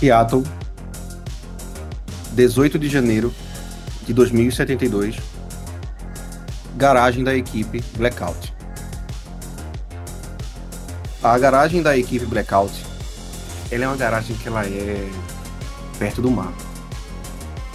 Seattle, 0.00 0.42
18 2.32 2.78
de 2.80 2.88
janeiro 2.88 3.32
de 4.04 4.12
2072, 4.12 5.18
garagem 6.76 7.22
da 7.22 7.36
equipe 7.36 7.80
Blackout. 7.96 8.57
A 11.22 11.36
garagem 11.38 11.82
da 11.82 11.96
equipe 11.96 12.24
Blackout, 12.26 12.72
ela 13.70 13.84
é 13.84 13.88
uma 13.88 13.96
garagem 13.96 14.36
que 14.36 14.48
ela 14.48 14.64
é 14.64 15.08
perto 15.98 16.22
do 16.22 16.30
mar. 16.30 16.52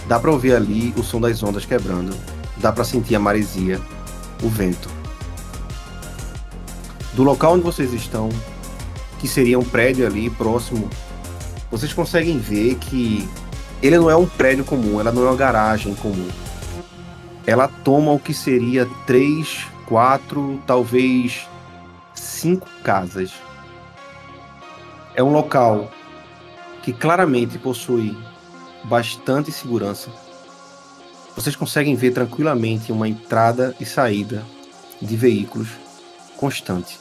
Dá 0.08 0.18
para 0.18 0.30
ouvir 0.30 0.54
ali 0.54 0.94
o 0.96 1.02
som 1.02 1.20
das 1.20 1.42
ondas 1.42 1.64
quebrando, 1.64 2.16
dá 2.56 2.72
para 2.72 2.84
sentir 2.84 3.14
a 3.14 3.20
maresia, 3.20 3.80
o 4.42 4.48
vento. 4.48 4.88
Do 7.12 7.22
local 7.22 7.54
onde 7.54 7.62
vocês 7.62 7.92
estão, 7.92 8.28
que 9.18 9.28
seria 9.28 9.58
um 9.58 9.64
prédio 9.64 10.06
ali 10.06 10.28
próximo 10.30 10.88
vocês 11.74 11.92
conseguem 11.92 12.38
ver 12.38 12.76
que 12.76 13.28
ele 13.82 13.98
não 13.98 14.08
é 14.08 14.14
um 14.14 14.26
prédio 14.26 14.64
comum, 14.64 15.00
ela 15.00 15.10
não 15.10 15.22
é 15.26 15.30
uma 15.30 15.36
garagem 15.36 15.92
comum. 15.96 16.28
Ela 17.44 17.66
toma 17.66 18.12
o 18.12 18.18
que 18.18 18.32
seria 18.32 18.88
três, 19.08 19.66
quatro, 19.84 20.60
talvez 20.68 21.48
cinco 22.44 22.68
casas. 22.82 23.32
É 25.14 25.22
um 25.22 25.32
local 25.32 25.90
que 26.82 26.92
claramente 26.92 27.58
possui 27.58 28.14
bastante 28.84 29.50
segurança. 29.50 30.10
Vocês 31.34 31.56
conseguem 31.56 31.96
ver 31.96 32.10
tranquilamente 32.10 32.92
uma 32.92 33.08
entrada 33.08 33.74
e 33.80 33.86
saída 33.86 34.44
de 35.00 35.16
veículos 35.16 35.68
constante. 36.36 37.00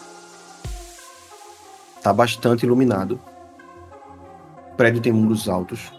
Está 1.97 2.13
bastante 2.13 2.65
iluminado. 2.65 3.19
O 4.71 4.75
prédio 4.77 5.01
tem 5.01 5.11
muros 5.11 5.49
altos, 5.49 5.91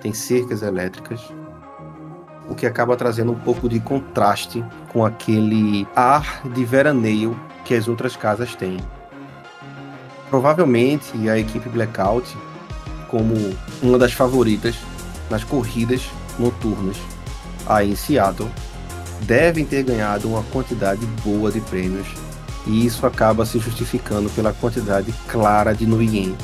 tem 0.00 0.14
cercas 0.14 0.62
elétricas, 0.62 1.20
o 2.48 2.54
que 2.54 2.64
acaba 2.64 2.96
trazendo 2.96 3.32
um 3.32 3.38
pouco 3.38 3.68
de 3.68 3.78
contraste 3.80 4.64
com 4.94 5.04
aquele 5.04 5.86
ar 5.94 6.40
de 6.48 6.64
veraneio 6.64 7.38
que 7.72 7.76
as 7.78 7.88
outras 7.88 8.14
casas 8.14 8.54
têm. 8.54 8.76
Provavelmente 10.28 11.26
a 11.30 11.38
equipe 11.38 11.70
Blackout, 11.70 12.36
como 13.08 13.34
uma 13.82 13.96
das 13.96 14.12
favoritas 14.12 14.76
nas 15.30 15.42
corridas 15.42 16.02
noturnas 16.38 16.98
aí 17.66 17.92
em 17.92 17.96
Seattle, 17.96 18.50
devem 19.22 19.64
ter 19.64 19.84
ganhado 19.84 20.28
uma 20.28 20.42
quantidade 20.42 21.06
boa 21.24 21.50
de 21.50 21.62
prêmios 21.62 22.06
e 22.66 22.84
isso 22.84 23.06
acaba 23.06 23.46
se 23.46 23.58
justificando 23.58 24.28
pela 24.28 24.52
quantidade 24.52 25.10
clara 25.26 25.74
de 25.74 25.86
Nuyen 25.86 26.36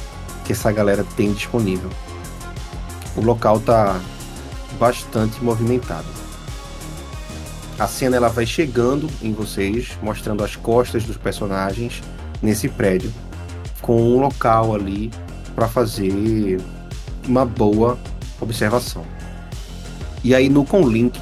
que 0.47 0.53
essa 0.53 0.73
galera 0.73 1.05
tem 1.15 1.34
disponível. 1.34 1.91
O 3.15 3.21
local 3.21 3.61
tá 3.61 4.01
bastante 4.79 5.45
movimentado. 5.45 6.06
A 7.79 7.87
cena 7.87 8.17
ela 8.17 8.29
vai 8.29 8.45
chegando 8.45 9.09
em 9.23 9.33
vocês, 9.33 9.97
mostrando 10.03 10.43
as 10.43 10.57
costas 10.57 11.05
dos 11.05 11.17
personagens 11.17 12.03
nesse 12.43 12.69
prédio, 12.69 13.15
com 13.81 14.03
um 14.03 14.19
local 14.19 14.75
ali 14.75 15.12
para 15.55 15.69
fazer 15.69 16.61
uma 17.27 17.47
boa 17.47 17.97
observação. 18.41 19.05
E 20.25 20.34
aí 20.34 20.49
no 20.49 20.65
Conlink, 20.65 21.21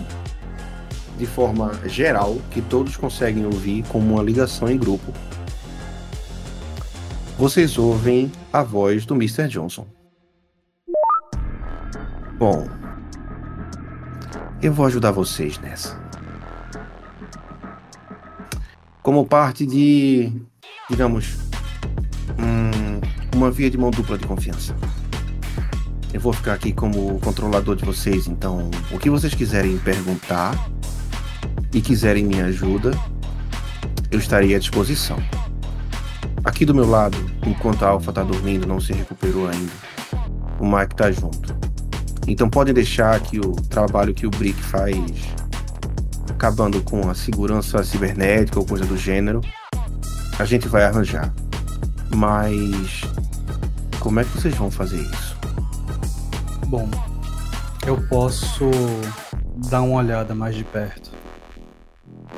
de 1.18 1.26
forma 1.26 1.72
geral, 1.84 2.38
que 2.50 2.62
todos 2.62 2.96
conseguem 2.96 3.44
ouvir 3.44 3.84
como 3.88 4.14
uma 4.14 4.22
ligação 4.22 4.70
em 4.70 4.78
grupo, 4.78 5.12
vocês 7.38 7.76
ouvem 7.76 8.32
a 8.50 8.62
voz 8.62 9.04
do 9.04 9.14
Mr. 9.14 9.46
Johnson. 9.46 9.86
Bom, 12.38 12.66
eu 14.62 14.72
vou 14.72 14.86
ajudar 14.86 15.10
vocês 15.10 15.58
nessa. 15.58 16.05
Como 19.06 19.24
parte 19.24 19.64
de, 19.64 20.32
digamos, 20.90 21.36
hum, 22.40 23.00
uma 23.36 23.52
via 23.52 23.70
de 23.70 23.78
mão 23.78 23.88
dupla 23.92 24.18
de 24.18 24.26
confiança. 24.26 24.74
Eu 26.12 26.20
vou 26.20 26.32
ficar 26.32 26.54
aqui 26.54 26.72
como 26.72 27.16
controlador 27.20 27.76
de 27.76 27.84
vocês, 27.84 28.26
então 28.26 28.68
o 28.90 28.98
que 28.98 29.08
vocês 29.08 29.32
quiserem 29.32 29.78
perguntar 29.78 30.68
e 31.72 31.80
quiserem 31.80 32.24
minha 32.24 32.46
ajuda, 32.46 32.98
eu 34.10 34.18
estarei 34.18 34.56
à 34.56 34.58
disposição. 34.58 35.18
Aqui 36.42 36.64
do 36.64 36.74
meu 36.74 36.90
lado, 36.90 37.16
enquanto 37.46 37.84
a 37.84 37.90
Alpha 37.90 38.12
tá 38.12 38.24
dormindo, 38.24 38.66
não 38.66 38.80
se 38.80 38.92
recuperou 38.92 39.48
ainda. 39.48 39.72
O 40.58 40.66
Mike 40.66 40.96
tá 40.96 41.12
junto. 41.12 41.56
Então 42.26 42.50
podem 42.50 42.74
deixar 42.74 43.20
que 43.20 43.38
o 43.38 43.52
trabalho 43.52 44.12
que 44.12 44.26
o 44.26 44.30
Brick 44.30 44.60
faz, 44.60 44.96
acabando 46.32 46.82
com 46.82 47.08
a 47.08 47.14
segurança 47.14 47.82
cibernética 47.84 48.58
ou 48.58 48.66
coisa 48.66 48.84
do 48.84 48.96
gênero, 48.96 49.40
a 50.38 50.44
gente 50.44 50.68
vai 50.68 50.84
arranjar. 50.84 51.32
Mas 52.14 53.02
como 54.00 54.20
é 54.20 54.24
que 54.24 54.30
vocês 54.30 54.54
vão 54.54 54.70
fazer 54.70 55.00
isso? 55.00 55.36
Bom, 56.66 56.88
eu 57.86 58.00
posso 58.08 58.70
dar 59.68 59.82
uma 59.82 59.98
olhada 59.98 60.34
mais 60.34 60.54
de 60.54 60.64
perto. 60.64 61.10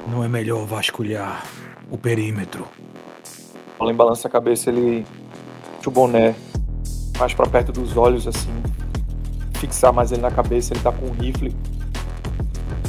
Não 0.06 0.25
é 0.25 0.28
melhor 0.28 0.66
vasculhar 0.66 1.44
o 1.91 1.99
perímetro 1.99 2.66
Alan 3.78 3.94
balança 3.94 4.26
a 4.26 4.31
cabeça, 4.31 4.70
ele 4.70 5.06
o 5.87 5.91
boné 5.91 6.34
mais 7.19 7.32
para 7.32 7.47
perto 7.49 7.72
dos 7.72 7.97
olhos, 7.97 8.26
assim, 8.26 8.50
fixar 9.55 9.91
mais 9.91 10.12
ele 10.12 10.20
na 10.20 10.31
cabeça. 10.31 10.75
Ele 10.75 10.82
tá 10.82 10.93
com 10.93 11.06
um 11.06 11.12
rifle 11.12 11.55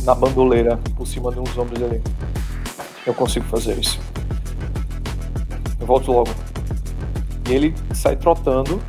na 0.09 0.16
bandoleira 0.16 0.78
por 0.96 1.06
cima 1.06 1.31
de 1.31 1.40
uns 1.40 1.56
ombros 1.56 1.80
dele. 1.80 2.02
Eu 3.06 3.14
consigo 3.14 3.46
fazer 3.46 3.78
isso. 3.78 4.00
Eu 5.80 5.86
volto 5.86 6.12
logo. 6.12 6.31
E 7.47 7.53
ele 7.53 7.75
sai 7.94 8.16
trotando, 8.16 8.81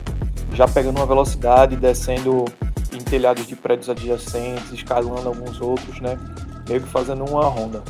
já 0.54 0.66
pegando 0.66 0.96
uma 0.96 1.04
velocidade, 1.04 1.76
descendo 1.76 2.46
em 2.90 2.98
telhados 2.98 3.46
de 3.46 3.54
prédios 3.54 3.90
adjacentes, 3.90 4.72
escalando 4.72 5.28
alguns 5.28 5.60
outros, 5.60 6.00
né? 6.00 6.18
Meio 6.66 6.80
que 6.80 6.88
fazendo 6.88 7.22
uma 7.26 7.44
ronda. 7.44 7.82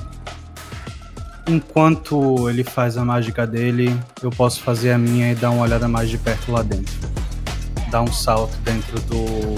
Enquanto 1.49 2.49
ele 2.49 2.65
faz 2.65 2.97
a 2.97 3.05
mágica 3.05 3.47
dele, 3.47 3.97
eu 4.21 4.31
posso 4.31 4.61
fazer 4.61 4.91
a 4.91 4.99
minha 4.99 5.31
e 5.31 5.37
dar 5.37 5.51
uma 5.51 5.62
olhada 5.62 5.87
mais 5.87 6.11
de 6.11 6.19
perto 6.19 6.51
lá 6.51 6.62
dentro. 6.62 6.95
Dar 7.93 8.03
um 8.03 8.12
salto 8.12 8.57
dentro 8.65 9.01
do 9.03 9.55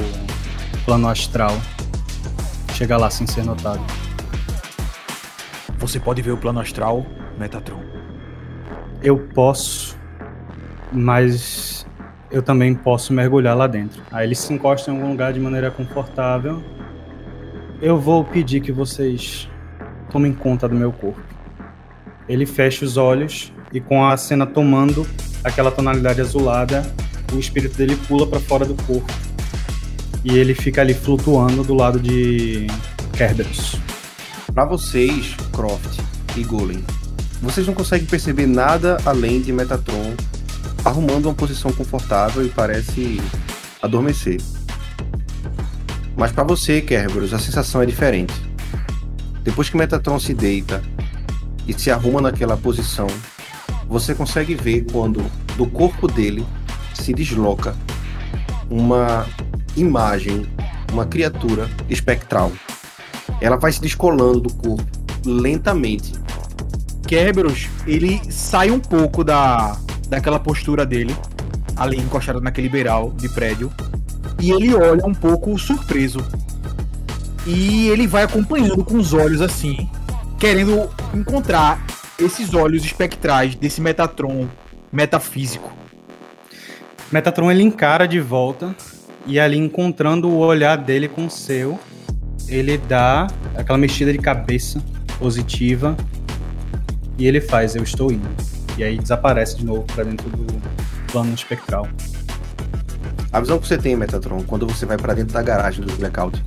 plano 0.84 1.08
astral. 1.08 1.56
Chegar 2.74 2.96
lá 2.96 3.10
sem 3.10 3.26
ser 3.26 3.44
notado. 3.44 3.80
Você 5.78 6.00
pode 6.00 6.22
ver 6.22 6.32
o 6.32 6.36
plano 6.36 6.60
astral, 6.60 7.06
Metatron? 7.38 7.82
Eu 9.02 9.18
posso, 9.18 9.96
mas 10.92 11.86
eu 12.30 12.42
também 12.42 12.74
posso 12.74 13.12
mergulhar 13.12 13.56
lá 13.56 13.66
dentro. 13.66 14.02
Aí 14.10 14.26
ele 14.26 14.34
se 14.34 14.52
encosta 14.52 14.90
em 14.90 14.94
algum 14.94 15.10
lugar 15.10 15.32
de 15.32 15.40
maneira 15.40 15.70
confortável. 15.70 16.62
Eu 17.80 17.98
vou 17.98 18.24
pedir 18.24 18.60
que 18.60 18.72
vocês 18.72 19.48
tomem 20.10 20.32
conta 20.32 20.68
do 20.68 20.74
meu 20.74 20.92
corpo. 20.92 21.20
Ele 22.28 22.46
fecha 22.46 22.84
os 22.84 22.96
olhos 22.96 23.52
e 23.72 23.80
com 23.80 24.06
a 24.06 24.16
cena 24.16 24.46
tomando 24.46 25.06
aquela 25.42 25.70
tonalidade 25.70 26.20
azulada, 26.20 26.82
o 27.32 27.38
espírito 27.38 27.76
dele 27.76 27.96
pula 28.08 28.26
para 28.26 28.38
fora 28.38 28.64
do 28.64 28.74
corpo. 28.84 29.12
E 30.24 30.36
ele 30.36 30.54
fica 30.54 30.80
ali 30.80 30.94
flutuando 30.94 31.64
do 31.64 31.74
lado 31.74 31.98
de 31.98 32.66
Kerberos. 33.12 33.76
Para 34.54 34.64
vocês, 34.64 35.34
Croft 35.52 35.98
e 36.36 36.44
Golem, 36.44 36.84
vocês 37.40 37.66
não 37.66 37.74
conseguem 37.74 38.06
perceber 38.06 38.46
nada 38.46 38.98
além 39.04 39.40
de 39.40 39.52
Metatron 39.52 40.14
arrumando 40.84 41.26
uma 41.26 41.34
posição 41.34 41.72
confortável 41.72 42.44
e 42.44 42.48
parece 42.48 43.20
adormecer. 43.80 44.40
Mas 46.16 46.32
para 46.32 46.44
você, 46.44 46.80
Kerberos, 46.80 47.32
a 47.32 47.38
sensação 47.38 47.82
é 47.82 47.86
diferente. 47.86 48.34
Depois 49.42 49.68
que 49.68 49.76
Metatron 49.76 50.18
se 50.18 50.34
deita 50.34 50.82
e 51.66 51.72
se 51.72 51.90
arruma 51.90 52.20
naquela 52.20 52.56
posição, 52.56 53.06
você 53.88 54.14
consegue 54.14 54.54
ver 54.54 54.86
quando 54.92 55.24
do 55.56 55.66
corpo 55.66 56.06
dele 56.06 56.46
se 56.94 57.12
desloca 57.12 57.74
uma 58.70 59.26
imagem, 59.76 60.46
uma 60.92 61.06
criatura 61.06 61.68
espectral. 61.88 62.52
Ela 63.40 63.56
vai 63.56 63.72
se 63.72 63.80
descolando 63.80 64.40
do 64.40 64.54
corpo 64.54 64.84
lentamente. 65.24 66.12
Kerberos, 67.06 67.68
ele 67.86 68.20
sai 68.30 68.70
um 68.70 68.80
pouco 68.80 69.22
da, 69.24 69.76
daquela 70.08 70.38
postura 70.38 70.86
dele, 70.86 71.14
ali 71.76 71.98
encostado 71.98 72.40
naquele 72.40 72.68
beiral 72.68 73.10
de 73.12 73.28
prédio, 73.28 73.72
e 74.40 74.50
ele 74.50 74.74
olha 74.74 75.04
um 75.04 75.14
pouco 75.14 75.56
surpreso. 75.58 76.20
E 77.46 77.88
ele 77.88 78.06
vai 78.06 78.22
acompanhando 78.22 78.84
com 78.84 78.96
os 78.96 79.12
olhos 79.12 79.40
assim, 79.40 79.88
querendo 80.38 80.88
encontrar 81.12 81.84
esses 82.18 82.54
olhos 82.54 82.84
espectrais 82.84 83.54
desse 83.54 83.80
Metatron 83.80 84.48
metafísico. 84.92 85.72
Metatron 87.10 87.50
ele 87.50 87.62
encara 87.62 88.06
de 88.06 88.20
volta 88.20 88.74
e 89.26 89.38
ali 89.38 89.56
encontrando 89.56 90.28
o 90.28 90.38
olhar 90.38 90.76
dele 90.76 91.08
com 91.08 91.26
o 91.26 91.30
seu, 91.30 91.78
ele 92.48 92.76
dá 92.78 93.26
aquela 93.56 93.78
mexida 93.78 94.12
de 94.12 94.18
cabeça 94.18 94.82
positiva 95.18 95.96
e 97.18 97.26
ele 97.26 97.40
faz 97.40 97.74
eu 97.74 97.82
estou 97.82 98.10
indo. 98.10 98.28
E 98.76 98.84
aí 98.84 98.98
desaparece 98.98 99.56
de 99.58 99.64
novo 99.64 99.82
para 99.84 100.04
dentro 100.04 100.28
do 100.30 100.46
plano 101.10 101.32
espectral. 101.34 101.88
A 103.32 103.40
visão 103.40 103.58
que 103.58 103.66
você 103.66 103.78
tem, 103.78 103.96
Metatron, 103.96 104.42
quando 104.42 104.66
você 104.66 104.84
vai 104.84 104.96
para 104.96 105.14
dentro 105.14 105.32
da 105.32 105.42
garagem 105.42 105.84
do 105.84 105.92
Blackout, 105.96 106.42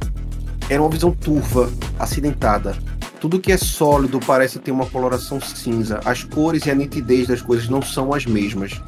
era 0.70 0.82
uma 0.82 0.90
visão 0.90 1.12
turva, 1.12 1.72
acidentada. 1.98 2.76
Tudo 3.20 3.40
que 3.40 3.52
é 3.52 3.58
sólido 3.58 4.20
parece 4.20 4.60
ter 4.60 4.72
uma 4.72 4.86
coloração 4.86 5.40
cinza. 5.40 6.00
As 6.06 6.24
cores 6.24 6.66
e 6.66 6.72
a 6.72 6.76
nitidez 6.76 7.28
das 7.28 7.42
coisas 7.42 7.70
não 7.70 7.82
são 7.82 8.14
as 8.14 8.26
mesmas. 8.26 8.80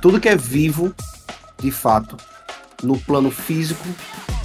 Tudo 0.00 0.20
que 0.20 0.28
é 0.28 0.36
vivo, 0.36 0.94
de 1.60 1.70
fato, 1.70 2.16
no 2.82 2.98
plano 2.98 3.30
físico, 3.30 3.86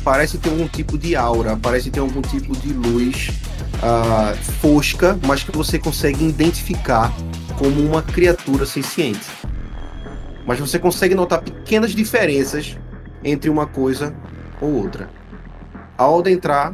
parece 0.04 0.38
ter 0.38 0.50
algum 0.50 0.68
tipo 0.68 0.98
de 0.98 1.16
aura, 1.16 1.58
parece 1.58 1.90
ter 1.90 2.00
algum 2.00 2.22
tipo 2.22 2.56
de 2.58 2.74
luz 2.74 3.30
uh, 3.78 4.36
fosca, 4.62 5.18
mas 5.26 5.44
que 5.44 5.52
você 5.52 5.78
consegue 5.78 6.26
identificar 6.26 7.12
como 7.58 7.82
uma 7.82 8.02
criatura 8.02 8.66
senciente. 8.66 9.28
Mas 10.46 10.60
você 10.60 10.80
consegue 10.80 11.14
notar 11.14 11.42
pequenas 11.42 11.92
diferenças 11.92 12.78
entre 13.24 13.50
uma 13.50 13.66
coisa 13.66 14.16
ou 14.62 14.74
outra. 14.74 15.10
Ao 15.98 16.20
adentrar 16.20 16.74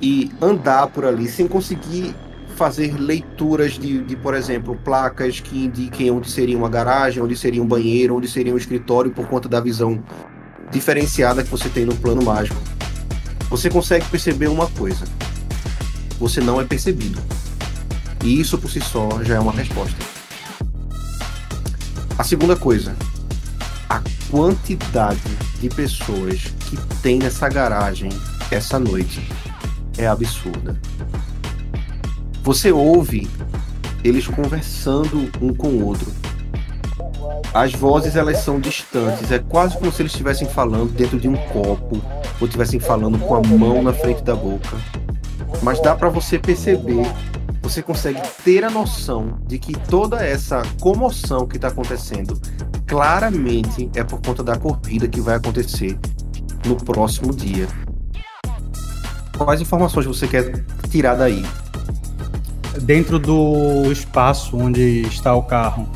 e 0.00 0.30
andar 0.40 0.88
por 0.88 1.04
ali 1.04 1.28
sem 1.28 1.46
conseguir 1.46 2.14
fazer 2.56 2.94
leituras 3.00 3.72
de, 3.72 4.02
de, 4.02 4.16
por 4.16 4.34
exemplo, 4.34 4.78
placas 4.84 5.40
que 5.40 5.64
indiquem 5.64 6.10
onde 6.10 6.30
seria 6.30 6.56
uma 6.56 6.68
garagem, 6.68 7.22
onde 7.22 7.36
seria 7.36 7.62
um 7.62 7.66
banheiro, 7.66 8.16
onde 8.16 8.28
seria 8.28 8.52
um 8.54 8.56
escritório 8.56 9.10
por 9.10 9.26
conta 9.26 9.48
da 9.48 9.60
visão 9.60 10.02
diferenciada 10.74 11.44
que 11.44 11.50
você 11.50 11.68
tem 11.68 11.86
no 11.86 11.94
plano 11.94 12.22
mágico. 12.22 12.60
Você 13.48 13.70
consegue 13.70 14.04
perceber 14.06 14.48
uma 14.48 14.66
coisa: 14.66 15.06
você 16.18 16.40
não 16.40 16.60
é 16.60 16.64
percebido. 16.64 17.22
E 18.22 18.40
isso 18.40 18.58
por 18.58 18.70
si 18.70 18.80
só 18.80 19.22
já 19.22 19.36
é 19.36 19.40
uma 19.40 19.52
resposta. 19.52 19.96
A 22.18 22.24
segunda 22.24 22.56
coisa, 22.56 22.96
a 23.88 24.02
quantidade 24.30 25.20
de 25.60 25.68
pessoas 25.68 26.42
que 26.68 26.76
tem 27.02 27.18
nessa 27.18 27.48
garagem 27.48 28.10
essa 28.50 28.78
noite 28.78 29.26
é 29.96 30.06
absurda. 30.06 30.78
Você 32.42 32.72
ouve 32.72 33.28
eles 34.02 34.26
conversando 34.26 35.30
um 35.40 35.54
com 35.54 35.68
o 35.68 35.84
outro. 35.86 36.23
As 37.54 37.72
vozes 37.72 38.16
elas 38.16 38.38
são 38.38 38.58
distantes, 38.58 39.30
é 39.30 39.38
quase 39.38 39.78
como 39.78 39.92
se 39.92 40.02
eles 40.02 40.10
estivessem 40.10 40.48
falando 40.48 40.90
dentro 40.92 41.20
de 41.20 41.28
um 41.28 41.36
copo 41.36 42.02
ou 42.40 42.46
estivessem 42.48 42.80
falando 42.80 43.16
com 43.16 43.36
a 43.36 43.40
mão 43.40 43.80
na 43.80 43.92
frente 43.92 44.24
da 44.24 44.34
boca. 44.34 44.76
Mas 45.62 45.80
dá 45.80 45.94
para 45.94 46.08
você 46.08 46.36
perceber, 46.36 47.06
você 47.62 47.80
consegue 47.80 48.20
ter 48.44 48.64
a 48.64 48.70
noção 48.70 49.38
de 49.46 49.60
que 49.60 49.72
toda 49.72 50.26
essa 50.26 50.62
comoção 50.80 51.46
que 51.46 51.54
está 51.54 51.68
acontecendo 51.68 52.40
claramente 52.88 53.88
é 53.94 54.02
por 54.02 54.20
conta 54.20 54.42
da 54.42 54.56
corrida 54.56 55.06
que 55.06 55.20
vai 55.20 55.36
acontecer 55.36 55.96
no 56.66 56.74
próximo 56.74 57.32
dia. 57.32 57.68
Quais 59.38 59.60
informações 59.60 60.06
você 60.06 60.26
quer 60.26 60.64
tirar 60.90 61.14
daí? 61.14 61.46
Dentro 62.82 63.20
do 63.20 63.92
espaço 63.92 64.56
onde 64.56 65.02
está 65.02 65.36
o 65.36 65.44
carro, 65.44 65.88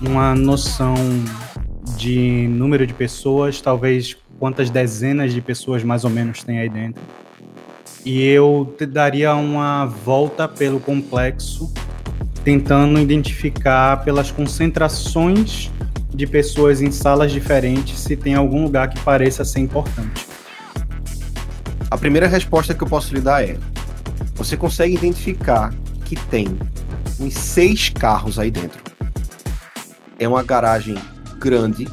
uma 0.00 0.34
noção 0.34 0.94
de 1.96 2.46
número 2.48 2.86
de 2.86 2.92
pessoas, 2.92 3.60
talvez 3.60 4.16
quantas 4.38 4.68
dezenas 4.68 5.32
de 5.32 5.40
pessoas 5.40 5.82
mais 5.82 6.04
ou 6.04 6.10
menos 6.10 6.42
tem 6.42 6.58
aí 6.58 6.68
dentro. 6.68 7.02
E 8.04 8.22
eu 8.22 8.74
te 8.78 8.86
daria 8.86 9.34
uma 9.34 9.86
volta 9.86 10.46
pelo 10.46 10.78
complexo, 10.78 11.72
tentando 12.44 13.00
identificar 13.00 14.04
pelas 14.04 14.30
concentrações 14.30 15.70
de 16.14 16.26
pessoas 16.26 16.80
em 16.80 16.90
salas 16.90 17.32
diferentes 17.32 17.98
se 17.98 18.16
tem 18.16 18.34
algum 18.34 18.62
lugar 18.62 18.88
que 18.88 19.00
pareça 19.00 19.44
ser 19.44 19.60
importante. 19.60 20.26
A 21.90 21.98
primeira 21.98 22.28
resposta 22.28 22.74
que 22.74 22.82
eu 22.82 22.88
posso 22.88 23.14
lhe 23.14 23.20
dar 23.20 23.42
é: 23.42 23.56
você 24.34 24.56
consegue 24.56 24.94
identificar 24.94 25.74
que 26.04 26.14
tem 26.14 26.46
uns 27.18 27.34
seis 27.34 27.88
carros 27.88 28.38
aí 28.38 28.50
dentro 28.50 28.85
é 30.18 30.26
uma 30.26 30.42
garagem 30.42 30.96
grande, 31.38 31.88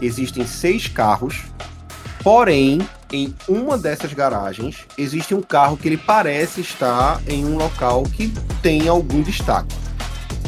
existem 0.00 0.46
seis 0.46 0.86
carros, 0.88 1.44
porém, 2.22 2.80
em 3.12 3.34
uma 3.48 3.76
dessas 3.76 4.12
garagens 4.12 4.86
existe 4.96 5.34
um 5.34 5.42
carro 5.42 5.76
que 5.76 5.88
ele 5.88 5.96
parece 5.96 6.60
estar 6.60 7.20
em 7.26 7.44
um 7.44 7.56
local 7.56 8.04
que 8.04 8.32
tem 8.62 8.88
algum 8.88 9.22
destaque. 9.22 9.74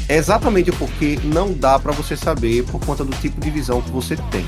É 0.08 0.16
exatamente 0.16 0.70
porque 0.72 1.18
não 1.24 1.52
dá 1.52 1.78
para 1.78 1.92
você 1.92 2.16
saber 2.16 2.64
por 2.64 2.84
conta 2.84 3.04
do 3.04 3.12
tipo 3.16 3.40
de 3.40 3.50
visão 3.50 3.80
que 3.80 3.90
você 3.90 4.16
tem. 4.30 4.44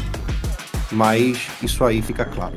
Mas 0.92 1.48
isso 1.62 1.84
aí 1.84 2.02
fica 2.02 2.24
claro. 2.24 2.54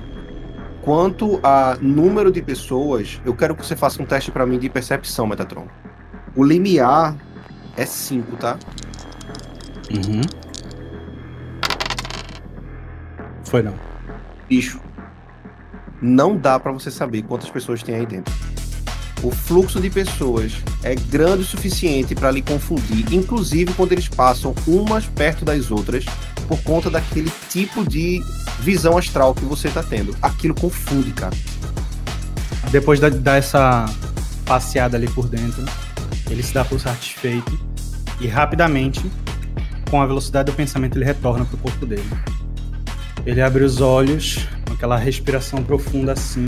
Quanto 0.82 1.40
a 1.44 1.78
número 1.82 2.32
de 2.32 2.42
pessoas, 2.42 3.20
eu 3.26 3.36
quero 3.36 3.56
que 3.56 3.66
você 3.66 3.76
faça 3.76 4.02
um 4.02 4.06
teste 4.06 4.32
para 4.32 4.46
mim 4.46 4.58
de 4.58 4.70
percepção, 4.70 5.28
Metatron. 5.28 5.68
O 6.36 6.44
limiar 6.44 7.16
é 7.76 7.86
5, 7.86 8.38
tá? 8.38 8.58
Uhum. 9.92 10.22
Foi 13.44 13.62
não. 13.62 13.74
Bicho, 14.50 14.80
não 16.02 16.38
dá 16.38 16.60
para 16.60 16.72
você 16.72 16.92
saber 16.92 17.24
quantas 17.24 17.50
pessoas 17.50 17.82
tem 17.82 17.96
aí 17.96 18.06
dentro. 18.06 18.34
O 19.24 19.32
fluxo 19.32 19.82
de 19.82 19.90
pessoas 19.90 20.54
é 20.84 20.94
grande 20.94 21.42
o 21.42 21.46
suficiente 21.46 22.14
para 22.14 22.30
lhe 22.30 22.42
confundir, 22.42 23.12
inclusive 23.12 23.74
quando 23.74 23.94
eles 23.94 24.08
passam 24.08 24.54
umas 24.68 25.08
perto 25.08 25.44
das 25.44 25.72
outras, 25.72 26.06
por 26.48 26.62
conta 26.62 26.90
daquele 26.90 27.32
tipo 27.50 27.84
de 27.88 28.24
visão 28.60 28.98
astral 28.98 29.34
que 29.34 29.44
você 29.44 29.70
tá 29.70 29.82
tendo. 29.82 30.16
Aquilo 30.22 30.54
confunde, 30.54 31.12
cara. 31.12 31.36
Depois 32.70 33.00
de 33.00 33.10
dar 33.10 33.38
essa 33.38 33.86
passeada 34.46 34.98
ali 34.98 35.10
por 35.10 35.28
dentro, 35.28 35.66
ele 36.30 36.44
se 36.44 36.54
dá 36.54 36.64
por 36.64 36.80
satisfeito 36.80 37.60
e 38.22 38.28
rapidamente 38.28 39.04
com 39.90 40.02
a 40.02 40.06
velocidade 40.06 40.52
do 40.52 40.56
pensamento, 40.56 40.98
ele 40.98 41.06
retorna 41.06 41.46
para 41.46 41.56
o 41.56 41.58
corpo 41.58 41.86
dele. 41.86 42.08
Ele 43.26 43.42
abre 43.42 43.64
os 43.64 43.82
olhos, 43.82 44.48
com 44.66 44.74
aquela 44.74 44.98
respiração 44.98 45.64
profunda 45.64 46.14
assim. 46.14 46.46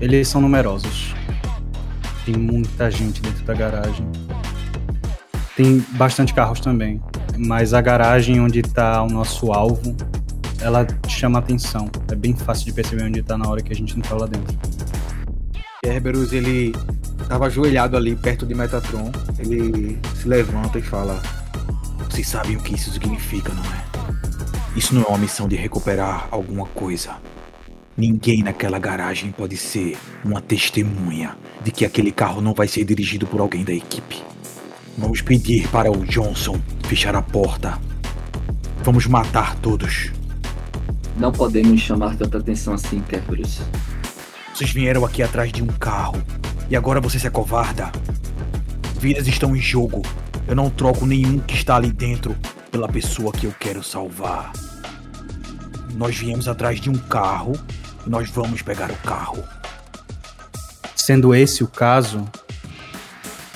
Eles 0.00 0.28
são 0.28 0.40
numerosos. 0.40 1.14
Tem 2.24 2.36
muita 2.36 2.90
gente 2.90 3.20
dentro 3.20 3.44
da 3.44 3.54
garagem. 3.54 4.06
Tem 5.56 5.84
bastante 5.92 6.34
carros 6.34 6.60
também. 6.60 7.00
Mas 7.38 7.74
a 7.74 7.80
garagem 7.80 8.40
onde 8.40 8.60
está 8.60 9.02
o 9.02 9.08
nosso 9.08 9.52
alvo, 9.52 9.96
ela 10.60 10.86
chama 11.08 11.38
atenção. 11.38 11.90
É 12.10 12.14
bem 12.14 12.34
fácil 12.34 12.66
de 12.66 12.72
perceber 12.72 13.04
onde 13.04 13.20
está 13.20 13.36
na 13.36 13.48
hora 13.48 13.62
que 13.62 13.72
a 13.72 13.76
gente 13.76 13.96
entra 13.96 14.14
lá 14.14 14.26
dentro. 14.26 14.56
Kerberos, 15.82 16.32
ele 16.32 16.72
tava 17.28 17.46
ajoelhado 17.46 17.96
ali 17.96 18.14
perto 18.14 18.46
de 18.46 18.54
Metatron. 18.54 19.10
Ele 19.38 19.98
se 20.14 20.28
levanta 20.28 20.78
e 20.78 20.82
fala: 20.82 21.20
Vocês 22.08 22.28
sabem 22.28 22.56
o 22.56 22.60
que 22.60 22.74
isso 22.74 22.90
significa, 22.90 23.52
não 23.52 23.64
é? 23.64 23.84
Isso 24.76 24.94
não 24.94 25.02
é 25.02 25.06
uma 25.06 25.18
missão 25.18 25.48
de 25.48 25.56
recuperar 25.56 26.28
alguma 26.30 26.66
coisa. 26.66 27.16
Ninguém 27.96 28.42
naquela 28.42 28.78
garagem 28.78 29.30
pode 29.30 29.56
ser 29.56 29.96
uma 30.24 30.40
testemunha 30.40 31.36
de 31.62 31.70
que 31.70 31.84
aquele 31.84 32.10
carro 32.10 32.40
não 32.40 32.52
vai 32.52 32.66
ser 32.66 32.84
dirigido 32.84 33.26
por 33.26 33.40
alguém 33.40 33.64
da 33.64 33.72
equipe. 33.72 34.20
Vamos 34.98 35.20
pedir 35.20 35.68
para 35.68 35.90
o 35.90 36.04
Johnson 36.04 36.60
fechar 36.88 37.14
a 37.14 37.22
porta. 37.22 37.78
Vamos 38.82 39.06
matar 39.06 39.54
todos. 39.56 40.10
Não 41.16 41.30
podemos 41.30 41.80
chamar 41.80 42.16
tanta 42.16 42.38
atenção 42.38 42.74
assim, 42.74 43.00
Kerberos. 43.00 43.60
Vocês 44.52 44.70
vieram 44.70 45.04
aqui 45.04 45.22
atrás 45.22 45.52
de 45.52 45.62
um 45.62 45.68
carro 45.68 46.20
e 46.68 46.76
agora 46.76 47.00
você 47.00 47.18
se 47.18 47.26
acovarda? 47.26 47.90
Vidas 48.98 49.26
estão 49.26 49.54
em 49.54 49.60
jogo. 49.60 50.02
Eu 50.46 50.54
não 50.54 50.70
troco 50.70 51.06
nenhum 51.06 51.38
que 51.38 51.54
está 51.54 51.76
ali 51.76 51.92
dentro 51.92 52.36
pela 52.70 52.88
pessoa 52.88 53.32
que 53.32 53.46
eu 53.46 53.54
quero 53.58 53.82
salvar. 53.82 54.52
Nós 55.94 56.16
viemos 56.16 56.48
atrás 56.48 56.80
de 56.80 56.90
um 56.90 56.94
carro 56.94 57.54
nós 58.06 58.28
vamos 58.30 58.62
pegar 58.62 58.90
o 58.90 58.96
carro. 58.96 59.42
Sendo 60.94 61.34
esse 61.34 61.64
o 61.64 61.68
caso, 61.68 62.24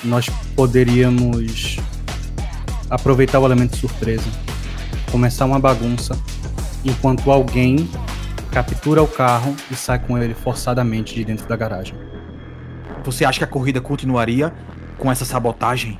nós 0.04 0.28
poderíamos 0.54 1.78
aproveitar 2.90 3.38
o 3.38 3.46
elemento 3.46 3.76
surpresa, 3.76 4.28
começar 5.10 5.44
uma 5.44 5.58
bagunça, 5.58 6.18
enquanto 6.84 7.30
alguém 7.30 7.88
captura 8.50 9.02
o 9.02 9.08
carro 9.08 9.54
e 9.70 9.76
sai 9.76 9.98
com 9.98 10.16
ele 10.18 10.34
forçadamente 10.34 11.14
de 11.14 11.24
dentro 11.24 11.46
da 11.46 11.56
garagem. 11.56 11.94
Você 13.04 13.24
acha 13.24 13.38
que 13.38 13.44
a 13.44 13.48
corrida 13.48 13.80
continuaria 13.80 14.52
com 14.98 15.10
essa 15.10 15.24
sabotagem? 15.24 15.98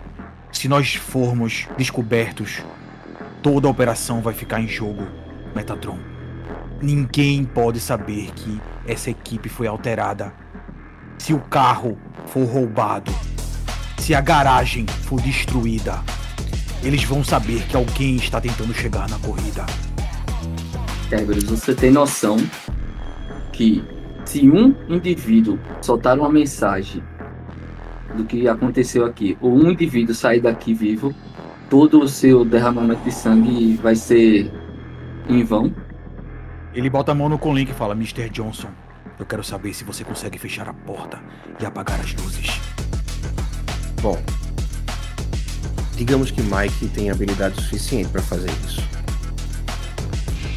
Se 0.53 0.69
nós 0.69 0.95
formos 0.95 1.67
descobertos, 1.77 2.63
toda 3.43 3.69
a 3.69 3.71
operação 3.71 4.21
vai 4.21 4.35
ficar 4.35 4.61
em 4.61 4.69
jogo, 4.69 5.07
Metatron. 5.55 5.99
Ninguém 6.81 7.45
pode 7.45 7.81
saber 7.81 8.31
que 8.35 8.61
essa 8.87 9.11
equipe 9.11 9.49
foi 9.49 9.67
alterada. 9.67 10.33
Se 11.19 11.35
o 11.35 11.41
carro 11.41 11.99
for 12.27 12.45
roubado, 12.45 13.13
se 13.99 14.15
a 14.15 14.21
garagem 14.21 14.87
for 14.87 15.21
destruída, 15.21 16.03
eles 16.83 17.05
vão 17.05 17.25
saber 17.25 17.63
que 17.67 17.77
alguém 17.77 18.17
está 18.17 18.41
tentando 18.41 18.73
chegar 18.73 19.09
na 19.09 19.19
corrida. 19.19 19.67
Kerberos, 21.09 21.45
você 21.45 21.75
tem 21.75 21.91
noção 21.91 22.37
que 23.53 23.83
se 24.29 24.47
um 24.47 24.75
indivíduo 24.91 25.59
soltar 25.81 26.19
uma 26.19 26.29
mensagem 26.29 27.03
do 28.15 28.25
que 28.27 28.47
aconteceu 28.47 29.07
aqui, 29.07 29.39
ou 29.41 29.51
um 29.55 29.71
indivíduo 29.71 30.15
sair 30.15 30.39
daqui 30.39 30.75
vivo, 30.75 31.15
todo 31.71 31.99
o 32.03 32.07
seu 32.07 32.45
derramamento 32.45 33.03
de 33.05 33.11
sangue 33.11 33.77
vai 33.77 33.97
ser 33.97 34.53
em 35.31 35.43
vão? 35.43 35.75
Ele 36.75 36.91
bota 36.91 37.13
a 37.13 37.15
mão 37.15 37.31
no 37.31 37.39
Conlink 37.39 37.71
e 37.71 37.75
fala: 37.75 37.95
Mr. 37.95 38.29
Johnson, 38.29 38.69
eu 39.19 39.25
quero 39.25 39.43
saber 39.43 39.73
se 39.73 39.83
você 39.83 40.05
consegue 40.05 40.39
fechar 40.39 40.69
a 40.69 40.75
porta 40.75 41.19
e 41.59 41.65
apagar 41.65 41.99
as 41.99 42.15
luzes. 42.15 42.61
Bom, 44.03 44.23
digamos 45.97 46.31
que 46.31 46.43
Mike 46.43 46.89
tem 46.89 47.11
habilidade 47.11 47.63
suficiente 47.63 48.11
para 48.11 48.21
fazer 48.21 48.51
isso. 48.67 48.87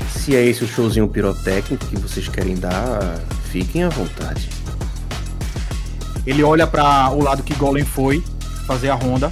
Se 0.10 0.36
é 0.36 0.46
esse 0.46 0.66
o 0.66 0.68
showzinho 0.68 1.08
pirotécnico 1.08 1.86
que 1.88 1.98
vocês 1.98 2.28
querem 2.28 2.56
dar, 2.56 3.18
fiquem 3.52 3.84
à 3.84 3.90
vontade. 3.90 4.50
Ele 6.26 6.42
olha 6.42 6.66
para 6.66 7.10
o 7.12 7.22
lado 7.22 7.44
que 7.44 7.54
Golem 7.54 7.84
foi 7.84 8.22
fazer 8.66 8.90
a 8.90 8.96
ronda. 8.96 9.30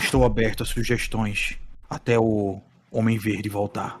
Estou 0.00 0.24
aberto 0.24 0.64
a 0.64 0.66
sugestões 0.66 1.56
até 1.88 2.18
o 2.18 2.60
Homem 2.90 3.16
Verde 3.16 3.48
voltar. 3.48 4.00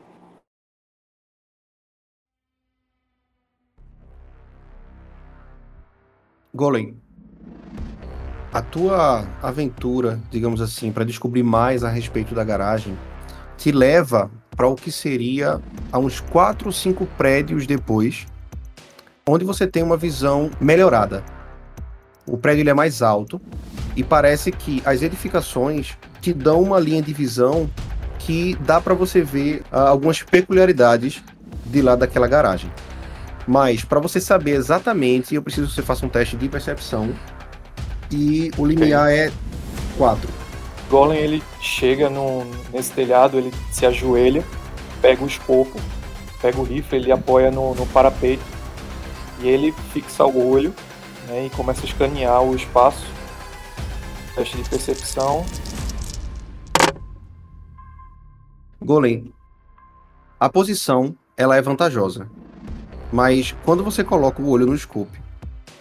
Golem, 6.52 6.96
a 8.52 8.62
tua 8.62 9.28
aventura, 9.40 10.20
digamos 10.28 10.60
assim, 10.60 10.90
para 10.90 11.04
descobrir 11.04 11.44
mais 11.44 11.84
a 11.84 11.88
respeito 11.88 12.34
da 12.34 12.42
garagem, 12.42 12.98
te 13.56 13.70
leva 13.70 14.28
para 14.56 14.66
o 14.66 14.74
que 14.74 14.90
seria 14.90 15.60
a 15.92 15.98
uns 16.00 16.18
4 16.18 16.66
ou 16.66 16.72
5 16.72 17.06
prédios 17.16 17.64
depois, 17.64 18.26
onde 19.26 19.44
você 19.44 19.66
tem 19.66 19.82
uma 19.82 19.96
visão 19.96 20.50
melhorada. 20.60 21.24
O 22.26 22.36
prédio 22.36 22.68
é 22.68 22.74
mais 22.74 23.02
alto 23.02 23.40
e 23.96 24.02
parece 24.02 24.52
que 24.52 24.82
as 24.84 25.02
edificações 25.02 25.96
te 26.20 26.32
dão 26.32 26.62
uma 26.62 26.78
linha 26.78 27.02
de 27.02 27.12
visão 27.12 27.68
que 28.18 28.56
dá 28.60 28.80
para 28.80 28.94
você 28.94 29.22
ver 29.22 29.62
uh, 29.72 29.78
algumas 29.78 30.22
peculiaridades 30.22 31.22
de 31.66 31.82
lá 31.82 31.96
daquela 31.96 32.26
garagem. 32.26 32.70
Mas 33.46 33.84
para 33.84 34.00
você 34.00 34.20
saber 34.20 34.52
exatamente, 34.52 35.34
eu 35.34 35.42
preciso 35.42 35.68
que 35.68 35.74
você 35.74 35.82
faça 35.82 36.04
um 36.04 36.08
teste 36.08 36.36
de 36.36 36.48
percepção 36.48 37.14
e 38.10 38.50
o 38.56 38.64
limiar 38.64 39.10
é 39.10 39.30
4. 39.96 40.28
Golem 40.90 41.18
ele 41.18 41.42
chega 41.60 42.08
no, 42.08 42.44
nesse 42.72 42.92
telhado, 42.92 43.38
ele 43.38 43.52
se 43.70 43.84
ajoelha, 43.84 44.44
pega 45.00 45.22
o 45.22 45.26
escopo, 45.26 45.78
pega 46.40 46.58
o 46.58 46.62
rifle, 46.62 46.98
ele 46.98 47.12
apoia 47.12 47.50
no, 47.50 47.74
no 47.74 47.86
parapeito 47.86 48.54
e 49.40 49.48
ele 49.48 49.72
fixa 49.92 50.24
o 50.24 50.50
olho 50.50 50.74
né, 51.28 51.46
e 51.46 51.50
começa 51.50 51.82
a 51.82 51.84
escanear 51.84 52.42
o 52.42 52.54
espaço. 52.54 53.06
Teste 54.34 54.56
de 54.56 54.68
percepção. 54.68 55.44
Golem, 58.80 59.32
a 60.38 60.48
posição 60.48 61.16
ela 61.36 61.56
é 61.56 61.62
vantajosa, 61.62 62.28
mas 63.12 63.54
quando 63.64 63.82
você 63.82 64.04
coloca 64.04 64.42
o 64.42 64.48
olho 64.48 64.66
no 64.66 64.76
scope 64.76 65.22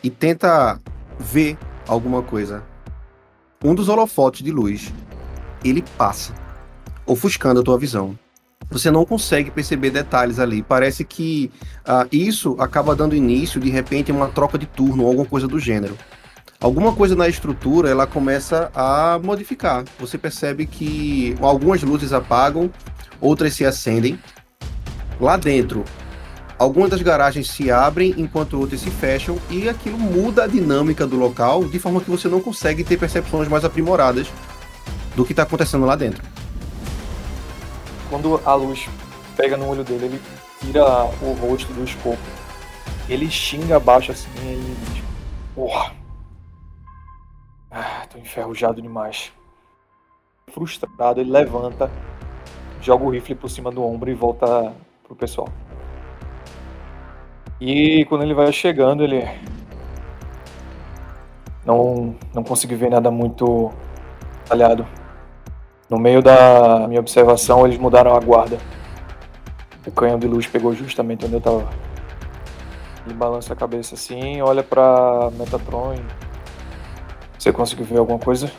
e 0.02 0.10
tenta 0.10 0.80
ver 1.20 1.58
alguma 1.88 2.22
coisa, 2.22 2.64
um 3.64 3.76
dos 3.76 3.90
holofotes 3.90 4.44
de 4.44 4.52
luz 4.52 4.94
ele 5.64 5.84
passa, 5.98 6.34
ofuscando 7.06 7.60
a 7.60 7.64
tua 7.64 7.78
visão. 7.78 8.18
Você 8.70 8.90
não 8.90 9.06
consegue 9.06 9.52
perceber 9.52 9.92
detalhes 9.92 10.40
ali. 10.40 10.64
Parece 10.64 11.04
que 11.04 11.52
uh, 11.88 12.08
isso 12.12 12.56
acaba 12.60 12.96
dando 12.96 13.16
início, 13.16 13.60
de 13.60 13.70
repente, 13.70 14.12
a 14.12 14.16
uma 14.16 14.30
troca 14.30 14.58
de 14.58 14.66
turno 14.66 15.04
ou 15.04 15.10
alguma 15.10 15.26
coisa 15.26 15.48
do 15.48 15.60
gênero 15.60 15.96
alguma 16.64 16.94
coisa 16.94 17.14
na 17.14 17.28
estrutura 17.28 17.90
ela 17.90 18.08
começa 18.08 18.72
a 18.74 19.20
modificar. 19.22 19.84
Você 20.00 20.18
percebe 20.18 20.66
que 20.66 21.36
algumas 21.42 21.84
luzes 21.84 22.14
apagam, 22.14 22.72
outras 23.20 23.54
se 23.54 23.66
acendem. 23.66 24.18
Lá 25.20 25.36
dentro, 25.36 25.84
algumas 26.58 26.90
das 26.90 27.02
garagens 27.02 27.50
se 27.50 27.70
abrem 27.70 28.16
enquanto 28.18 28.58
outras 28.58 28.80
se 28.80 28.90
fecham 28.90 29.38
e 29.50 29.68
aquilo 29.68 30.00
muda 30.00 30.46
a 30.46 30.48
dinâmica 30.48 31.06
do 31.06 31.18
local 31.18 31.66
de 31.66 31.78
forma 31.80 32.00
que 32.00 32.10
você 32.10 32.30
não 32.30 32.40
consegue 32.40 32.84
ter 32.84 32.98
percepções 32.98 33.50
mais 33.50 33.66
aprimoradas 33.66 34.28
do 35.16 35.26
que 35.26 35.34
está 35.34 35.44
acontecendo 35.44 35.86
lá 35.86 35.98
dentro. 35.98 36.33
Quando 38.14 38.40
a 38.46 38.54
luz 38.54 38.88
pega 39.36 39.58
no 39.58 39.68
olho 39.68 39.84
dele, 39.84 40.06
ele 40.06 40.22
tira 40.60 40.86
o 41.20 41.34
rosto 41.34 41.74
do 41.74 41.84
escopo. 41.84 42.22
Ele 43.10 43.28
xinga 43.28 43.78
abaixo 43.78 44.12
assim, 44.12 44.30
ele 44.40 44.76
diz: 44.86 45.04
Porra, 45.56 45.92
ah, 47.72 48.06
tô 48.08 48.20
enferrujado 48.20 48.80
demais. 48.80 49.34
Frustrado, 50.52 51.22
ele 51.22 51.32
levanta, 51.32 51.90
joga 52.80 53.04
o 53.04 53.10
rifle 53.10 53.34
por 53.34 53.50
cima 53.50 53.72
do 53.72 53.84
ombro 53.84 54.12
e 54.12 54.14
volta 54.14 54.72
pro 55.04 55.16
pessoal. 55.16 55.48
E 57.60 58.06
quando 58.06 58.26
ele 58.26 58.36
vai 58.36 58.54
chegando, 58.54 59.04
ele 59.04 59.28
não 61.66 62.16
não 62.32 62.44
consegui 62.44 62.76
ver 62.76 62.92
nada 62.92 63.10
muito 63.10 63.74
detalhado. 64.44 64.86
No 65.94 66.00
meio 66.00 66.24
da 66.24 66.88
minha 66.88 67.00
observação, 67.00 67.68
eles 67.68 67.78
mudaram 67.78 68.16
a 68.16 68.20
guarda. 68.20 68.58
O 69.86 69.92
canhão 69.92 70.18
de 70.18 70.26
luz 70.26 70.48
pegou 70.48 70.74
justamente 70.74 71.24
onde 71.24 71.36
eu 71.36 71.40
tava. 71.40 71.70
Ele 73.06 73.14
balança 73.14 73.54
a 73.54 73.56
cabeça 73.56 73.94
assim, 73.94 74.42
olha 74.42 74.64
pra 74.64 75.30
Metatron 75.38 75.94
você 77.38 77.54
conseguiu 77.54 77.86
ver 77.86 78.00
alguma 78.00 78.18
coisa? 78.18 78.52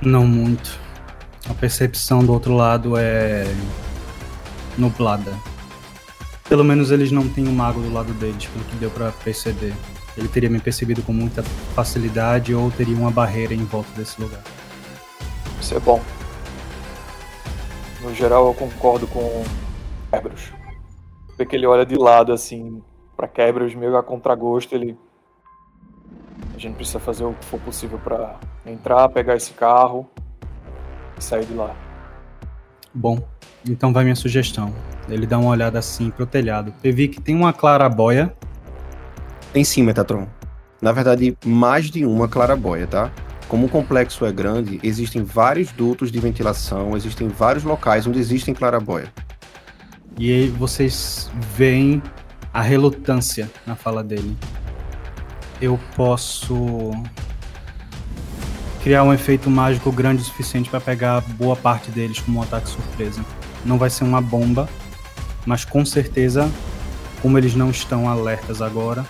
Não 0.00 0.26
muito. 0.26 0.80
A 1.50 1.52
percepção 1.52 2.24
do 2.24 2.32
outro 2.32 2.54
lado 2.54 2.96
é 2.96 3.44
nublada. 4.78 5.34
Pelo 6.48 6.64
menos 6.64 6.90
eles 6.90 7.12
não 7.12 7.28
têm 7.28 7.46
um 7.46 7.52
mago 7.52 7.82
do 7.82 7.92
lado 7.92 8.14
deles, 8.14 8.46
pelo 8.46 8.64
que 8.64 8.76
deu 8.76 8.88
para 8.88 9.12
perceber. 9.22 9.74
Ele 10.16 10.28
teria 10.28 10.48
me 10.48 10.58
percebido 10.58 11.02
com 11.02 11.12
muita 11.12 11.42
facilidade 11.74 12.54
ou 12.54 12.70
teria 12.70 12.96
uma 12.96 13.10
barreira 13.10 13.52
em 13.52 13.64
volta 13.66 13.90
desse 13.94 14.18
lugar. 14.18 14.40
Isso 15.62 15.76
é 15.76 15.78
bom. 15.78 16.00
No 18.00 18.12
geral, 18.12 18.48
eu 18.48 18.54
concordo 18.54 19.06
com 19.06 19.44
Kerberos. 20.10 20.52
Vê 21.38 21.46
que 21.46 21.54
ele 21.54 21.66
olha 21.66 21.86
de 21.86 21.94
lado 21.94 22.32
assim 22.32 22.82
para 23.16 23.28
Kerberos 23.28 23.72
meio 23.72 23.96
a 23.96 24.02
contragosto, 24.02 24.74
ele 24.74 24.98
a 26.52 26.58
gente 26.58 26.74
precisa 26.74 26.98
fazer 26.98 27.24
o 27.24 27.32
que 27.34 27.44
for 27.44 27.60
possível 27.60 27.96
para 28.02 28.40
entrar, 28.66 29.08
pegar 29.08 29.36
esse 29.36 29.52
carro 29.52 30.10
e 31.16 31.22
sair 31.22 31.44
de 31.44 31.54
lá. 31.54 31.76
Bom, 32.92 33.20
então 33.64 33.92
vai 33.92 34.02
minha 34.02 34.16
sugestão. 34.16 34.74
Ele 35.08 35.26
dá 35.26 35.38
uma 35.38 35.50
olhada 35.50 35.78
assim 35.78 36.10
pro 36.10 36.26
telhado. 36.26 36.74
Eu 36.82 36.92
vi 36.92 37.06
que 37.06 37.20
tem 37.20 37.36
uma 37.36 37.52
clarabóia. 37.52 38.34
Tem 39.52 39.62
sim, 39.62 39.84
Metatron. 39.84 40.26
Na 40.80 40.90
verdade, 40.90 41.38
mais 41.44 41.88
de 41.88 42.04
uma 42.04 42.26
clarabóia, 42.26 42.88
tá? 42.88 43.12
Como 43.52 43.66
o 43.66 43.68
complexo 43.68 44.24
é 44.24 44.32
grande, 44.32 44.80
existem 44.82 45.22
vários 45.22 45.70
dutos 45.72 46.10
de 46.10 46.18
ventilação, 46.18 46.96
existem 46.96 47.28
vários 47.28 47.64
locais 47.64 48.06
onde 48.06 48.18
existem 48.18 48.54
clarabóia. 48.54 49.12
E 50.18 50.32
aí 50.32 50.48
vocês 50.48 51.30
veem 51.54 52.02
a 52.50 52.62
relutância 52.62 53.50
na 53.66 53.76
fala 53.76 54.02
dele 54.02 54.34
eu 55.60 55.78
posso 55.94 56.92
criar 58.82 59.04
um 59.04 59.12
efeito 59.12 59.50
mágico 59.50 59.92
grande 59.92 60.22
o 60.22 60.24
suficiente 60.24 60.70
para 60.70 60.80
pegar 60.80 61.20
boa 61.20 61.54
parte 61.54 61.90
deles 61.90 62.20
como 62.20 62.38
um 62.38 62.42
ataque 62.42 62.70
surpresa. 62.70 63.22
Não 63.66 63.76
vai 63.76 63.90
ser 63.90 64.04
uma 64.04 64.22
bomba, 64.22 64.66
mas 65.44 65.62
com 65.62 65.84
certeza, 65.84 66.50
como 67.20 67.36
eles 67.36 67.54
não 67.54 67.68
estão 67.68 68.08
alertas 68.08 68.62
agora, 68.62 69.04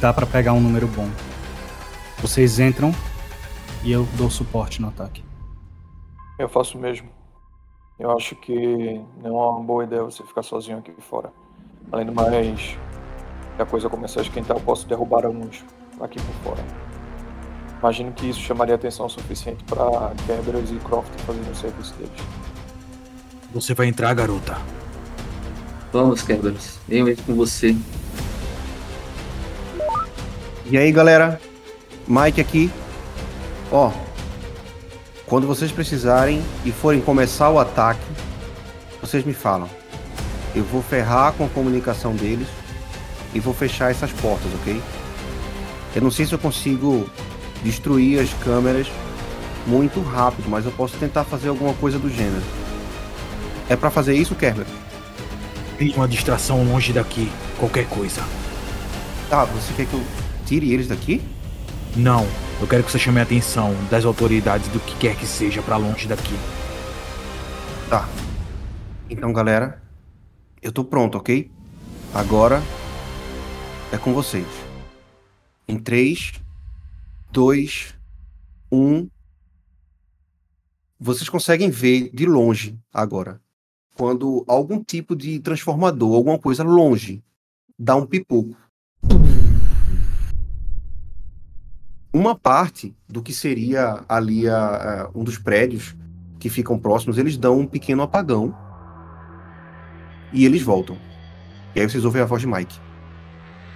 dá 0.00 0.14
para 0.14 0.24
pegar 0.24 0.54
um 0.54 0.60
número 0.62 0.86
bom. 0.86 1.10
Vocês 2.22 2.58
entram 2.58 2.90
e 3.84 3.92
eu 3.92 4.06
dou 4.16 4.30
suporte 4.30 4.80
no 4.80 4.88
ataque. 4.88 5.24
Eu 6.38 6.48
faço 6.48 6.78
o 6.78 6.80
mesmo. 6.80 7.08
Eu 7.98 8.16
acho 8.16 8.36
que 8.36 9.00
não 9.22 9.36
é 9.36 9.50
uma 9.50 9.60
boa 9.60 9.84
ideia 9.84 10.02
você 10.04 10.22
ficar 10.22 10.42
sozinho 10.42 10.78
aqui 10.78 10.92
fora. 11.00 11.32
Além 11.90 12.06
do 12.06 12.12
mais, 12.12 12.78
se 13.56 13.62
a 13.62 13.66
coisa 13.66 13.88
começar 13.88 14.20
a 14.20 14.22
esquentar, 14.22 14.56
eu 14.56 14.62
posso 14.62 14.86
derrubar 14.86 15.26
alguns 15.26 15.64
aqui 16.00 16.20
por 16.20 16.34
fora. 16.44 16.64
Imagino 17.80 18.12
que 18.12 18.28
isso 18.28 18.40
chamaria 18.40 18.74
atenção 18.74 19.06
o 19.06 19.08
suficiente 19.08 19.64
para 19.64 20.12
Kerberos 20.26 20.70
e 20.70 20.76
Croft 20.76 21.10
fazerem 21.22 21.50
o 21.50 21.54
serviço 21.54 21.94
deles. 21.94 22.12
Você 23.52 23.74
vai 23.74 23.86
entrar, 23.86 24.14
garota. 24.14 24.56
Vamos, 25.92 26.22
Kerberos. 26.22 26.78
Eu 26.88 27.08
entro 27.08 27.24
com 27.24 27.34
você. 27.34 27.74
E 30.66 30.76
aí, 30.76 30.92
galera? 30.92 31.40
Mike 32.06 32.40
aqui. 32.40 32.70
Ó, 33.70 33.92
quando 35.26 35.46
vocês 35.46 35.70
precisarem 35.70 36.42
e 36.64 36.72
forem 36.72 37.00
começar 37.00 37.50
o 37.50 37.58
ataque, 37.58 38.00
vocês 39.00 39.24
me 39.24 39.34
falam. 39.34 39.68
Eu 40.54 40.64
vou 40.64 40.82
ferrar 40.82 41.32
com 41.32 41.44
a 41.44 41.48
comunicação 41.48 42.14
deles 42.16 42.48
e 43.34 43.40
vou 43.40 43.52
fechar 43.52 43.90
essas 43.90 44.10
portas, 44.10 44.50
ok? 44.54 44.80
Eu 45.94 46.02
não 46.02 46.10
sei 46.10 46.24
se 46.24 46.32
eu 46.32 46.38
consigo 46.38 47.08
destruir 47.62 48.20
as 48.20 48.32
câmeras 48.42 48.86
muito 49.66 50.00
rápido, 50.00 50.48
mas 50.48 50.64
eu 50.64 50.72
posso 50.72 50.96
tentar 50.96 51.24
fazer 51.24 51.48
alguma 51.48 51.74
coisa 51.74 51.98
do 51.98 52.08
gênero. 52.08 52.42
É 53.68 53.76
pra 53.76 53.90
fazer 53.90 54.14
isso, 54.14 54.34
Kerber? 54.34 54.66
Crie 55.76 55.92
uma 55.94 56.08
distração 56.08 56.64
longe 56.64 56.92
daqui. 56.92 57.30
Qualquer 57.58 57.86
coisa. 57.86 58.22
Tá, 59.28 59.44
você 59.44 59.74
quer 59.74 59.84
que 59.84 59.92
eu 59.92 60.02
tire 60.46 60.72
eles 60.72 60.88
daqui? 60.88 61.22
Não. 61.94 62.26
Eu 62.60 62.66
quero 62.66 62.82
que 62.82 62.90
você 62.90 62.98
chame 62.98 63.20
a 63.20 63.22
atenção 63.22 63.72
das 63.88 64.04
autoridades 64.04 64.68
do 64.68 64.80
que 64.80 64.96
quer 64.98 65.16
que 65.16 65.26
seja 65.26 65.62
pra 65.62 65.76
longe 65.76 66.08
daqui. 66.08 66.34
Tá. 67.88 68.08
Então, 69.08 69.32
galera, 69.32 69.80
eu 70.60 70.72
tô 70.72 70.84
pronto, 70.84 71.16
ok? 71.16 71.48
Agora 72.12 72.60
é 73.92 73.96
com 73.96 74.12
vocês. 74.12 74.46
Em 75.68 75.78
3, 75.78 76.32
2, 77.30 77.94
1. 78.72 79.08
Vocês 80.98 81.28
conseguem 81.28 81.70
ver 81.70 82.10
de 82.12 82.26
longe 82.26 82.76
agora. 82.92 83.40
Quando 83.94 84.44
algum 84.48 84.82
tipo 84.82 85.14
de 85.14 85.38
transformador, 85.38 86.14
alguma 86.14 86.38
coisa 86.38 86.64
longe, 86.64 87.22
dá 87.78 87.94
um 87.94 88.04
pipoco. 88.04 88.56
Uma 92.12 92.34
parte 92.34 92.94
do 93.08 93.22
que 93.22 93.34
seria 93.34 94.00
ali 94.08 94.48
a, 94.48 94.56
a, 94.56 95.10
um 95.14 95.22
dos 95.22 95.38
prédios 95.38 95.94
que 96.38 96.48
ficam 96.48 96.78
próximos, 96.78 97.18
eles 97.18 97.36
dão 97.36 97.60
um 97.60 97.66
pequeno 97.66 98.02
apagão. 98.02 98.54
E 100.32 100.44
eles 100.44 100.62
voltam. 100.62 100.96
E 101.74 101.80
aí 101.80 101.88
vocês 101.88 102.04
ouvem 102.04 102.22
a 102.22 102.24
voz 102.24 102.40
de 102.40 102.48
Mike. 102.48 102.78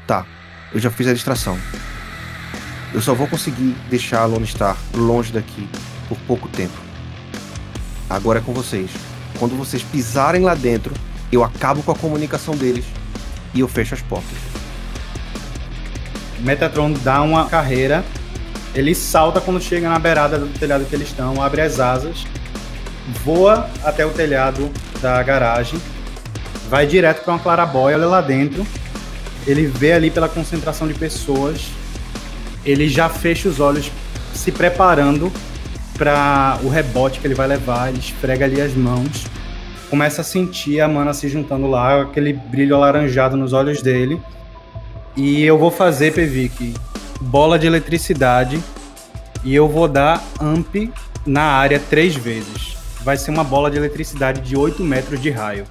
Tá, 0.06 0.26
eu 0.72 0.80
já 0.80 0.90
fiz 0.90 1.06
a 1.06 1.12
distração. 1.12 1.58
Eu 2.94 3.00
só 3.00 3.14
vou 3.14 3.26
conseguir 3.26 3.74
deixar 3.88 4.22
a 4.22 4.26
Lone 4.26 4.46
Star 4.46 4.76
longe 4.94 5.32
daqui 5.32 5.68
por 6.08 6.18
pouco 6.26 6.48
tempo. 6.48 6.76
Agora 8.08 8.38
é 8.38 8.42
com 8.42 8.52
vocês. 8.52 8.90
Quando 9.38 9.56
vocês 9.56 9.82
pisarem 9.82 10.42
lá 10.42 10.54
dentro, 10.54 10.94
eu 11.30 11.42
acabo 11.42 11.82
com 11.82 11.92
a 11.92 11.96
comunicação 11.96 12.54
deles 12.54 12.84
e 13.54 13.60
eu 13.60 13.68
fecho 13.68 13.94
as 13.94 14.02
portas. 14.02 14.36
Metatron 16.40 16.92
dá 16.92 17.22
uma 17.22 17.48
carreira, 17.48 18.04
ele 18.74 18.94
salta 18.94 19.40
quando 19.40 19.60
chega 19.60 19.88
na 19.88 19.98
beirada 19.98 20.38
do 20.38 20.46
telhado 20.58 20.84
que 20.84 20.94
eles 20.94 21.08
estão, 21.08 21.42
abre 21.42 21.60
as 21.60 21.78
asas, 21.78 22.24
voa 23.24 23.68
até 23.84 24.06
o 24.06 24.10
telhado 24.10 24.70
da 25.00 25.22
garagem, 25.22 25.80
vai 26.68 26.86
direto 26.86 27.22
para 27.22 27.34
uma 27.34 27.38
clarabóia, 27.38 27.96
olha 27.96 28.06
lá 28.06 28.20
dentro, 28.20 28.66
ele 29.46 29.66
vê 29.66 29.92
ali 29.92 30.10
pela 30.10 30.28
concentração 30.28 30.88
de 30.88 30.94
pessoas, 30.94 31.68
ele 32.64 32.88
já 32.88 33.08
fecha 33.08 33.48
os 33.48 33.60
olhos 33.60 33.90
se 34.32 34.50
preparando 34.50 35.30
para 35.98 36.58
o 36.62 36.68
rebote 36.68 37.20
que 37.20 37.26
ele 37.26 37.34
vai 37.34 37.46
levar, 37.46 37.88
ele 37.88 37.98
esfrega 37.98 38.44
ali 38.44 38.60
as 38.60 38.72
mãos, 38.74 39.26
começa 39.90 40.22
a 40.22 40.24
sentir 40.24 40.80
a 40.80 40.88
mana 40.88 41.12
se 41.12 41.28
juntando 41.28 41.66
lá, 41.68 42.02
aquele 42.02 42.32
brilho 42.32 42.74
alaranjado 42.74 43.36
nos 43.36 43.52
olhos 43.52 43.82
dele. 43.82 44.18
E 45.14 45.44
eu 45.44 45.58
vou 45.58 45.70
fazer, 45.70 46.14
Pevic, 46.14 46.72
bola 47.22 47.58
de 47.58 47.66
eletricidade 47.66 48.62
e 49.44 49.54
eu 49.54 49.68
vou 49.68 49.86
dar 49.86 50.22
amp 50.40 50.74
na 51.24 51.42
área 51.42 51.78
três 51.78 52.14
vezes. 52.14 52.76
Vai 53.02 53.16
ser 53.16 53.30
uma 53.30 53.44
bola 53.44 53.70
de 53.70 53.76
eletricidade 53.76 54.40
de 54.40 54.56
8 54.56 54.82
metros 54.82 55.20
de 55.20 55.30
raio. 55.30 55.66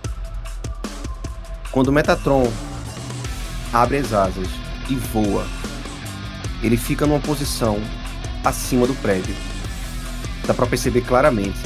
Quando 1.72 1.90
o 1.90 1.92
Metatron 1.92 2.52
abre 3.72 3.98
as 3.98 4.14
asas 4.14 4.48
e 4.90 4.96
voa, 4.96 5.46
ele 6.64 6.78
fica 6.78 7.06
numa 7.06 7.20
posição 7.20 7.80
acima 8.44 8.88
do 8.88 8.96
prédio. 8.96 9.36
Dá 10.46 10.54
para 10.54 10.66
perceber 10.66 11.02
claramente. 11.02 11.60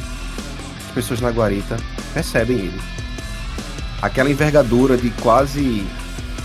As 0.87 0.93
pessoas 0.93 1.21
na 1.21 1.29
guarita 1.29 1.77
percebem 2.13 2.57
ele. 2.57 2.81
Aquela 4.01 4.29
envergadura 4.29 4.97
de 4.97 5.09
quase, 5.21 5.85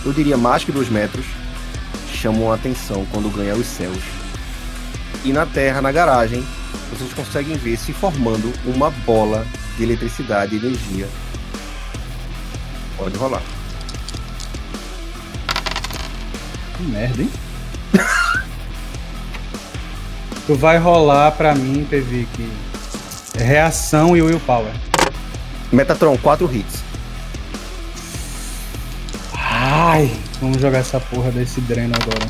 eu 0.05 0.13
diria 0.13 0.37
mais 0.37 0.63
que 0.63 0.71
dois 0.71 0.89
metros, 0.89 1.25
chamam 2.21 2.51
a 2.51 2.55
atenção 2.55 3.03
quando 3.11 3.35
ganha 3.35 3.55
os 3.55 3.65
céus. 3.65 3.97
E 5.25 5.33
na 5.33 5.45
terra, 5.45 5.81
na 5.81 5.91
garagem, 5.91 6.45
vocês 6.91 7.11
conseguem 7.13 7.57
ver 7.57 7.77
se 7.77 7.91
formando 7.93 8.53
uma 8.63 8.91
bola 8.91 9.45
de 9.75 9.83
eletricidade 9.83 10.55
e 10.55 10.59
energia. 10.59 11.07
Pode 12.95 13.17
rolar. 13.17 13.41
Que 16.77 16.83
merda, 16.83 17.23
hein? 17.23 17.31
tu 20.45 20.55
vai 20.55 20.77
rolar 20.77 21.31
pra 21.31 21.55
mim, 21.55 21.87
Pevic, 21.89 22.47
reação 23.35 24.15
e 24.15 24.21
willpower. 24.21 24.71
Metatron, 25.71 26.17
4 26.17 26.53
hits. 26.53 26.83
Ai, 29.33 30.11
vamos 30.41 30.59
jogar 30.59 30.79
essa 30.79 30.99
porra 30.99 31.31
desse 31.31 31.61
dreno 31.61 31.93
agora. 31.95 32.27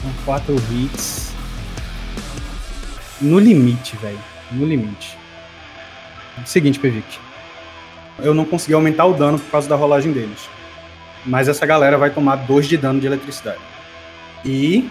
São 0.00 0.10
4 0.24 0.56
hits. 0.72 1.32
No 3.20 3.38
limite, 3.38 3.96
velho. 3.96 4.18
No 4.50 4.66
limite. 4.66 5.16
Seguinte, 6.46 6.78
Pevic. 6.78 7.18
Eu 8.18 8.34
não 8.34 8.44
consegui 8.44 8.74
aumentar 8.74 9.04
o 9.04 9.12
dano 9.12 9.38
por 9.38 9.50
causa 9.50 9.68
da 9.68 9.76
rolagem 9.76 10.12
deles. 10.12 10.48
Mas 11.26 11.46
essa 11.46 11.64
galera 11.66 11.98
vai 11.98 12.10
tomar 12.10 12.36
2 12.36 12.66
de 12.66 12.76
dano 12.76 13.00
de 13.00 13.06
eletricidade. 13.06 13.60
E 14.44 14.90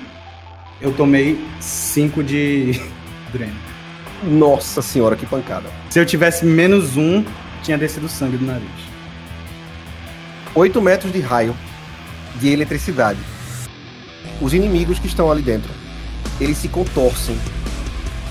eu 0.80 0.94
tomei 0.94 1.44
5 1.60 2.24
de 2.24 2.80
dreno. 3.34 3.56
Nossa 4.24 4.82
senhora, 4.82 5.16
que 5.16 5.26
pancada. 5.26 5.70
Se 5.90 6.00
eu 6.00 6.06
tivesse 6.06 6.46
menos 6.46 6.96
um, 6.96 7.26
tinha 7.62 7.78
descido 7.78 8.08
sangue 8.08 8.38
do 8.38 8.46
nariz. 8.46 8.70
8 10.56 10.82
metros 10.82 11.12
de 11.12 11.20
raio 11.20 11.56
de 12.36 12.50
eletricidade. 12.50 13.20
Os 14.42 14.54
inimigos 14.54 15.00
que 15.00 15.08
estão 15.08 15.32
ali 15.32 15.42
dentro, 15.42 15.70
eles 16.40 16.58
se 16.58 16.68
contorcem, 16.68 17.38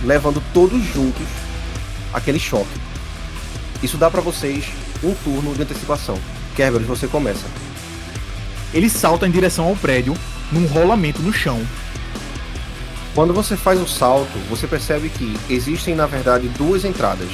levando 0.03 0.43
todos 0.53 0.83
juntos 0.83 1.27
aquele 2.13 2.39
choque. 2.39 2.81
Isso 3.83 3.97
dá 3.97 4.11
para 4.11 4.21
vocês 4.21 4.65
um 5.03 5.15
turno 5.15 5.55
de 5.55 5.63
antecipação. 5.63 6.19
Kerberos, 6.55 6.87
você 6.87 7.07
começa. 7.07 7.47
Ele 8.73 8.89
salta 8.89 9.27
em 9.27 9.31
direção 9.31 9.67
ao 9.67 9.77
prédio, 9.77 10.15
num 10.51 10.67
rolamento 10.67 11.21
no 11.21 11.33
chão. 11.33 11.61
Quando 13.15 13.35
você 13.35 13.57
faz 13.57 13.81
o 13.81 13.87
salto, 13.87 14.39
você 14.49 14.67
percebe 14.67 15.11
que 15.11 15.37
existem 15.51 15.95
na 15.95 16.07
verdade 16.07 16.49
duas 16.49 16.85
entradas. 16.85 17.29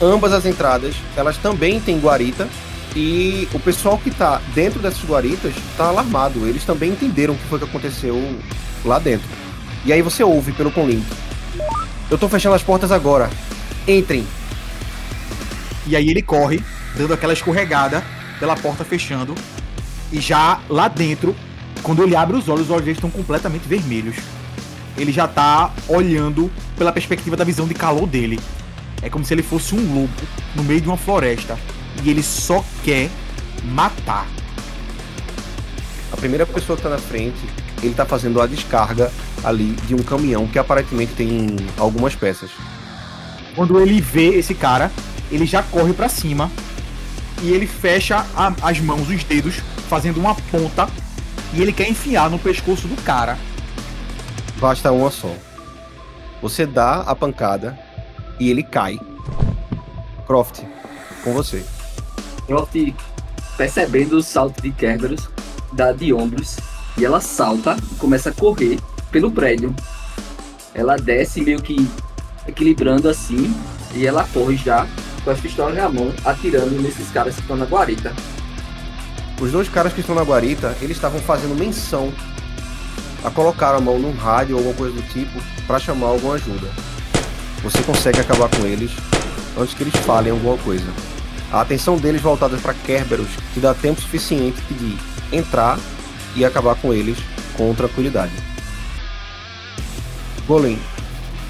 Ambas 0.00 0.32
as 0.32 0.44
entradas, 0.44 0.94
elas 1.16 1.38
também 1.38 1.80
têm 1.80 1.98
guarita 1.98 2.46
e 2.96 3.48
o 3.52 3.60
pessoal 3.60 3.98
que 3.98 4.10
tá 4.10 4.40
dentro 4.54 4.80
dessas 4.80 5.04
guaritas 5.04 5.54
tá 5.76 5.88
alarmado. 5.88 6.46
Eles 6.46 6.64
também 6.64 6.90
entenderam 6.90 7.34
o 7.34 7.36
que 7.36 7.44
foi 7.44 7.58
que 7.58 7.64
aconteceu 7.64 8.16
lá 8.84 8.98
dentro. 8.98 9.28
E 9.84 9.92
aí 9.92 10.02
você 10.02 10.22
ouve 10.22 10.52
pelo 10.52 10.70
conlink. 10.70 11.04
Eu 12.10 12.18
tô 12.18 12.28
fechando 12.28 12.54
as 12.54 12.62
portas 12.62 12.90
agora. 12.90 13.30
Entrem. 13.86 14.26
E 15.86 15.96
aí 15.96 16.08
ele 16.08 16.22
corre, 16.22 16.62
dando 16.96 17.14
aquela 17.14 17.32
escorregada 17.32 18.02
pela 18.38 18.56
porta 18.56 18.84
fechando. 18.84 19.34
E 20.12 20.20
já 20.20 20.60
lá 20.68 20.88
dentro, 20.88 21.36
quando 21.82 22.02
ele 22.02 22.16
abre 22.16 22.36
os 22.36 22.48
olhos, 22.48 22.64
os 22.64 22.70
olhos 22.70 22.88
estão 22.88 23.10
completamente 23.10 23.68
vermelhos. 23.68 24.16
Ele 24.96 25.12
já 25.12 25.28
tá 25.28 25.72
olhando 25.86 26.50
pela 26.76 26.92
perspectiva 26.92 27.36
da 27.36 27.44
visão 27.44 27.68
de 27.68 27.74
calor 27.74 28.06
dele. 28.06 28.40
É 29.00 29.08
como 29.08 29.24
se 29.24 29.32
ele 29.32 29.42
fosse 29.42 29.74
um 29.74 29.94
lobo 29.94 30.12
no 30.56 30.64
meio 30.64 30.80
de 30.80 30.88
uma 30.88 30.96
floresta. 30.96 31.56
E 32.02 32.10
ele 32.10 32.22
só 32.22 32.64
quer 32.84 33.10
matar. 33.64 34.26
A 36.12 36.16
primeira 36.16 36.46
pessoa 36.46 36.76
que 36.76 36.82
tá 36.82 36.88
na 36.88 36.98
frente, 36.98 37.38
ele 37.82 37.94
tá 37.94 38.04
fazendo 38.06 38.40
a 38.40 38.46
descarga 38.46 39.10
ali 39.44 39.72
de 39.86 39.94
um 39.94 40.02
caminhão 40.02 40.46
que 40.46 40.58
aparentemente 40.58 41.12
tem 41.14 41.56
algumas 41.76 42.14
peças. 42.14 42.50
Quando 43.54 43.78
ele 43.80 44.00
vê 44.00 44.28
esse 44.38 44.54
cara, 44.54 44.90
ele 45.30 45.44
já 45.46 45.62
corre 45.62 45.92
pra 45.92 46.08
cima 46.08 46.50
e 47.42 47.50
ele 47.50 47.66
fecha 47.66 48.24
a- 48.34 48.52
as 48.62 48.80
mãos, 48.80 49.08
os 49.08 49.22
dedos, 49.24 49.56
fazendo 49.88 50.18
uma 50.18 50.34
ponta 50.34 50.88
e 51.52 51.60
ele 51.60 51.72
quer 51.72 51.88
enfiar 51.88 52.30
no 52.30 52.38
pescoço 52.38 52.88
do 52.88 53.00
cara. 53.02 53.36
Basta 54.60 54.90
uma 54.92 55.10
só. 55.10 55.32
Você 56.40 56.64
dá 56.66 57.00
a 57.02 57.14
pancada 57.14 57.78
e 58.40 58.50
ele 58.50 58.62
cai. 58.62 58.98
Croft, 60.26 60.60
com 61.24 61.32
você. 61.32 61.64
Croft, 62.48 62.94
percebendo 63.58 64.16
o 64.16 64.22
salto 64.22 64.62
de 64.62 64.70
Kerberos, 64.70 65.28
dá 65.70 65.92
de 65.92 66.14
ombros 66.14 66.56
e 66.96 67.04
ela 67.04 67.20
salta 67.20 67.76
e 67.92 67.94
começa 67.96 68.30
a 68.30 68.32
correr 68.32 68.80
pelo 69.12 69.30
prédio. 69.30 69.74
Ela 70.74 70.96
desce 70.96 71.42
meio 71.42 71.60
que 71.60 71.86
equilibrando 72.46 73.06
assim 73.06 73.54
e 73.94 74.06
ela 74.06 74.26
corre 74.32 74.56
já 74.56 74.86
com 75.22 75.30
as 75.30 75.38
pistolas 75.38 75.76
na 75.76 75.90
mão, 75.90 76.10
atirando 76.24 76.80
nesses 76.80 77.10
caras 77.10 77.34
que 77.34 77.42
estão 77.42 77.56
na 77.56 77.66
guarita. 77.66 78.14
Os 79.38 79.52
dois 79.52 79.68
caras 79.68 79.92
que 79.92 80.00
estão 80.00 80.14
na 80.14 80.22
guarita, 80.22 80.74
eles 80.80 80.96
estavam 80.96 81.20
fazendo 81.20 81.54
menção 81.54 82.12
a 83.22 83.30
colocar 83.30 83.74
a 83.74 83.80
mão 83.80 83.98
num 83.98 84.16
rádio 84.16 84.56
ou 84.56 84.60
alguma 84.60 84.74
coisa 84.74 84.94
do 84.94 85.02
tipo 85.12 85.38
para 85.66 85.78
chamar 85.78 86.06
alguma 86.06 86.34
ajuda. 86.34 86.68
Você 87.62 87.82
consegue 87.82 88.20
acabar 88.20 88.48
com 88.48 88.64
eles 88.64 88.92
antes 89.58 89.74
que 89.74 89.82
eles 89.82 89.96
falem 89.96 90.32
alguma 90.32 90.56
coisa. 90.58 91.17
A 91.50 91.62
atenção 91.62 91.96
deles 91.96 92.20
voltada 92.20 92.56
para 92.58 92.74
Kerberos 92.74 93.28
te 93.54 93.60
dá 93.60 93.74
tempo 93.74 94.00
suficiente 94.00 94.60
de 94.70 94.96
entrar 95.34 95.78
e 96.36 96.44
acabar 96.44 96.74
com 96.74 96.92
eles 96.92 97.18
com 97.56 97.74
tranquilidade. 97.74 98.32
Golem, 100.46 100.78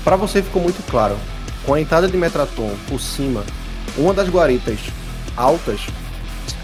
para 0.04 0.16
você 0.16 0.42
ficou 0.42 0.62
muito 0.62 0.82
claro, 0.90 1.16
com 1.64 1.74
a 1.74 1.80
entrada 1.80 2.08
de 2.08 2.16
Metraton 2.16 2.74
por 2.88 3.00
cima, 3.00 3.44
uma 3.96 4.14
das 4.14 4.28
guaritas 4.28 4.78
altas 5.36 5.80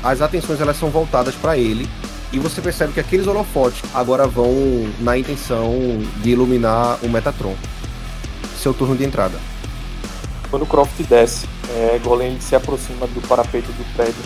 as 0.03 0.20
atenções 0.20 0.61
elas 0.61 0.77
são 0.77 0.90
voltadas 0.90 1.35
para 1.35 1.57
ele 1.57 1.88
e 2.33 2.38
você 2.38 2.61
percebe 2.61 2.92
que 2.92 3.01
aqueles 3.01 3.27
holofotes 3.27 3.83
agora 3.94 4.27
vão 4.27 4.53
na 5.01 5.16
intenção 5.16 5.73
de 6.23 6.31
iluminar 6.31 6.99
o 7.03 7.09
Metatron. 7.09 7.55
Seu 8.59 8.75
turno 8.75 8.97
de 8.97 9.05
entrada. 9.05 9.38
Quando 10.54 10.62
o 10.62 10.66
Croft 10.66 11.02
desce, 11.08 11.48
é, 11.68 11.98
Golem 11.98 12.40
se 12.40 12.54
aproxima 12.54 13.08
do 13.08 13.20
parapeito 13.26 13.72
do 13.72 13.96
prédio, 13.96 14.22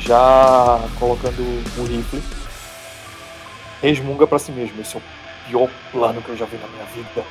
já 0.00 0.80
colocando 0.98 1.38
o 1.76 1.84
rifle. 1.84 2.22
Resmunga 3.82 4.26
pra 4.26 4.38
si 4.38 4.52
mesmo. 4.52 4.80
Esse 4.80 4.96
é 4.96 4.98
o 4.98 5.02
pior 5.46 5.68
plano 5.92 6.22
que 6.22 6.30
eu 6.30 6.36
já 6.38 6.46
vi 6.46 6.56
na 6.56 6.66
minha 6.66 6.84
vida. 6.86 7.22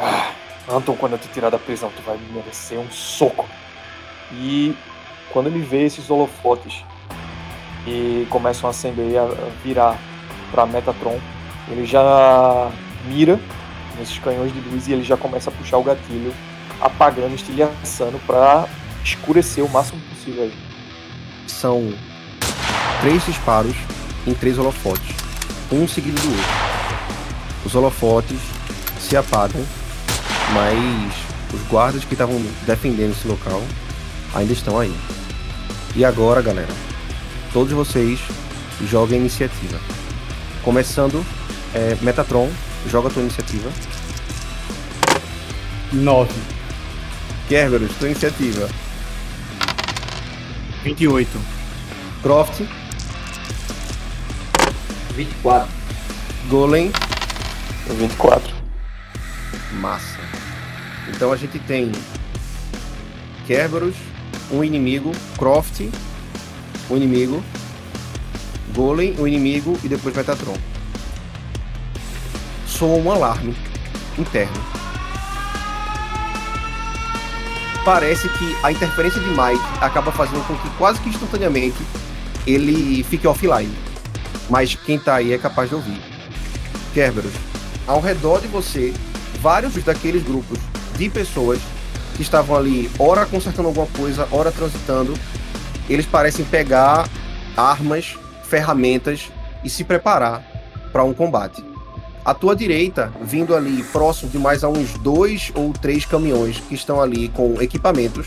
Ah, 0.00 0.30
Anton, 0.70 0.96
quando 0.96 1.12
eu 1.12 1.18
te 1.18 1.28
tirar 1.28 1.50
da 1.50 1.58
prisão, 1.58 1.92
tu 1.94 2.00
vai 2.00 2.16
me 2.16 2.32
merecer 2.32 2.78
um 2.78 2.90
soco. 2.90 3.46
E 4.32 4.74
quando 5.30 5.48
ele 5.48 5.60
vê 5.60 5.84
esses 5.84 6.08
holofotes 6.08 6.82
e 7.86 8.26
começam 8.30 8.68
a 8.68 8.70
acender 8.70 9.10
e 9.10 9.18
a 9.18 9.26
virar 9.62 9.98
pra 10.50 10.64
Metatron, 10.64 11.20
ele 11.68 11.84
já 11.84 12.70
mira 13.04 13.38
nesses 13.98 14.18
canhões 14.18 14.50
de 14.50 14.60
luz 14.60 14.88
e 14.88 14.94
ele 14.94 15.04
já 15.04 15.18
começa 15.18 15.50
a 15.50 15.52
puxar 15.52 15.76
o 15.76 15.82
gatilho, 15.84 16.32
apagando, 16.80 17.34
estilhaçando 17.34 18.18
pra 18.26 18.66
escurecer 19.04 19.64
o 19.64 19.68
máximo 19.68 20.00
possível 20.08 20.44
aí. 20.44 20.54
São 21.46 21.92
três 23.00 23.24
disparos 23.24 23.74
em 24.26 24.34
três 24.34 24.58
holofotes, 24.58 25.14
um 25.70 25.86
seguido 25.86 26.20
do 26.20 26.28
outro. 26.28 26.70
Os 27.64 27.74
holofotes 27.74 28.38
se 28.98 29.16
apagam, 29.16 29.64
mas 30.52 31.12
os 31.52 31.62
guardas 31.68 32.04
que 32.04 32.14
estavam 32.14 32.40
defendendo 32.66 33.12
esse 33.12 33.26
local 33.26 33.62
ainda 34.34 34.52
estão 34.52 34.78
aí. 34.78 34.94
E 35.96 36.04
agora, 36.04 36.40
galera, 36.40 36.72
todos 37.52 37.72
vocês 37.72 38.20
joguem 38.86 39.20
iniciativa. 39.20 39.78
Começando, 40.62 41.24
é, 41.74 41.96
Metatron, 42.00 42.48
joga 42.86 43.08
a 43.08 43.10
tua 43.10 43.22
iniciativa. 43.22 43.70
9. 45.92 46.59
Kerberos, 47.50 47.90
tua 47.96 48.06
iniciativa. 48.06 48.68
28. 50.84 51.28
Croft, 52.22 52.60
24. 55.16 55.68
Golem, 56.48 56.92
24. 57.88 58.54
Massa. 59.80 60.20
Então 61.08 61.32
a 61.32 61.36
gente 61.36 61.58
tem 61.58 61.90
Kerberos, 63.48 63.96
um 64.52 64.62
inimigo, 64.62 65.10
Croft, 65.36 65.80
um 66.88 66.96
inimigo, 66.96 67.42
Golem, 68.72 69.16
um 69.18 69.26
inimigo 69.26 69.76
e 69.82 69.88
depois 69.88 70.14
Metatron. 70.14 70.56
Soa 72.64 72.96
um 72.96 73.10
alarme 73.10 73.56
interno. 74.16 74.79
Parece 77.92 78.28
que 78.28 78.56
a 78.62 78.70
interferência 78.70 79.20
de 79.20 79.30
Mike 79.30 79.60
acaba 79.80 80.12
fazendo 80.12 80.46
com 80.46 80.54
que 80.54 80.70
quase 80.78 81.00
que 81.00 81.08
instantaneamente 81.08 81.76
ele 82.46 83.02
fique 83.02 83.26
offline. 83.26 83.76
Mas 84.48 84.76
quem 84.76 84.96
tá 84.96 85.16
aí 85.16 85.32
é 85.32 85.38
capaz 85.38 85.70
de 85.70 85.74
ouvir. 85.74 86.00
Kerberos, 86.94 87.32
ao 87.88 88.00
redor 88.00 88.40
de 88.40 88.46
você, 88.46 88.94
vários 89.40 89.74
daqueles 89.82 90.22
grupos 90.22 90.56
de 90.96 91.10
pessoas 91.10 91.58
que 92.14 92.22
estavam 92.22 92.56
ali, 92.56 92.88
ora 92.96 93.26
consertando 93.26 93.66
alguma 93.66 93.88
coisa, 93.88 94.28
ora 94.30 94.52
transitando, 94.52 95.18
eles 95.88 96.06
parecem 96.06 96.44
pegar 96.44 97.08
armas, 97.56 98.16
ferramentas 98.44 99.32
e 99.64 99.68
se 99.68 99.82
preparar 99.82 100.44
para 100.92 101.02
um 101.02 101.12
combate. 101.12 101.69
À 102.24 102.34
tua 102.34 102.54
direita, 102.54 103.12
vindo 103.22 103.54
ali 103.56 103.82
próximo 103.84 104.30
de 104.30 104.38
mais 104.38 104.62
a 104.62 104.68
uns 104.68 104.92
dois 104.98 105.50
ou 105.54 105.72
três 105.72 106.04
caminhões 106.04 106.60
que 106.60 106.74
estão 106.74 107.00
ali 107.00 107.28
com 107.28 107.60
equipamentos, 107.60 108.26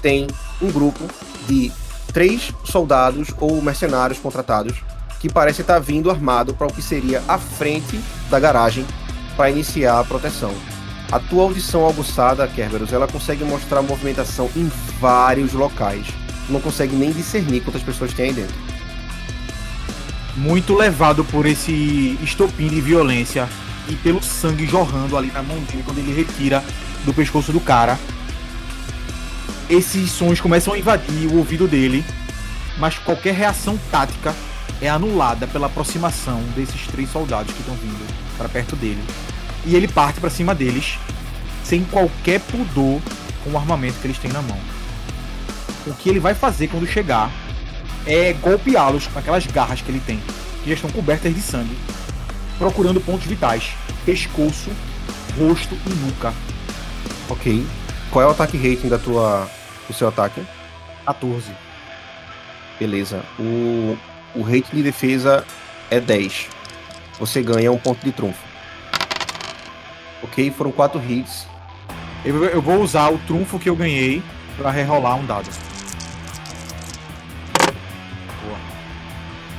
tem 0.00 0.26
um 0.62 0.70
grupo 0.70 1.04
de 1.48 1.72
três 2.12 2.52
soldados 2.64 3.28
ou 3.40 3.60
mercenários 3.60 4.18
contratados 4.18 4.76
que 5.18 5.32
parece 5.32 5.62
estar 5.62 5.78
vindo 5.78 6.10
armado 6.10 6.54
para 6.54 6.66
o 6.66 6.72
que 6.72 6.82
seria 6.82 7.22
a 7.26 7.38
frente 7.38 7.98
da 8.30 8.38
garagem 8.38 8.86
para 9.36 9.50
iniciar 9.50 9.98
a 9.98 10.04
proteção. 10.04 10.54
A 11.10 11.18
tua 11.18 11.42
audição 11.44 11.88
aguçada, 11.88 12.46
Kerberos, 12.46 12.92
ela 12.92 13.08
consegue 13.08 13.44
mostrar 13.44 13.82
movimentação 13.82 14.50
em 14.56 14.70
vários 15.00 15.52
locais. 15.52 16.06
Não 16.48 16.60
consegue 16.60 16.94
nem 16.94 17.10
discernir 17.10 17.62
quantas 17.62 17.82
pessoas 17.82 18.12
tem 18.12 18.26
aí 18.26 18.32
dentro. 18.32 18.54
Muito 20.36 20.74
levado 20.74 21.24
por 21.24 21.46
esse 21.46 22.18
estopim 22.22 22.68
de 22.68 22.80
violência 22.80 23.48
e 23.88 23.94
pelo 23.94 24.22
sangue 24.22 24.66
jorrando 24.66 25.16
ali 25.16 25.30
na 25.30 25.42
mão 25.42 25.58
dele 25.60 25.82
quando 25.84 25.98
ele 25.98 26.12
retira 26.12 26.62
do 27.04 27.14
pescoço 27.14 27.52
do 27.52 27.60
cara. 27.60 27.98
Esses 29.70 30.10
sons 30.10 30.40
começam 30.40 30.74
a 30.74 30.78
invadir 30.78 31.28
o 31.28 31.36
ouvido 31.36 31.68
dele, 31.68 32.04
mas 32.78 32.98
qualquer 32.98 33.34
reação 33.34 33.78
tática 33.90 34.34
é 34.80 34.88
anulada 34.88 35.46
pela 35.46 35.66
aproximação 35.66 36.42
desses 36.56 36.86
três 36.88 37.10
soldados 37.10 37.52
que 37.52 37.60
estão 37.60 37.74
vindo 37.76 38.06
para 38.36 38.48
perto 38.48 38.74
dele. 38.74 39.02
E 39.64 39.74
ele 39.74 39.88
parte 39.88 40.20
para 40.20 40.30
cima 40.30 40.54
deles 40.54 40.98
sem 41.62 41.84
qualquer 41.84 42.40
pudor 42.40 43.00
com 43.42 43.50
o 43.50 43.56
armamento 43.56 43.98
que 44.00 44.06
eles 44.06 44.18
têm 44.18 44.32
na 44.32 44.42
mão. 44.42 44.58
O 45.86 45.94
que 45.94 46.08
ele 46.08 46.18
vai 46.18 46.34
fazer 46.34 46.68
quando 46.68 46.86
chegar 46.86 47.30
é 48.06 48.32
golpeá-los 48.34 49.06
com 49.06 49.18
aquelas 49.18 49.46
garras 49.46 49.80
que 49.80 49.90
ele 49.90 50.00
tem, 50.00 50.20
que 50.62 50.68
já 50.68 50.74
estão 50.74 50.90
cobertas 50.90 51.34
de 51.34 51.40
sangue, 51.40 51.76
procurando 52.58 53.00
pontos 53.00 53.26
vitais: 53.26 53.72
pescoço, 54.04 54.70
rosto 55.38 55.74
e 55.86 55.90
nuca. 56.06 56.32
Ok. 57.28 57.66
Qual 58.10 58.22
é 58.22 58.28
o 58.28 58.30
ataque 58.30 58.56
rating 58.56 58.88
da 58.88 58.98
tua, 58.98 59.48
do 59.88 59.94
seu 59.94 60.08
ataque? 60.08 60.40
14. 61.04 61.50
Beleza. 62.78 63.22
O, 63.38 63.96
o 64.34 64.42
rating 64.42 64.76
de 64.76 64.82
defesa 64.82 65.44
é 65.90 65.98
10. 65.98 66.48
Você 67.18 67.42
ganha 67.42 67.72
um 67.72 67.78
ponto 67.78 68.04
de 68.04 68.12
trunfo. 68.12 68.42
Ok, 70.22 70.50
foram 70.50 70.72
quatro 70.72 71.00
hits. 71.00 71.46
Eu, 72.24 72.44
eu 72.44 72.62
vou 72.62 72.80
usar 72.80 73.10
o 73.10 73.18
trunfo 73.18 73.58
que 73.58 73.68
eu 73.68 73.76
ganhei 73.76 74.22
para 74.56 74.70
rerolar 74.70 75.16
um 75.16 75.26
dado. 75.26 75.48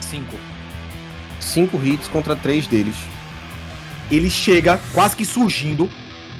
5. 0.10 0.36
Cinco 1.39 1.80
hits 1.84 2.08
contra 2.08 2.36
três 2.36 2.68
deles. 2.68 2.96
Ele 4.12 4.30
chega 4.30 4.80
quase 4.94 5.15
que 5.15 5.26
surgindo 5.26 5.89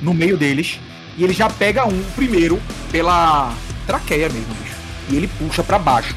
no 0.02 0.14
meio 0.14 0.38
deles 0.38 0.80
e 1.18 1.24
ele 1.24 1.34
já 1.34 1.50
pega 1.50 1.86
um 1.86 2.04
primeiro 2.16 2.62
pela 2.92 3.54
traqueia 3.88 4.30
mesmo, 4.30 4.54
bicho. 4.56 4.76
E 5.10 5.16
ele 5.16 5.28
puxa 5.28 5.64
para 5.64 5.80
baixo, 5.80 6.16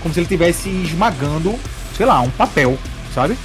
como 0.00 0.12
se 0.12 0.20
ele 0.20 0.24
estivesse 0.24 0.68
esmagando, 0.68 1.58
sei 1.96 2.06
lá, 2.06 2.20
um 2.20 2.30
papel, 2.30 2.78
sabe? 3.14 3.36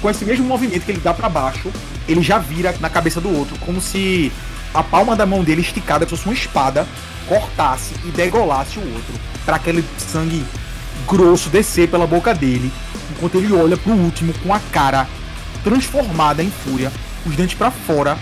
Com 0.00 0.10
esse 0.10 0.24
mesmo 0.24 0.44
movimento 0.44 0.84
que 0.84 0.92
ele 0.92 1.00
dá 1.00 1.14
para 1.14 1.28
baixo, 1.28 1.70
ele 2.08 2.22
já 2.22 2.38
vira 2.38 2.74
na 2.80 2.90
cabeça 2.90 3.20
do 3.20 3.34
outro, 3.34 3.56
como 3.60 3.80
se 3.80 4.32
a 4.74 4.82
palma 4.82 5.16
da 5.16 5.26
mão 5.26 5.42
dele 5.42 5.60
esticada 5.60 6.06
fosse 6.06 6.24
uma 6.26 6.34
espada, 6.34 6.86
cortasse 7.26 7.94
e 8.04 8.10
degolasse 8.10 8.78
o 8.78 8.82
outro, 8.82 9.14
para 9.44 9.56
aquele 9.56 9.84
sangue 9.98 10.44
grosso 11.06 11.48
descer 11.48 11.88
pela 11.88 12.06
boca 12.06 12.34
dele, 12.34 12.72
enquanto 13.10 13.36
ele 13.36 13.52
olha 13.52 13.76
pro 13.76 13.92
último 13.92 14.32
com 14.42 14.52
a 14.54 14.60
cara 14.72 15.08
transformada 15.62 16.42
em 16.42 16.50
fúria, 16.50 16.90
os 17.26 17.36
dentes 17.36 17.56
para 17.56 17.70
fora, 17.70 18.18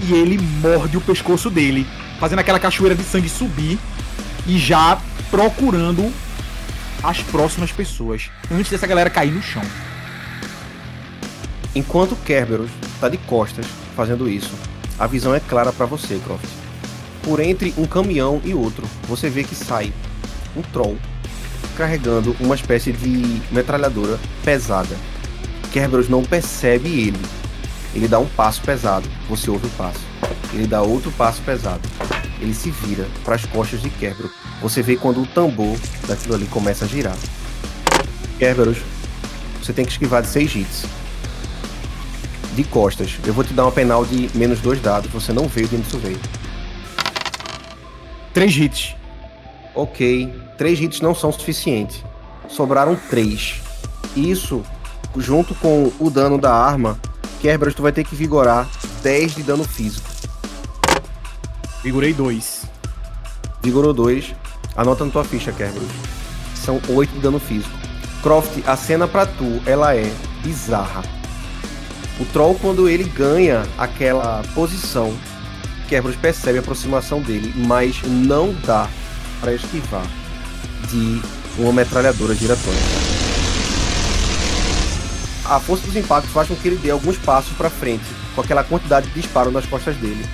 e 0.00 0.12
ele 0.12 0.38
morde 0.38 0.96
o 0.96 1.00
pescoço 1.00 1.50
dele, 1.50 1.86
fazendo 2.18 2.38
aquela 2.38 2.58
cachoeira 2.58 2.94
de 2.94 3.02
sangue 3.02 3.28
subir 3.28 3.78
e 4.46 4.58
já 4.58 4.98
procurando 5.30 6.12
as 7.02 7.20
próximas 7.22 7.70
pessoas, 7.70 8.30
antes 8.50 8.70
dessa 8.70 8.86
galera 8.86 9.10
cair 9.10 9.30
no 9.30 9.42
chão. 9.42 9.62
Enquanto 11.74 12.16
Kerberos 12.16 12.70
está 12.94 13.08
de 13.08 13.18
costas 13.18 13.66
fazendo 13.94 14.28
isso, 14.28 14.52
a 14.98 15.06
visão 15.06 15.34
é 15.34 15.40
clara 15.40 15.72
para 15.72 15.86
você, 15.86 16.20
Croft. 16.24 16.46
Por 17.22 17.40
entre 17.40 17.74
um 17.76 17.84
caminhão 17.84 18.40
e 18.44 18.54
outro, 18.54 18.86
você 19.08 19.28
vê 19.28 19.42
que 19.42 19.54
sai 19.54 19.92
um 20.56 20.62
troll 20.62 20.96
carregando 21.76 22.36
uma 22.40 22.54
espécie 22.54 22.92
de 22.92 23.42
metralhadora 23.50 24.18
pesada. 24.44 24.96
Kerberos 25.72 26.08
não 26.08 26.22
percebe 26.22 26.88
ele. 26.88 27.20
Ele 27.94 28.08
dá 28.08 28.18
um 28.18 28.26
passo 28.26 28.60
pesado, 28.62 29.08
você 29.28 29.50
ouve 29.50 29.66
o 29.66 29.70
passo. 29.70 30.00
Ele 30.52 30.66
dá 30.66 30.82
outro 30.82 31.10
passo 31.12 31.40
pesado. 31.42 31.82
Ele 32.40 32.54
se 32.54 32.70
vira 32.70 33.06
para 33.24 33.36
as 33.36 33.44
costas 33.44 33.80
de 33.80 33.90
Kerberos. 33.90 34.32
Você 34.60 34.82
vê 34.82 34.96
quando 34.96 35.22
o 35.22 35.26
tambor 35.26 35.76
daquilo 36.06 36.34
ali 36.34 36.46
começa 36.46 36.84
a 36.84 36.88
girar. 36.88 37.16
Kerberos, 38.38 38.78
você 39.62 39.72
tem 39.72 39.84
que 39.84 39.92
esquivar 39.92 40.22
de 40.22 40.28
6 40.28 40.56
hits. 40.56 40.86
De 42.54 42.64
costas, 42.64 43.18
eu 43.24 43.32
vou 43.32 43.42
te 43.42 43.52
dar 43.52 43.64
uma 43.64 43.72
penal 43.72 44.04
de 44.04 44.30
menos 44.34 44.60
dois 44.60 44.80
dados. 44.80 45.10
Você 45.10 45.32
não 45.32 45.48
veio 45.48 45.66
de 45.66 45.76
onde 45.76 45.86
isso 45.88 45.98
veio. 45.98 46.20
Três 48.32 48.56
hits. 48.56 48.94
Ok, 49.74 50.32
três 50.56 50.80
hits 50.80 51.00
não 51.00 51.14
são 51.14 51.32
suficientes. 51.32 52.02
Sobraram 52.48 52.96
três. 53.10 53.60
Isso, 54.14 54.62
junto 55.16 55.54
com 55.56 55.90
o 55.98 56.10
dano 56.10 56.38
da 56.38 56.52
arma, 56.54 56.98
Kerberos, 57.40 57.74
tu 57.74 57.82
vai 57.82 57.92
ter 57.92 58.04
que 58.04 58.14
vigorar 58.14 58.68
10 59.02 59.34
de 59.34 59.42
dano 59.42 59.64
físico. 59.64 60.08
Vigorei 61.82 62.14
dois. 62.14 62.64
Vigorou 63.62 63.92
2. 63.92 64.34
Anota 64.76 65.04
na 65.04 65.10
tua 65.10 65.24
ficha, 65.24 65.52
Kerberos. 65.52 65.88
São 66.54 66.80
8 66.88 67.12
de 67.14 67.20
dano 67.20 67.40
físico. 67.40 67.74
Croft, 68.22 68.62
a 68.66 68.76
cena 68.76 69.08
pra 69.08 69.26
tu, 69.26 69.60
ela 69.66 69.94
é 69.94 70.10
bizarra. 70.42 71.02
O 72.18 72.24
Troll, 72.26 72.54
quando 72.54 72.88
ele 72.88 73.04
ganha 73.04 73.66
aquela 73.76 74.42
posição, 74.54 75.12
Kerberos 75.88 76.16
percebe 76.16 76.58
a 76.58 76.60
aproximação 76.60 77.20
dele, 77.20 77.52
mas 77.56 78.00
não 78.02 78.54
dá 78.64 78.88
para 79.44 79.52
esquivar 79.52 80.06
de 80.88 81.20
uma 81.58 81.70
metralhadora 81.70 82.34
giratória. 82.34 82.80
A 85.44 85.60
força 85.60 85.86
dos 85.86 85.94
impactos 85.94 86.32
faz 86.32 86.48
com 86.48 86.56
que 86.56 86.66
ele 86.66 86.78
dê 86.78 86.90
alguns 86.90 87.18
passos 87.18 87.54
para 87.54 87.68
frente, 87.68 88.04
com 88.34 88.40
aquela 88.40 88.64
quantidade 88.64 89.06
de 89.08 89.20
disparo 89.20 89.50
nas 89.50 89.66
costas 89.66 89.96
dele. 89.96 90.24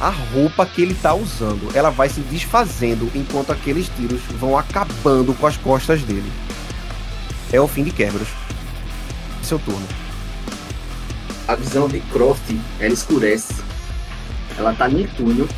A 0.00 0.08
roupa 0.08 0.64
que 0.64 0.82
ele 0.82 0.94
tá 0.94 1.12
usando, 1.12 1.68
ela 1.74 1.90
vai 1.90 2.08
se 2.08 2.20
desfazendo 2.20 3.10
enquanto 3.12 3.50
aqueles 3.50 3.88
tiros 3.88 4.20
vão 4.38 4.56
acabando 4.56 5.34
com 5.34 5.48
as 5.48 5.56
costas 5.56 6.02
dele. 6.02 6.30
É 7.52 7.60
o 7.60 7.66
fim 7.66 7.82
de 7.82 7.90
Kerberos. 7.90 8.28
Seu 9.42 9.58
turno. 9.58 9.86
A 11.48 11.56
visão 11.56 11.88
de 11.88 11.98
Croft, 12.12 12.54
ela 12.78 12.94
escurece. 12.94 13.52
Ela 14.56 14.72
tá 14.72 14.88
num 14.88 15.04
túnel. 15.08 15.48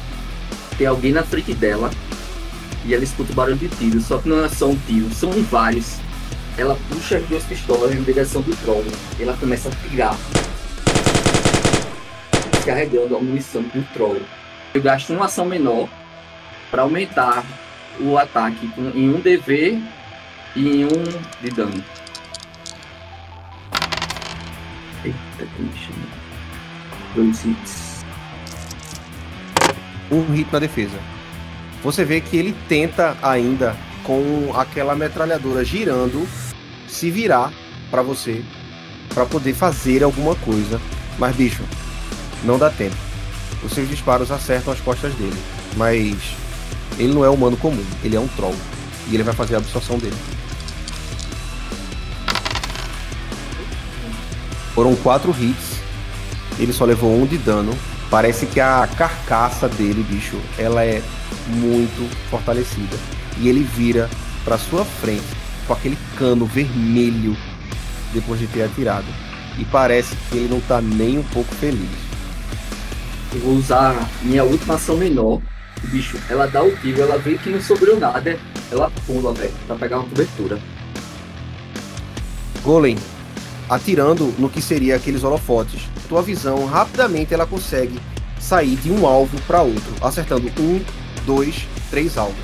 Tem 0.79 0.87
alguém 0.87 1.13
na 1.13 1.23
frente 1.23 1.53
dela. 1.53 1.91
E 2.85 2.95
ela 2.95 3.05
escuta 3.05 3.33
o 3.33 3.35
barulho 3.35 3.57
de 3.57 3.69
tiro. 3.69 4.01
Só 4.01 4.19
que 4.19 4.29
não 4.29 4.45
é 4.45 4.49
só 4.49 4.69
um 4.69 4.77
tiro, 4.87 5.13
são 5.15 5.31
vários. 5.45 5.99
Ela 6.59 6.77
puxa 6.89 7.17
as 7.17 7.25
duas 7.25 7.45
pistolas 7.45 7.95
em 7.95 8.03
direção 8.03 8.43
do 8.43 8.55
troll. 8.57 8.85
Ela 9.19 9.37
começa 9.37 9.69
a 9.69 9.89
tirar. 9.89 10.17
Descarregando 12.53 13.17
a 13.17 13.21
munição 13.21 13.63
do 13.63 13.83
troll. 13.93 14.21
Eu 14.75 14.83
gasto 14.83 15.11
uma 15.11 15.27
ação 15.27 15.47
menor 15.47 15.89
para 16.71 16.83
aumentar 16.83 17.45
o 18.01 18.17
ataque 18.17 18.71
em 18.95 19.11
um 19.11 19.21
DV 19.21 19.83
e 20.57 20.69
em 20.69 20.85
um 20.85 21.05
de 21.43 21.51
dano. 21.51 21.85
Eita, 25.05 25.17
que 25.39 25.63
me. 25.63 26.23
Dois 27.15 27.45
hits. 27.45 28.05
um 30.11 30.33
hit 30.33 30.49
na 30.53 30.59
defesa. 30.59 31.12
Você 31.83 32.05
vê 32.05 32.21
que 32.21 32.37
ele 32.37 32.55
tenta 32.69 33.17
ainda 33.23 33.77
com 34.05 34.53
aquela 34.55 34.95
metralhadora 34.95 35.65
girando 35.65 36.29
se 36.87 37.11
virar 37.11 37.53
pra 37.91 38.03
você 38.03 38.43
pra 39.13 39.27
poder 39.27 39.53
fazer 39.53 40.03
alguma 40.03 40.35
coisa, 40.37 40.81
mas 41.19 41.35
bicho, 41.35 41.63
não 42.45 42.59
dá 42.59 42.71
tempo. 42.71 42.97
Os 43.65 43.73
seus 43.73 43.89
disparos 43.89 44.31
acertam 44.31 44.73
as 44.73 44.81
costas 44.81 45.13
dele, 45.15 45.37
mas 45.77 46.35
ele 46.99 47.13
não 47.13 47.25
é 47.25 47.29
humano 47.29 47.57
comum, 47.57 47.85
ele 48.03 48.17
é 48.17 48.21
um 48.21 48.29
troll 48.29 48.55
e 49.09 49.15
ele 49.15 49.23
vai 49.23 49.35
fazer 49.35 49.57
a 49.57 49.59
absorção 49.59 49.99
dele. 49.99 50.17
Foram 54.75 54.95
quatro 54.97 55.35
hits, 55.39 55.83
ele 56.59 56.73
só 56.73 56.85
levou 56.85 57.15
um 57.15 57.27
de 57.27 57.37
dano. 57.39 57.77
Parece 58.13 58.45
que 58.45 58.61
a 58.61 58.87
carcaça 58.95 59.67
dele, 59.71 60.05
bicho, 60.07 60.39
ela 60.59 60.85
é 60.85 61.01
muito 61.49 62.15
fortalecida. 62.29 62.95
E 63.39 63.49
ele 63.49 63.63
vira 63.63 64.11
pra 64.45 64.59
sua 64.59 64.85
frente 64.85 65.25
com 65.67 65.73
aquele 65.73 65.97
cano 66.19 66.45
vermelho 66.45 67.35
depois 68.13 68.39
de 68.39 68.47
ter 68.49 68.65
atirado. 68.65 69.07
E 69.59 69.65
parece 69.65 70.15
que 70.29 70.37
ele 70.37 70.49
não 70.49 70.61
tá 70.61 70.83
nem 70.83 71.21
um 71.21 71.23
pouco 71.23 71.55
feliz. 71.55 71.89
Eu 73.33 73.41
vou 73.41 73.55
usar 73.55 74.07
minha 74.21 74.45
última 74.45 74.75
ação 74.75 74.99
menor. 74.99 75.41
Bicho, 75.85 76.19
ela 76.29 76.47
dá 76.47 76.63
o 76.63 76.77
tiro, 76.77 77.01
ela 77.01 77.17
vê 77.17 77.39
que 77.39 77.49
não 77.49 77.63
sobrou 77.63 77.99
nada. 77.99 78.39
Ela 78.71 78.93
pula, 79.07 79.33
velho, 79.33 79.55
pra 79.67 79.77
pegar 79.77 80.01
uma 80.01 80.09
cobertura. 80.11 80.59
Golem, 82.63 82.99
atirando 83.73 84.35
no 84.39 84.51
que 84.51 84.61
seria 84.61 84.97
aqueles 84.97 85.25
holofotes, 85.25 85.89
tua 86.07 86.21
visão 86.21 86.67
rapidamente 86.67 87.33
ela 87.33 87.47
consegue 87.47 87.99
sair 88.39 88.77
de 88.77 88.91
um 88.91 89.07
alvo 89.07 89.41
para 89.47 89.63
outro, 89.63 89.95
acertando 90.03 90.53
um, 90.61 90.79
dois, 91.25 91.67
três 91.91 92.19
alvos. 92.19 92.37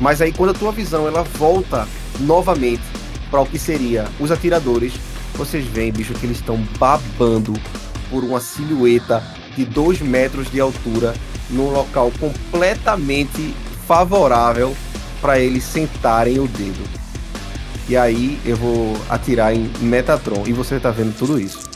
Mas 0.00 0.20
aí 0.20 0.32
quando 0.32 0.50
a 0.50 0.54
tua 0.54 0.72
visão 0.72 1.06
ela 1.06 1.22
volta 1.22 1.86
novamente 2.18 2.82
para 3.30 3.40
o 3.40 3.46
que 3.46 3.60
seria 3.60 4.08
os 4.18 4.32
atiradores, 4.32 4.94
vocês 5.34 5.64
veem, 5.66 5.92
bicho, 5.92 6.14
que 6.14 6.26
eles 6.26 6.38
estão 6.38 6.56
babando 6.80 7.54
por 8.10 8.24
uma 8.24 8.40
silhueta 8.40 9.22
de 9.54 9.64
dois 9.64 10.00
metros 10.00 10.50
de 10.50 10.58
altura 10.58 11.14
num 11.48 11.70
local 11.70 12.10
completamente 12.18 13.54
favorável 13.86 14.76
para 15.20 15.38
eles 15.38 15.62
sentarem 15.62 16.40
o 16.40 16.48
dedo. 16.48 16.99
E 17.90 17.96
aí 17.96 18.40
eu 18.44 18.56
vou 18.56 18.96
atirar 19.08 19.52
em 19.52 19.68
Metatron. 19.80 20.44
E 20.46 20.52
você 20.52 20.78
tá 20.78 20.92
vendo 20.92 21.12
tudo 21.18 21.40
isso. 21.40 21.68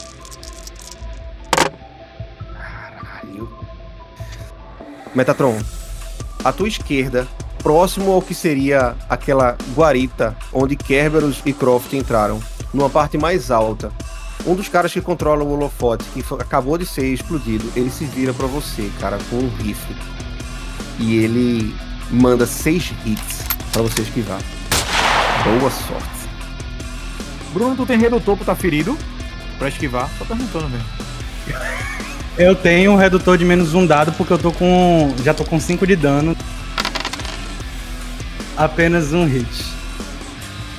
Caralho. 2.57 3.49
Metatron, 5.13 5.57
à 6.41 6.53
tua 6.53 6.69
esquerda, 6.69 7.27
próximo 7.57 8.13
ao 8.13 8.21
que 8.21 8.33
seria 8.33 8.95
aquela 9.09 9.57
guarita 9.75 10.37
onde 10.53 10.77
Kerberos 10.77 11.41
e 11.45 11.51
Croft 11.51 11.91
entraram, 11.91 12.41
numa 12.73 12.89
parte 12.89 13.17
mais 13.17 13.51
alta, 13.51 13.91
um 14.45 14.55
dos 14.55 14.69
caras 14.69 14.93
que 14.93 15.01
controla 15.01 15.43
o 15.43 15.51
holofote, 15.51 16.05
que 16.13 16.23
acabou 16.39 16.77
de 16.77 16.85
ser 16.85 17.07
explodido, 17.07 17.69
ele 17.75 17.89
se 17.89 18.05
vira 18.05 18.33
pra 18.33 18.47
você, 18.47 18.89
cara, 19.01 19.17
com 19.29 19.35
um 19.35 19.49
rifle. 19.49 19.97
E 20.97 21.17
ele 21.17 21.75
manda 22.09 22.45
seis 22.45 22.93
hits 23.05 23.43
pra 23.73 23.81
você 23.81 24.01
esquivar. 24.01 24.39
Boa 25.45 25.69
sorte. 25.69 26.27
Bruno, 27.53 27.75
tu 27.75 27.85
tem 27.85 27.99
redutor 27.99 28.35
pra 28.35 28.47
tá 28.47 28.55
ferido? 28.55 28.97
Pra 29.59 29.69
esquivar? 29.69 30.09
Só 30.17 30.25
perguntando 30.25 30.67
mesmo. 30.69 30.87
Eu 32.35 32.53
tenho 32.53 32.91
um 32.91 32.95
redutor 32.97 33.37
de 33.37 33.45
menos 33.45 33.73
um 33.73 33.85
dado 33.85 34.11
porque 34.11 34.33
eu 34.33 34.37
tô 34.37 34.51
com. 34.51 35.15
Já 35.23 35.33
tô 35.33 35.45
com 35.45 35.57
5 35.57 35.87
de 35.87 35.95
dano. 35.95 36.35
Apenas 38.57 39.13
um 39.13 39.25
hit. 39.25 39.47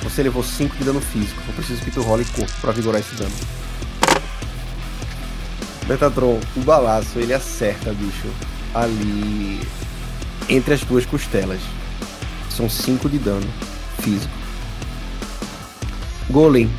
Você 0.03 0.21
levou 0.21 0.43
5 0.43 0.77
de 0.77 0.83
dano 0.83 1.01
físico. 1.01 1.41
Eu 1.47 1.53
preciso 1.55 1.81
que 1.81 1.89
tu 1.89 2.03
role 2.03 2.23
corpo 2.25 2.53
pra 2.61 2.71
vigorar 2.71 2.99
esse 2.99 3.15
dano. 3.15 3.33
Metatron, 5.87 6.39
o 6.55 6.59
balaço 6.59 7.17
ele 7.17 7.33
acerta, 7.33 7.91
bicho, 7.91 8.27
ali 8.75 9.59
entre 10.47 10.75
as 10.75 10.81
duas 10.81 11.07
costelas. 11.07 11.59
São 12.51 12.69
5 12.69 13.09
de 13.09 13.17
dano 13.17 13.47
físico. 13.99 14.36
Golem, 16.29 16.69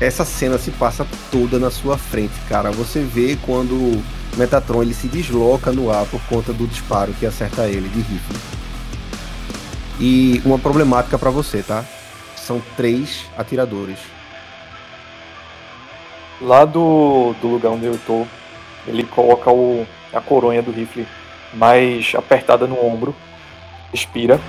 essa 0.00 0.24
cena 0.24 0.58
se 0.58 0.70
passa 0.72 1.06
toda 1.30 1.58
na 1.58 1.70
sua 1.70 1.96
frente, 1.96 2.34
cara. 2.48 2.70
Você 2.72 3.00
vê 3.00 3.36
quando 3.44 3.72
o 3.72 4.02
Metatron 4.36 4.82
ele 4.82 4.94
se 4.94 5.08
desloca 5.08 5.72
no 5.72 5.90
ar 5.90 6.04
por 6.06 6.20
conta 6.22 6.52
do 6.52 6.66
disparo 6.66 7.12
que 7.12 7.26
acerta 7.26 7.68
ele 7.68 7.88
de 7.88 8.00
rifle. 8.00 8.36
E 10.00 10.42
uma 10.44 10.58
problemática 10.58 11.18
para 11.18 11.30
você, 11.30 11.62
tá? 11.62 11.84
São 12.36 12.62
três 12.76 13.26
atiradores. 13.36 13.98
Lá 16.40 16.64
do, 16.64 17.34
do 17.40 17.48
lugar 17.48 17.70
onde 17.70 17.86
eu 17.86 17.98
tô, 18.06 18.24
ele 18.86 19.02
coloca 19.02 19.50
o, 19.50 19.84
a 20.12 20.20
coronha 20.20 20.62
do 20.62 20.70
rifle 20.70 21.06
mais 21.52 22.12
apertada 22.16 22.66
no 22.66 22.84
ombro, 22.84 23.14
expira 23.92 24.40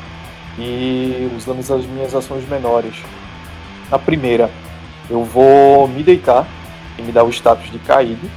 e 0.57 1.31
usando 1.35 1.59
as 1.59 1.85
minhas 1.85 2.13
ações 2.13 2.47
menores. 2.47 2.95
Na 3.91 3.97
primeira, 3.97 4.49
eu 5.09 5.23
vou 5.23 5.87
me 5.87 6.03
deitar 6.03 6.47
e 6.97 7.01
me 7.01 7.11
dar 7.11 7.23
o 7.23 7.29
status 7.29 7.71
de 7.71 7.79
caído. 7.79 8.29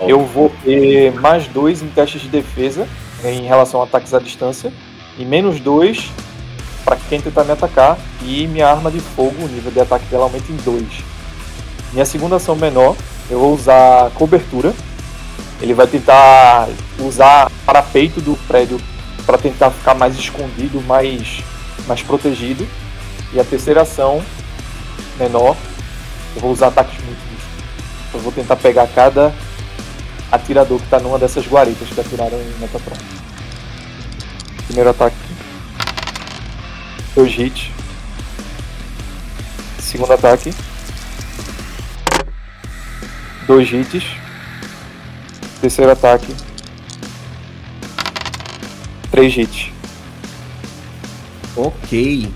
Eu 0.00 0.24
vou 0.24 0.52
ter 0.64 1.12
mais 1.20 1.46
dois 1.46 1.82
em 1.82 1.88
testes 1.88 2.22
de 2.22 2.28
defesa 2.28 2.88
em 3.24 3.42
relação 3.42 3.80
a 3.80 3.84
ataques 3.84 4.12
à 4.12 4.18
distância 4.18 4.72
e 5.18 5.24
menos 5.24 5.60
dois 5.60 6.10
para 6.84 6.96
quem 6.96 7.20
tentar 7.20 7.44
me 7.44 7.52
atacar 7.52 7.96
e 8.22 8.46
minha 8.46 8.68
arma 8.68 8.90
de 8.90 9.00
fogo, 9.00 9.44
o 9.44 9.48
nível 9.48 9.70
de 9.70 9.80
ataque 9.80 10.04
dela 10.06 10.24
aumenta 10.24 10.52
em 10.52 10.56
dois. 10.56 11.02
Minha 11.92 12.04
segunda 12.04 12.36
ação 12.36 12.56
menor, 12.56 12.96
eu 13.30 13.38
vou 13.38 13.54
usar 13.54 14.10
cobertura. 14.10 14.74
Ele 15.60 15.72
vai 15.72 15.86
tentar 15.86 16.68
usar 16.98 17.50
parapeito 17.64 18.20
do 18.20 18.36
prédio 18.48 18.78
para 19.24 19.38
tentar 19.38 19.70
ficar 19.70 19.94
mais 19.94 20.18
escondido, 20.18 20.82
mais, 20.82 21.42
mais 21.86 22.02
protegido. 22.02 22.66
E 23.32 23.40
a 23.40 23.44
terceira 23.44 23.82
ação 23.82 24.22
menor, 25.18 25.56
eu 26.34 26.40
vou 26.40 26.52
usar 26.52 26.68
ataques 26.68 26.94
múltiplos. 26.94 27.42
Eu 28.12 28.20
vou 28.20 28.32
tentar 28.32 28.56
pegar 28.56 28.86
cada 28.88 29.34
atirador 30.30 30.78
que 30.78 30.84
está 30.84 30.98
numa 30.98 31.18
dessas 31.18 31.46
guaritas 31.46 31.88
que 31.88 32.00
atiraram 32.00 32.40
em 32.40 32.60
Metatron. 32.60 32.96
Primeiro 34.66 34.90
ataque. 34.90 35.16
Dois 37.14 37.32
hits. 37.38 37.70
Segundo 39.78 40.12
ataque. 40.12 40.52
Dois 43.46 43.70
hits. 43.72 44.04
Terceiro 45.60 45.92
ataque. 45.92 46.34
Três 49.10 49.36
hits. 49.36 49.70
Ok. 51.56 52.32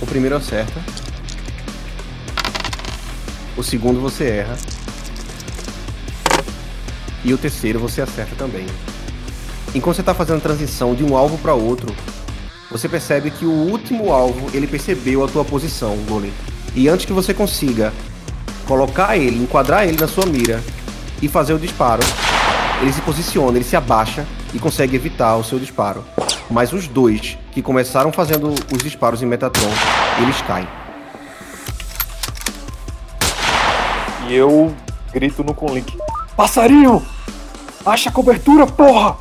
O 0.00 0.06
primeiro 0.06 0.36
acerta. 0.36 0.80
O 3.56 3.62
segundo 3.62 4.00
você 4.00 4.24
erra. 4.24 4.56
E 7.24 7.34
o 7.34 7.38
terceiro 7.38 7.80
você 7.80 8.00
acerta 8.00 8.36
também. 8.36 8.66
Enquanto 9.74 9.96
você 9.96 10.02
está 10.02 10.14
fazendo 10.14 10.38
a 10.38 10.40
transição 10.40 10.94
de 10.94 11.02
um 11.02 11.16
alvo 11.16 11.36
para 11.38 11.52
outro, 11.52 11.94
você 12.70 12.88
percebe 12.88 13.30
que 13.30 13.44
o 13.44 13.50
último 13.50 14.12
alvo 14.12 14.48
ele 14.54 14.66
percebeu 14.66 15.24
a 15.24 15.28
tua 15.28 15.44
posição, 15.44 15.96
Golem. 16.08 16.32
E 16.74 16.88
antes 16.88 17.04
que 17.04 17.12
você 17.12 17.34
consiga 17.34 17.92
colocar 18.66 19.16
ele, 19.16 19.42
enquadrar 19.42 19.88
ele 19.88 19.98
na 19.98 20.06
sua 20.06 20.26
mira 20.26 20.62
e 21.20 21.28
fazer 21.28 21.54
o 21.54 21.58
disparo, 21.58 22.02
ele 22.80 22.92
se 22.92 23.00
posiciona, 23.00 23.58
ele 23.58 23.64
se 23.64 23.74
abaixa 23.74 24.24
e 24.52 24.58
consegue 24.58 24.96
evitar 24.96 25.36
o 25.36 25.44
seu 25.44 25.58
disparo. 25.58 26.04
Mas 26.50 26.72
os 26.72 26.88
dois 26.88 27.36
que 27.52 27.60
começaram 27.60 28.12
fazendo 28.12 28.54
os 28.72 28.82
disparos 28.82 29.22
em 29.22 29.26
Metatron, 29.26 29.70
eles 30.22 30.40
caem. 30.42 30.68
E 34.28 34.34
eu 34.34 34.74
grito 35.12 35.42
no 35.42 35.54
Conlink. 35.54 35.96
Passarinho! 36.36 37.04
Acha 37.84 38.10
a 38.10 38.12
cobertura, 38.12 38.66
porra! 38.66 39.16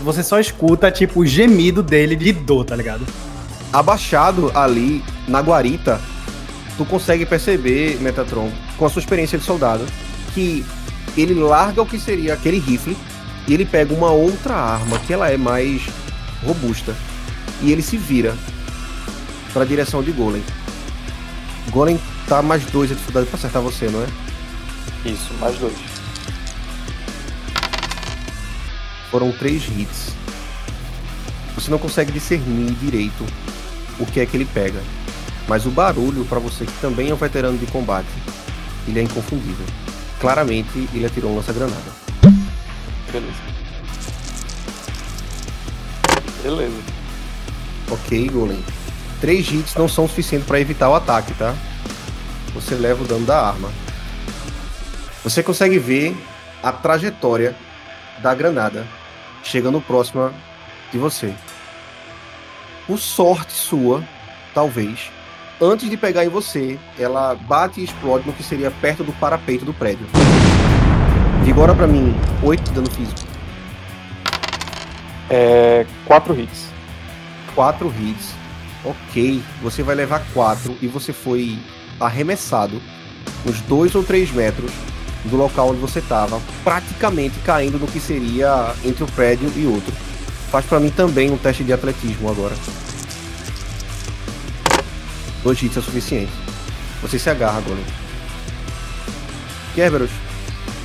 Você 0.00 0.22
só 0.22 0.38
escuta, 0.38 0.90
tipo, 0.90 1.20
o 1.20 1.26
gemido 1.26 1.82
dele 1.82 2.14
de 2.14 2.32
dor, 2.32 2.64
tá 2.64 2.76
ligado? 2.76 3.04
Abaixado 3.72 4.50
ali 4.54 5.04
na 5.26 5.40
guarita, 5.40 6.00
tu 6.76 6.84
consegue 6.84 7.26
perceber, 7.26 8.00
Metatron, 8.00 8.50
com 8.78 8.86
a 8.86 8.88
sua 8.88 9.00
experiência 9.00 9.36
de 9.36 9.44
soldado, 9.44 9.84
que 10.32 10.64
ele 11.16 11.34
larga 11.34 11.82
o 11.82 11.86
que 11.86 11.98
seria 11.98 12.34
aquele 12.34 12.58
rifle 12.58 12.96
e 13.48 13.54
ele 13.54 13.64
pega 13.64 13.94
uma 13.94 14.10
outra 14.10 14.54
arma 14.54 14.98
que 15.00 15.12
ela 15.12 15.30
é 15.30 15.36
mais 15.36 15.82
robusta 16.44 16.94
e 17.62 17.72
ele 17.72 17.82
se 17.82 17.96
vira 17.96 18.36
para 19.52 19.62
a 19.62 19.66
direção 19.66 20.02
de 20.02 20.12
Golem. 20.12 20.44
Golem 21.70 21.98
tá 22.28 22.42
mais 22.42 22.64
dois 22.66 22.92
a 22.92 22.94
dificuldade 22.94 23.26
para 23.26 23.38
acertar 23.38 23.62
você, 23.62 23.88
não 23.88 24.02
é? 24.02 24.06
Isso, 25.08 25.32
mais 25.40 25.56
dois. 25.58 25.74
Foram 29.10 29.32
três 29.32 29.64
hits. 29.64 30.12
Você 31.54 31.70
não 31.70 31.78
consegue 31.78 32.12
discernir 32.12 32.72
direito 32.74 33.24
o 33.98 34.06
que 34.06 34.20
é 34.20 34.26
que 34.26 34.36
ele 34.36 34.44
pega, 34.44 34.80
mas 35.48 35.66
o 35.66 35.70
barulho 35.70 36.24
para 36.26 36.38
você 36.38 36.64
que 36.64 36.80
também 36.80 37.08
é 37.08 37.14
um 37.14 37.16
veterano 37.16 37.58
de 37.58 37.66
combate, 37.66 38.06
ele 38.86 39.00
é 39.00 39.02
inconfundível. 39.02 39.66
Claramente 40.20 40.88
ele 40.92 41.06
atirou 41.06 41.32
um 41.32 41.36
lança-granada. 41.36 42.07
Beleza. 43.12 43.58
Beleza. 46.42 46.82
Ok, 47.90 48.28
Golem. 48.28 48.64
Três 49.20 49.50
hits 49.50 49.74
não 49.74 49.88
são 49.88 50.06
suficientes 50.06 50.46
para 50.46 50.60
evitar 50.60 50.88
o 50.88 50.94
ataque, 50.94 51.32
tá? 51.34 51.54
Você 52.54 52.74
leva 52.74 53.02
o 53.02 53.06
dano 53.06 53.26
da 53.26 53.40
arma. 53.46 53.70
Você 55.24 55.42
consegue 55.42 55.78
ver 55.78 56.16
a 56.62 56.70
trajetória 56.70 57.56
da 58.22 58.34
granada 58.34 58.86
chegando 59.42 59.80
próxima 59.80 60.32
de 60.92 60.98
você. 60.98 61.34
Por 62.86 62.98
sorte 62.98 63.52
sua, 63.52 64.02
talvez, 64.54 65.10
antes 65.60 65.90
de 65.90 65.96
pegar 65.96 66.24
em 66.24 66.28
você, 66.28 66.78
ela 66.98 67.34
bate 67.34 67.80
e 67.80 67.84
explode 67.84 68.26
no 68.26 68.32
que 68.32 68.42
seria 68.42 68.70
perto 68.70 69.02
do 69.04 69.12
parapeito 69.14 69.64
do 69.64 69.74
prédio. 69.74 70.06
Vigora 71.48 71.74
para 71.74 71.86
mim 71.86 72.14
8 72.42 72.62
de 72.62 72.72
dano 72.72 72.90
físico. 72.90 73.20
É. 75.30 75.86
Quatro 76.04 76.38
hits. 76.38 76.66
4 77.54 77.88
hits. 77.98 78.34
Ok, 78.84 79.42
você 79.62 79.82
vai 79.82 79.94
levar 79.94 80.22
4 80.34 80.76
e 80.82 80.86
você 80.86 81.10
foi 81.10 81.58
arremessado 81.98 82.82
uns 83.46 83.62
2 83.62 83.94
ou 83.94 84.04
3 84.04 84.30
metros 84.32 84.70
do 85.24 85.36
local 85.36 85.70
onde 85.70 85.80
você 85.80 86.00
estava, 86.00 86.38
praticamente 86.62 87.38
caindo 87.38 87.78
no 87.78 87.86
que 87.86 87.98
seria 87.98 88.74
entre 88.84 89.04
o 89.04 89.06
prédio 89.06 89.50
e 89.56 89.66
outro. 89.66 89.94
Faz 90.50 90.66
para 90.66 90.78
mim 90.78 90.90
também 90.90 91.30
um 91.30 91.38
teste 91.38 91.64
de 91.64 91.72
atletismo 91.72 92.28
agora. 92.28 92.54
Dois 95.42 95.62
hits 95.62 95.78
é 95.78 95.80
o 95.80 95.82
suficiente. 95.82 96.32
Você 97.00 97.18
se 97.18 97.30
agarra, 97.30 97.62
Golem. 97.62 97.86
Kerberos, 99.74 100.10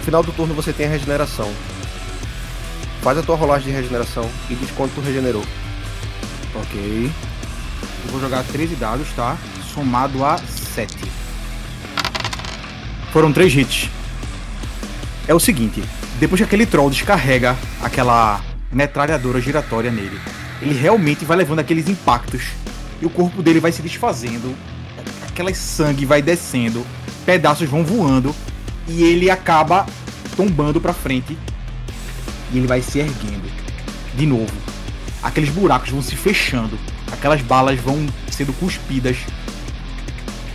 final 0.04 0.22
do 0.22 0.32
turno 0.32 0.54
você 0.54 0.74
tem 0.74 0.86
a 0.86 0.89
regeneração. 0.89 1.52
Faz 3.02 3.18
a 3.18 3.24
tua 3.24 3.36
rolagem 3.36 3.68
de 3.68 3.76
regeneração 3.76 4.30
e 4.50 4.56
diz 4.56 4.70
quanto 4.72 4.96
tu 4.96 5.02
regenerou. 5.02 5.44
Ok. 6.56 7.12
Eu 8.06 8.12
vou 8.12 8.20
jogar 8.20 8.44
13 8.44 8.76
dados, 8.76 9.08
tá? 9.16 9.38
Somado 9.74 10.24
a 10.24 10.38
7. 10.38 10.94
Foram 13.12 13.32
3 13.32 13.56
hits. 13.56 13.89
É 15.28 15.34
o 15.34 15.39
seguinte, 15.39 15.82
depois 16.20 16.39
que 16.39 16.46
aquele 16.46 16.66
troll 16.66 16.89
descarrega 16.89 17.56
aquela 17.82 18.42
metralhadora 18.72 19.39
giratória 19.39 19.89
nele, 19.89 20.20
ele 20.62 20.74
realmente 20.74 21.24
vai 21.24 21.38
levando 21.38 21.60
aqueles 21.60 21.88
impactos 21.88 22.44
e 23.02 23.06
o 23.06 23.10
corpo 23.10 23.42
dele 23.42 23.60
vai 23.60 23.71
se 23.71 23.82
desfazendo, 23.82 24.54
aquele 25.25 25.54
sangue 25.54 26.06
vai 26.06 26.21
descendo, 26.21 26.86
pedaços 27.25 27.69
vão 27.69 27.84
voando 27.84 28.36
e 28.88 29.04
ele 29.04 29.30
acaba 29.30 29.86
tombando 30.36 30.81
pra 30.81 30.94
frente 30.94 31.38
e 32.52 32.58
ele 32.58 32.67
vai 32.67 32.81
se 32.81 33.00
erguendo 33.00 33.50
de 34.15 34.25
novo. 34.25 34.54
Aqueles 35.21 35.50
buracos 35.50 35.90
vão 35.90 36.02
se 36.02 36.15
fechando, 36.15 36.77
aquelas 37.12 37.42
balas 37.42 37.79
vão 37.79 38.06
sendo 38.29 38.54
cuspidas 38.54 39.17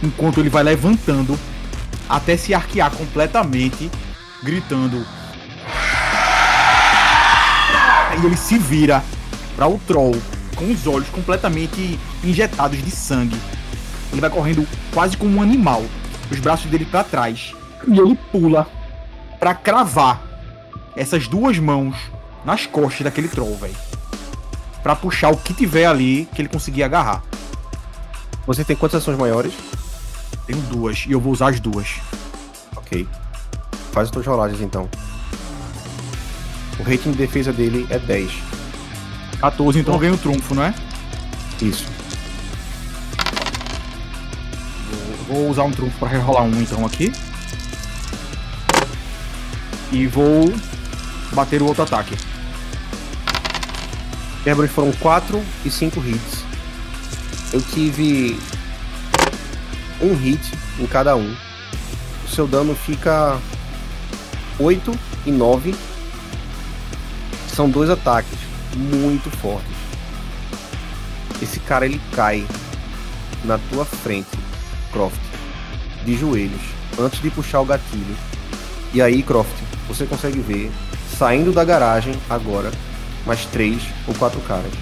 enquanto 0.02 0.40
ele 0.40 0.50
vai 0.50 0.62
levantando 0.62 1.38
até 2.08 2.36
se 2.36 2.54
arquear 2.54 2.90
completamente, 2.90 3.90
gritando. 4.42 5.04
Aí 8.10 8.24
ele 8.24 8.36
se 8.36 8.58
vira 8.58 9.02
para 9.56 9.68
o 9.68 9.78
troll 9.86 10.16
com 10.56 10.70
os 10.70 10.86
olhos 10.86 11.08
completamente 11.10 11.98
injetados 12.24 12.82
de 12.82 12.90
sangue. 12.90 13.36
Ele 14.10 14.20
vai 14.20 14.30
correndo 14.30 14.66
quase 14.92 15.16
como 15.16 15.36
um 15.36 15.42
animal, 15.42 15.84
os 16.30 16.38
braços 16.40 16.70
dele 16.70 16.86
para 16.86 17.04
trás, 17.04 17.54
e 17.86 17.98
ele 17.98 18.18
pula 18.32 18.66
para 19.38 19.54
cravar 19.54 20.22
essas 20.96 21.28
duas 21.28 21.58
mãos 21.58 21.96
nas 22.44 22.66
costas 22.66 23.02
daquele 23.02 23.28
troll, 23.28 23.56
velho. 23.56 23.76
Pra 24.82 24.96
puxar 24.96 25.30
o 25.30 25.36
que 25.36 25.54
tiver 25.54 25.86
ali 25.86 26.28
que 26.34 26.42
ele 26.42 26.48
conseguir 26.48 26.82
agarrar. 26.82 27.22
Você 28.46 28.64
tem 28.64 28.74
quantas 28.74 29.02
ações 29.02 29.18
maiores? 29.18 29.52
Tenho 30.46 30.60
duas 30.62 31.04
e 31.06 31.12
eu 31.12 31.20
vou 31.20 31.32
usar 31.32 31.50
as 31.50 31.60
duas. 31.60 31.96
Ok. 32.76 33.06
Faz 33.92 34.08
as 34.08 34.10
tuas 34.10 34.26
rolagens 34.26 34.60
então. 34.60 34.88
O 36.78 36.82
rating 36.82 37.10
de 37.12 37.18
defesa 37.18 37.52
dele 37.52 37.86
é 37.90 37.98
10. 37.98 38.32
14, 39.40 39.78
então 39.78 39.94
eu 39.94 40.00
ganho 40.00 40.14
o 40.14 40.18
trunfo, 40.18 40.54
não 40.54 40.62
é? 40.62 40.74
Isso. 41.60 41.86
Vou 45.28 45.50
usar 45.50 45.64
um 45.64 45.70
trunfo 45.70 45.98
pra 45.98 46.08
rerolar 46.08 46.44
um 46.44 46.60
então 46.60 46.86
aqui. 46.86 47.12
E 49.90 50.06
vou 50.06 50.52
bater 51.32 51.62
o 51.62 51.66
outro 51.66 51.82
ataque. 51.82 52.16
Kerberos 54.44 54.70
foram 54.70 54.92
4 54.92 55.42
e 55.64 55.70
5 55.70 56.00
hits. 56.00 56.44
Eu 57.52 57.62
tive 57.62 58.38
um 60.00 60.14
hit 60.14 60.40
em 60.78 60.86
cada 60.86 61.16
um. 61.16 61.34
O 62.24 62.28
seu 62.28 62.46
dano 62.46 62.74
fica 62.74 63.38
8 64.58 64.98
e 65.26 65.30
9. 65.30 65.74
São 67.54 67.68
dois 67.68 67.90
ataques 67.90 68.38
muito 68.76 69.30
fortes. 69.30 69.76
Esse 71.42 71.58
cara 71.60 71.86
ele 71.86 72.00
cai 72.12 72.46
na 73.44 73.58
tua 73.70 73.84
frente, 73.84 74.38
Croft, 74.92 75.18
de 76.04 76.16
joelhos, 76.16 76.60
antes 76.98 77.20
de 77.20 77.30
puxar 77.30 77.60
o 77.60 77.64
gatilho. 77.64 78.16
E 78.92 79.00
aí, 79.00 79.22
Croft, 79.22 79.54
você 79.88 80.06
consegue 80.06 80.38
ver 80.40 80.70
saindo 81.16 81.52
da 81.52 81.64
garagem 81.64 82.14
agora 82.28 82.70
mais 83.26 83.44
três 83.46 83.82
ou 84.06 84.14
quatro 84.14 84.40
caras. 84.42 84.72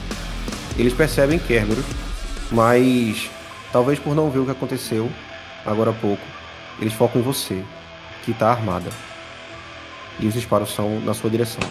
Eles 0.76 0.92
percebem 0.92 1.38
Kerberos, 1.38 1.84
mas 2.50 3.30
talvez 3.72 3.98
por 3.98 4.14
não 4.14 4.30
ver 4.30 4.40
o 4.40 4.44
que 4.44 4.50
aconteceu 4.50 5.11
agora 5.64 5.90
há 5.90 5.94
pouco, 5.94 6.22
eles 6.80 6.92
focam 6.92 7.20
em 7.20 7.24
você, 7.24 7.62
que 8.24 8.30
está 8.30 8.50
armada. 8.50 8.90
E 10.20 10.26
os 10.26 10.34
disparos 10.34 10.74
são 10.74 11.00
na 11.00 11.14
sua 11.14 11.30
direção. 11.30 11.62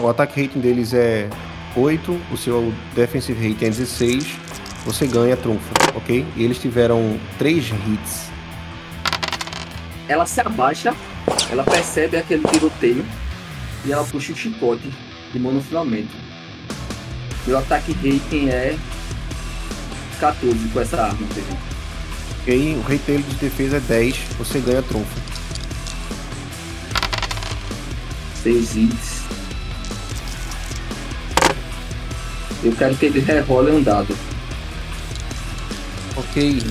O 0.00 0.08
ataque 0.08 0.42
rating 0.42 0.60
deles 0.60 0.92
é 0.92 1.28
8, 1.74 2.20
o 2.30 2.36
seu 2.36 2.72
defensive 2.94 3.48
rating 3.48 3.64
é 3.64 3.70
16, 3.70 4.38
você 4.84 5.06
ganha 5.06 5.36
trunfo, 5.36 5.72
ok? 5.94 6.24
E 6.36 6.44
eles 6.44 6.58
tiveram 6.58 7.18
3 7.38 7.70
hits. 7.70 8.35
Ela 10.08 10.24
se 10.24 10.40
abaixa, 10.40 10.94
ela 11.50 11.64
percebe 11.64 12.16
aquele 12.16 12.46
tiroteio 12.48 13.04
e 13.84 13.92
ela 13.92 14.04
puxa 14.04 14.32
o 14.32 14.36
chicote 14.36 14.90
de 15.32 15.38
monofilamento. 15.38 16.14
Meu 17.46 17.58
ataque 17.58 17.92
rating 17.92 18.48
é 18.48 18.76
14 20.20 20.68
com 20.68 20.80
essa 20.80 21.02
arma, 21.02 21.18
entendeu? 21.22 21.58
Ok, 22.40 22.76
o 22.76 22.80
rating 22.82 23.22
de 23.22 23.34
defesa 23.36 23.76
é 23.78 23.80
10, 23.80 24.16
você 24.38 24.60
ganha 24.60 24.82
trunfo. 24.82 25.20
6 28.42 28.76
hits. 28.76 29.22
Eu 32.62 32.72
quero 32.72 32.96
que 32.96 33.06
ele 33.06 33.20
rerole 33.20 33.72
um 33.72 33.82
dado. 33.82 34.16
Ok. 36.16 36.62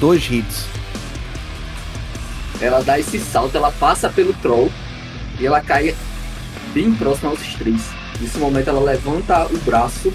Dois 0.00 0.30
hits. 0.30 0.64
Ela 2.58 2.82
dá 2.82 2.98
esse 2.98 3.18
salto, 3.18 3.54
ela 3.54 3.70
passa 3.70 4.08
pelo 4.08 4.32
troll 4.32 4.72
e 5.38 5.46
ela 5.46 5.60
cai 5.60 5.94
bem 6.72 6.94
próximo 6.94 7.28
aos 7.28 7.54
três. 7.56 7.82
Nesse 8.18 8.38
momento 8.38 8.68
ela 8.68 8.80
levanta 8.80 9.46
o 9.46 9.58
braço 9.58 10.10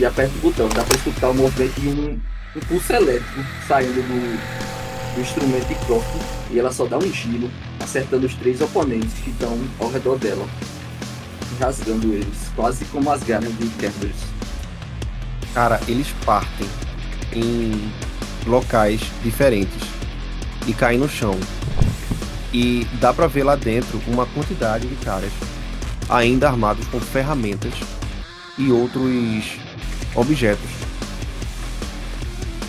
e 0.00 0.04
aperta 0.04 0.34
o 0.36 0.40
botão. 0.40 0.68
Dá 0.68 0.82
pra 0.82 0.96
escutar 0.96 1.30
o 1.30 1.34
movimento 1.34 1.80
de 1.80 1.88
um, 1.88 2.20
um 2.56 2.60
pulso 2.66 2.92
elétrico 2.92 3.40
saindo 3.68 4.02
do, 4.02 5.14
do 5.14 5.20
instrumento 5.20 5.68
de 5.68 5.74
Croft 5.86 6.08
e 6.50 6.58
ela 6.58 6.72
só 6.72 6.84
dá 6.84 6.98
um 6.98 7.12
giro, 7.12 7.48
acertando 7.80 8.26
os 8.26 8.34
três 8.34 8.60
oponentes 8.60 9.14
que 9.22 9.30
estão 9.30 9.56
ao 9.78 9.92
redor 9.92 10.18
dela, 10.18 10.44
rasgando 11.60 12.12
eles, 12.12 12.50
quase 12.56 12.84
como 12.86 13.12
as 13.12 13.22
garras 13.22 13.56
de 13.58 13.68
Kerberos. 13.78 14.16
Cara, 15.54 15.80
eles 15.86 16.08
partem 16.24 16.66
em 17.32 17.92
locais 18.46 19.00
diferentes 19.22 19.82
e 20.66 20.72
caem 20.72 20.98
no 20.98 21.08
chão. 21.08 21.38
E 22.52 22.86
dá 23.00 23.12
pra 23.12 23.26
ver 23.26 23.44
lá 23.44 23.56
dentro 23.56 24.00
uma 24.06 24.26
quantidade 24.26 24.86
de 24.86 24.96
caras 24.96 25.32
ainda 26.08 26.48
armados 26.48 26.86
com 26.88 27.00
ferramentas 27.00 27.72
e 28.58 28.70
outros 28.70 29.58
objetos. 30.14 30.70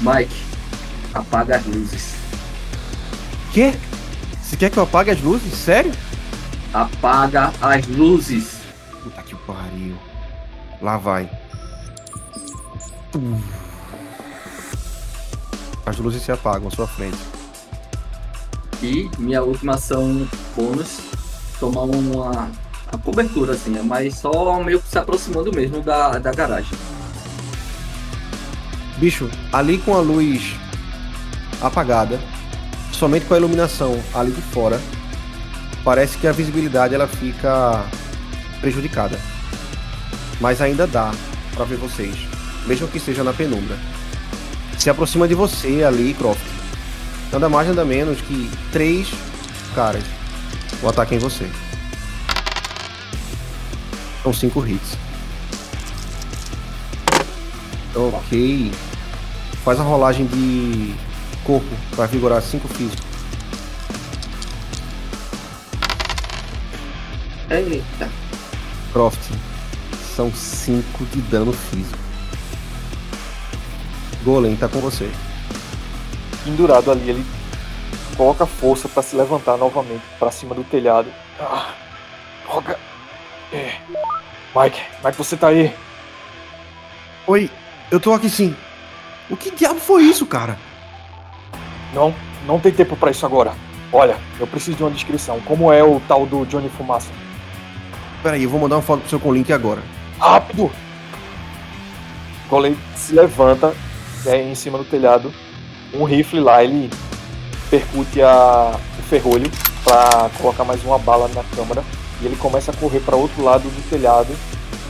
Mike, 0.01 0.36
apaga 1.13 1.57
as 1.57 1.65
luzes. 1.65 2.15
Quê? 3.51 3.74
Você 4.41 4.57
quer 4.57 4.69
que 4.69 4.78
eu 4.78 4.84
apague 4.84 5.11
as 5.11 5.21
luzes? 5.21 5.53
Sério? 5.53 5.91
Apaga 6.74 7.53
as 7.61 7.86
luzes. 7.88 8.57
Puta 9.03 9.21
que 9.24 9.36
pariu. 9.36 9.95
Lá 10.82 10.97
vai. 10.97 11.30
As 15.86 15.98
luzes 15.98 16.22
se 16.22 16.32
apagam 16.32 16.68
à 16.68 16.72
sua 16.72 16.88
frente. 16.88 17.18
E 18.82 19.10
minha 19.18 19.42
última 19.44 19.76
ação 19.76 20.28
bônus 20.56 21.00
tomar 21.60 21.84
uma, 21.84 22.50
uma 22.92 23.00
cobertura, 23.04 23.54
assim, 23.54 23.72
mas 23.84 24.16
só 24.16 24.62
meio 24.62 24.82
que 24.82 24.88
se 24.90 24.98
aproximando 24.98 25.52
mesmo 25.54 25.82
da, 25.82 26.20
da 26.20 26.32
garagem. 26.32 26.78
Bicho, 28.98 29.30
ali 29.52 29.78
com 29.78 29.96
a 29.96 30.00
luz 30.00 30.56
apagada, 31.62 32.20
somente 32.92 33.26
com 33.26 33.34
a 33.34 33.38
iluminação 33.38 33.98
ali 34.14 34.32
de 34.32 34.42
fora, 34.42 34.80
parece 35.84 36.18
que 36.18 36.28
a 36.28 36.32
visibilidade 36.32 36.94
ela 36.94 37.08
fica 37.08 37.86
prejudicada. 38.60 39.20
Mas 40.40 40.62
ainda 40.62 40.86
dá 40.86 41.12
para 41.56 41.66
ver 41.66 41.78
vocês, 41.78 42.16
mesmo 42.66 42.88
que 42.88 43.00
seja 43.00 43.24
na 43.24 43.34
penumbra. 43.34 43.78
Se 44.84 44.90
aproxima 44.90 45.30
de 45.30 45.34
você 45.34 45.82
ali, 45.82 46.14
Croft. 46.14 46.42
Nada 47.32 47.48
mais 47.48 47.66
nada 47.70 47.86
menos 47.86 48.20
que 48.20 48.52
três 48.70 49.08
caras. 49.74 50.04
O 50.82 50.90
ataque 50.90 51.16
em 51.16 51.20
você. 51.20 51.50
São 54.22 54.34
cinco 54.34 54.68
hits. 54.68 54.98
Ok. 57.96 58.74
Faz 59.64 59.80
a 59.80 59.84
rolagem 59.84 60.26
de 60.26 60.94
corpo 61.46 61.66
para 61.96 62.06
vigorar 62.08 62.42
5 62.42 62.68
físico. 62.68 63.04
Eita. 67.50 68.12
Croft. 68.92 69.32
São 70.14 70.30
5 70.30 71.06
de 71.06 71.22
dano 71.22 71.54
físico. 71.54 72.12
Golem 74.24 74.55
tá 74.55 74.67
com 74.67 74.80
você. 74.80 75.11
Pendurado 76.45 76.91
ali, 76.91 77.09
ele 77.09 77.26
coloca 78.15 78.45
força 78.45 78.88
pra 78.88 79.03
se 79.03 79.15
levantar 79.15 79.57
novamente 79.57 80.03
pra 80.17 80.32
cima 80.32 80.55
do 80.55 80.63
telhado. 80.63 81.09
Ah, 81.39 81.74
droga. 82.43 82.80
É. 83.51 83.74
Mike, 84.55 84.82
Mike, 85.03 85.17
você 85.17 85.36
tá 85.36 85.47
aí? 85.47 85.74
Oi, 87.28 87.49
eu 87.91 87.99
tô 87.99 88.13
aqui 88.13 88.30
sim. 88.30 88.55
O 89.30 89.36
que 89.36 89.51
diabo 89.51 89.80
foi 89.80 90.03
isso, 90.03 90.26
cara? 90.26 90.57
Não, 91.93 92.13
não 92.45 92.59
tem 92.59 92.71
tempo 92.71 92.95
pra 92.95 93.11
isso 93.11 93.26
agora. 93.26 93.53
Olha, 93.91 94.17
eu 94.39 94.47
preciso 94.47 94.78
de 94.78 94.84
uma 94.84 94.91
descrição. 94.91 95.39
Como 95.41 95.71
é 95.71 95.84
o 95.84 96.01
tal 96.07 96.26
do 96.26 96.45
Johnny 96.45 96.69
Fumaça? 96.69 97.11
Peraí, 98.21 98.43
eu 98.43 98.49
vou 98.49 98.59
mandar 98.59 98.78
uma 98.78 98.82
foto 98.82 99.01
pro 99.01 99.09
seu 99.09 99.19
com 99.19 99.34
link 99.34 99.51
agora. 99.51 99.84
Rápido! 100.17 100.71
Golem 102.49 102.78
se 102.95 103.13
levanta 103.13 103.74
é, 104.26 104.41
em 104.41 104.55
cima 104.55 104.78
do 104.78 104.86
telhado. 104.86 105.34
Um 105.93 106.03
rifle 106.03 106.39
lá, 106.39 106.63
ele 106.63 106.89
percute 107.69 108.21
a, 108.21 108.78
o 108.99 109.01
ferrolho 109.03 109.49
para 109.84 110.30
colocar 110.38 110.63
mais 110.63 110.84
uma 110.84 110.97
bala 110.97 111.30
na 111.30 111.43
câmara. 111.55 111.84
E 112.21 112.26
ele 112.26 112.36
começa 112.36 112.71
a 112.71 112.74
correr 112.74 112.99
para 112.99 113.15
outro 113.15 113.43
lado 113.43 113.63
do 113.63 113.89
telhado 113.89 114.34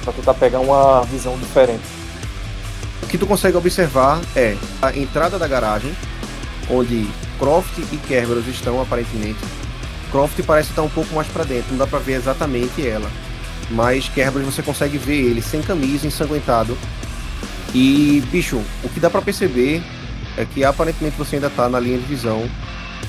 para 0.03 0.13
tentar 0.13 0.33
pegar 0.33 0.59
uma 0.59 1.01
visão 1.03 1.37
diferente. 1.37 1.83
O 3.01 3.07
que 3.07 3.17
tu 3.17 3.25
consegue 3.25 3.57
observar 3.57 4.21
é 4.35 4.55
a 4.81 4.95
entrada 4.97 5.39
da 5.39 5.47
garagem, 5.47 5.95
onde 6.69 7.07
Croft 7.39 7.77
e 7.91 7.97
Kerberos 7.97 8.47
estão 8.47 8.81
aparentemente. 8.81 9.39
Croft 10.11 10.39
parece 10.43 10.69
estar 10.69 10.83
um 10.83 10.89
pouco 10.89 11.13
mais 11.15 11.27
para 11.27 11.43
dentro, 11.43 11.71
não 11.71 11.77
dá 11.77 11.87
para 11.87 11.99
ver 11.99 12.13
exatamente 12.13 12.87
ela. 12.87 13.09
Mas 13.69 14.07
Kerberos 14.09 14.53
você 14.53 14.61
consegue 14.61 14.97
ver 14.97 15.21
ele 15.21 15.41
sem 15.41 15.61
camisa, 15.61 16.05
ensanguentado. 16.05 16.77
E, 17.73 18.23
bicho, 18.31 18.61
o 18.83 18.89
que 18.89 18.99
dá 18.99 19.09
para 19.09 19.21
perceber 19.21 19.81
é 20.37 20.45
que 20.45 20.63
aparentemente 20.63 21.17
você 21.17 21.35
ainda 21.35 21.49
tá 21.49 21.67
na 21.67 21.79
linha 21.79 21.97
de 21.97 22.05
visão 22.05 22.47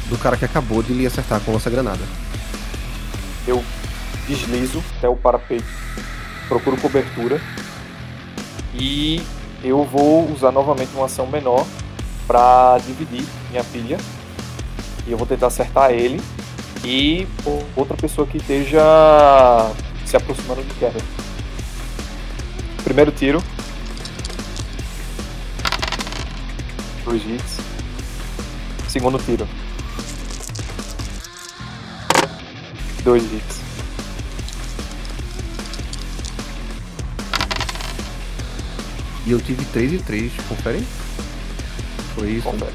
do 0.09 0.19
cara 0.19 0.37
que 0.37 0.45
acabou 0.45 0.83
de 0.83 0.93
lhe 0.93 1.07
acertar 1.07 1.41
com 1.41 1.55
essa 1.55 1.71
granada. 1.71 2.03
Eu 3.47 3.63
deslizo 4.27 4.83
até 4.97 5.09
o 5.09 5.17
parapeito, 5.17 5.67
procuro 6.49 6.79
cobertura 6.79 7.41
E 8.75 9.23
eu 9.63 9.85
vou 9.85 10.31
usar 10.33 10.51
novamente 10.51 10.91
uma 10.95 11.07
ação 11.07 11.27
menor 11.27 11.67
para 12.27 12.79
dividir 12.87 13.25
minha 13.51 13.63
pilha. 13.65 13.99
E 15.07 15.13
eu 15.13 15.19
vou 15.19 15.27
tentar 15.27 15.49
acertar 15.49 15.91
ele 15.91 16.21
e 16.85 17.27
outra 17.77 17.97
pessoa 17.97 18.27
que 18.27 18.39
esteja 18.39 18.81
se 20.05 20.17
aproximando 20.17 20.63
de 20.63 20.75
queda. 20.75 20.99
Primeiro 22.83 23.11
tiro. 23.11 23.43
Dois 27.05 27.23
hits. 27.25 27.59
Segundo 28.89 29.19
tiro. 29.19 29.47
Dois 33.03 33.23
hits. 33.23 33.61
E 39.27 39.33
eu 39.33 39.41
tive 39.41 39.65
3 39.67 39.93
e 39.95 39.99
3, 39.99 40.33
confere? 40.49 40.87
Foi 42.15 42.29
isso? 42.29 42.43
Confere. 42.43 42.73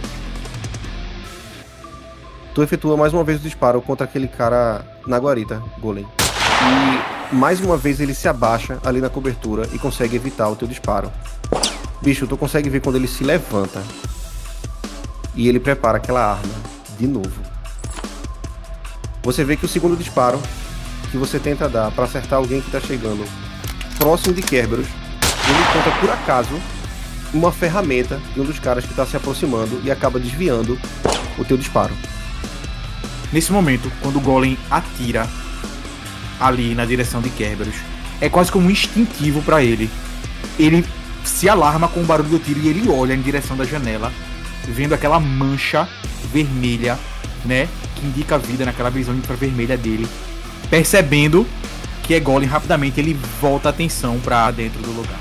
Tu 2.54 2.64
efetua 2.64 2.98
mais 2.98 3.14
uma 3.14 3.24
vez 3.24 3.40
o 3.40 3.44
disparo 3.44 3.82
contra 3.82 4.06
aquele 4.06 4.28
cara 4.28 4.84
na 5.06 5.18
guarita, 5.18 5.62
Golem. 5.80 6.08
E 7.32 7.36
mais 7.36 7.62
uma 7.62 7.78
vez 7.78 8.00
ele 8.00 8.14
se 8.14 8.28
abaixa 8.28 8.80
ali 8.84 9.00
na 9.00 9.10
cobertura 9.10 9.68
e 9.72 9.80
consegue 9.80 10.16
evitar 10.16 10.50
o 10.50 10.56
teu 10.56 10.68
disparo. 10.68 11.12
Bicho, 12.02 12.26
tu 12.26 12.36
consegue 12.36 12.70
ver 12.70 12.82
quando 12.82 12.96
ele 12.96 13.08
se 13.08 13.24
levanta. 13.24 13.82
E 15.40 15.48
ele 15.48 15.58
prepara 15.58 16.00
aquela 16.00 16.34
arma 16.34 16.54
de 17.00 17.08
novo. 17.08 17.32
Você 19.24 19.46
vê 19.46 19.56
que 19.56 19.64
o 19.64 19.70
segundo 19.70 19.96
disparo 19.96 20.38
que 21.10 21.18
você 21.18 21.40
tenta 21.40 21.70
dar 21.70 21.92
para 21.92 22.04
acertar 22.04 22.38
alguém 22.38 22.60
que 22.60 22.70
tá 22.70 22.82
chegando 22.82 23.26
próximo 23.98 24.34
de 24.34 24.42
Kerberos, 24.42 24.86
ele 24.86 25.62
encontra 25.62 25.98
por 26.02 26.10
acaso 26.10 26.60
uma 27.34 27.54
ferramenta 27.54 28.20
de 28.34 28.42
um 28.42 28.44
dos 28.44 28.60
caras 28.60 28.84
que 28.84 28.94
tá 28.94 29.06
se 29.06 29.16
aproximando 29.16 29.80
e 29.82 29.90
acaba 29.90 30.20
desviando 30.20 30.78
o 31.38 31.46
teu 31.46 31.56
disparo. 31.56 31.94
Nesse 33.32 33.54
momento, 33.54 33.90
quando 34.02 34.18
o 34.18 34.22
Golem 34.22 34.58
atira 34.70 35.26
ali 36.38 36.76
na 36.76 36.84
direção 36.84 37.22
de 37.22 37.30
Kerberos, 37.30 37.76
é 38.20 38.28
quase 38.28 38.52
como 38.52 38.68
um 38.68 38.72
instintivo 38.72 39.42
para 39.42 39.64
ele. 39.64 39.90
Ele 40.60 40.86
se 41.24 41.48
alarma 41.48 41.88
com 41.88 42.02
o 42.02 42.06
barulho 42.06 42.32
do 42.32 42.40
tiro 42.40 42.60
e 42.60 42.68
ele 42.68 42.90
olha 42.90 43.14
em 43.14 43.22
direção 43.22 43.56
da 43.56 43.64
janela, 43.64 44.12
vendo 44.68 44.94
aquela 44.94 45.20
mancha 45.20 45.88
vermelha, 46.32 46.98
né, 47.46 47.68
que 47.96 48.06
indica 48.06 48.36
a 48.36 48.38
vida 48.38 48.66
naquela 48.66 48.90
visão 48.90 49.16
infravermelha 49.16 49.78
dele, 49.78 50.08
percebendo 50.70 51.48
que 52.04 52.14
é 52.14 52.20
Golem 52.20 52.48
rapidamente 52.48 53.00
ele 53.00 53.14
volta 53.42 53.70
a 53.70 53.72
atenção 53.72 54.20
para 54.20 54.50
dentro 54.52 54.82
do 54.82 54.92
lugar. 54.92 55.20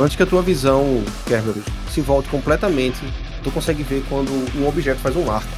Antes 0.00 0.16
que 0.16 0.22
a 0.22 0.26
tua 0.26 0.42
visão, 0.42 1.04
Kerberos, 1.26 1.64
se 1.92 2.00
volte 2.00 2.28
completamente, 2.28 2.98
tu 3.42 3.50
consegue 3.50 3.82
ver 3.82 4.02
quando 4.08 4.30
um 4.56 4.66
objeto 4.66 5.00
faz 5.00 5.14
um 5.14 5.30
arco 5.30 5.48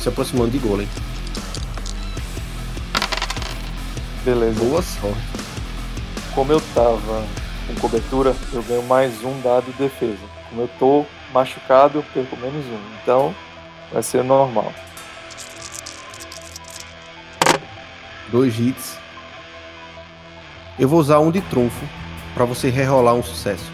se 0.00 0.08
aproximando 0.08 0.50
de 0.50 0.58
Golem. 0.58 0.88
Beleza. 4.24 4.58
Boa 4.60 4.82
sorte. 4.82 5.18
Como 6.34 6.52
eu 6.52 6.60
tava 6.74 7.26
com 7.66 7.74
cobertura, 7.80 8.34
eu 8.52 8.62
ganho 8.62 8.82
mais 8.84 9.22
um 9.24 9.40
dado 9.40 9.66
de 9.66 9.72
defesa. 9.72 10.22
Como 10.48 10.62
eu 10.62 10.68
tô 10.78 11.04
machucado, 11.32 11.98
eu 11.98 12.02
perco 12.14 12.36
menos 12.36 12.64
um. 12.66 12.80
Então, 13.02 13.34
vai 13.92 14.02
ser 14.02 14.22
normal. 14.22 14.72
Dois 18.30 18.58
hits. 18.58 18.98
Eu 20.78 20.88
vou 20.88 20.98
usar 20.98 21.18
um 21.18 21.30
de 21.30 21.40
trunfo 21.42 21.86
para 22.34 22.44
você 22.44 22.70
rerolar 22.70 23.14
um 23.14 23.22
sucesso. 23.22 23.70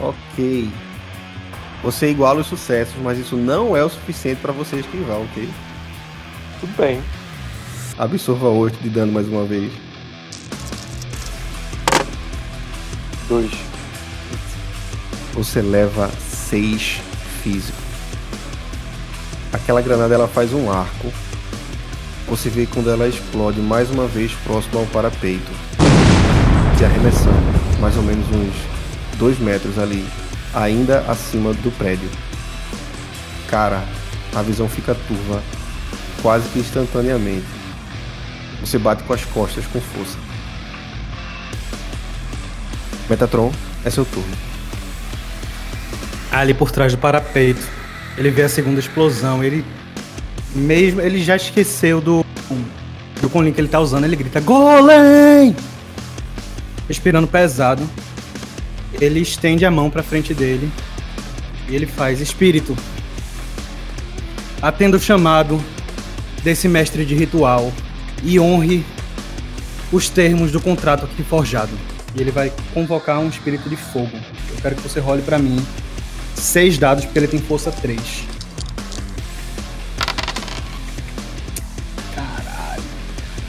Ok. 0.00 0.70
Você 1.82 2.10
iguala 2.10 2.40
os 2.40 2.46
sucessos, 2.46 2.96
mas 3.02 3.18
isso 3.18 3.36
não 3.36 3.76
é 3.76 3.84
o 3.84 3.88
suficiente 3.88 4.40
para 4.40 4.52
você 4.52 4.76
esquivar, 4.76 5.18
ok? 5.18 5.48
Tudo 6.60 6.76
bem. 6.76 7.02
Absorva 7.98 8.48
8 8.48 8.82
de 8.82 8.88
dano 8.88 9.12
mais 9.12 9.28
uma 9.28 9.44
vez. 9.44 9.72
Dois. 13.28 13.67
Você 15.38 15.62
leva 15.62 16.10
6 16.50 17.00
físico. 17.44 17.78
Aquela 19.52 19.80
granada 19.80 20.12
ela 20.12 20.26
faz 20.26 20.52
um 20.52 20.68
arco. 20.68 21.12
Você 22.26 22.50
vê 22.50 22.66
quando 22.66 22.90
ela 22.90 23.06
explode 23.06 23.60
mais 23.60 23.88
uma 23.88 24.08
vez 24.08 24.32
próximo 24.42 24.80
ao 24.80 24.86
parapeito. 24.86 25.48
Te 26.76 26.84
arremessando 26.84 27.38
mais 27.78 27.96
ou 27.96 28.02
menos 28.02 28.26
uns 28.30 29.16
2 29.16 29.38
metros 29.38 29.78
ali 29.78 30.04
ainda 30.52 31.04
acima 31.08 31.54
do 31.54 31.70
prédio. 31.78 32.10
Cara, 33.46 33.84
a 34.34 34.42
visão 34.42 34.68
fica 34.68 34.96
turva 35.06 35.40
quase 36.20 36.48
que 36.48 36.58
instantaneamente. 36.58 37.46
Você 38.60 38.76
bate 38.76 39.04
com 39.04 39.12
as 39.12 39.24
costas 39.24 39.64
com 39.66 39.80
força. 39.80 40.18
Metatron, 43.08 43.52
é 43.84 43.90
seu 43.90 44.04
turno. 44.04 44.57
Ali 46.30 46.54
por 46.54 46.70
trás 46.70 46.92
do 46.92 46.98
parapeito, 46.98 47.66
ele 48.16 48.30
vê 48.30 48.42
a 48.42 48.48
segunda 48.48 48.80
explosão. 48.80 49.42
Ele 49.42 49.64
mesmo, 50.54 51.00
ele 51.00 51.22
já 51.22 51.36
esqueceu 51.36 52.00
do 52.00 52.24
do 53.20 53.28
colinho 53.28 53.54
que 53.54 53.60
ele 53.60 53.68
tá 53.68 53.80
usando. 53.80 54.04
Ele 54.04 54.16
grita: 54.16 54.40
Golem! 54.40 55.54
Respirando 56.86 57.26
pesado, 57.26 57.88
ele 59.00 59.20
estende 59.20 59.64
a 59.64 59.70
mão 59.70 59.90
para 59.90 60.02
frente 60.02 60.32
dele 60.32 60.70
e 61.68 61.74
ele 61.74 61.86
faz: 61.86 62.20
Espírito, 62.20 62.76
atenda 64.60 64.96
o 64.96 65.00
chamado 65.00 65.62
desse 66.42 66.68
mestre 66.68 67.04
de 67.04 67.14
ritual 67.14 67.72
e 68.22 68.38
honre 68.38 68.84
os 69.92 70.08
termos 70.08 70.50
do 70.50 70.60
contrato 70.60 71.04
aqui 71.04 71.22
forjado. 71.22 71.72
E 72.14 72.20
ele 72.20 72.30
vai 72.30 72.52
convocar 72.72 73.18
um 73.20 73.28
espírito 73.28 73.68
de 73.68 73.76
fogo. 73.76 74.16
Eu 74.50 74.56
quero 74.62 74.74
que 74.76 74.82
você 74.82 74.98
role 74.98 75.22
para 75.22 75.38
mim 75.38 75.64
seis 76.38 76.78
dados, 76.78 77.04
porque 77.04 77.18
ele 77.18 77.28
tem 77.28 77.40
força 77.40 77.70
3. 77.70 78.00
Caralho. 82.14 82.82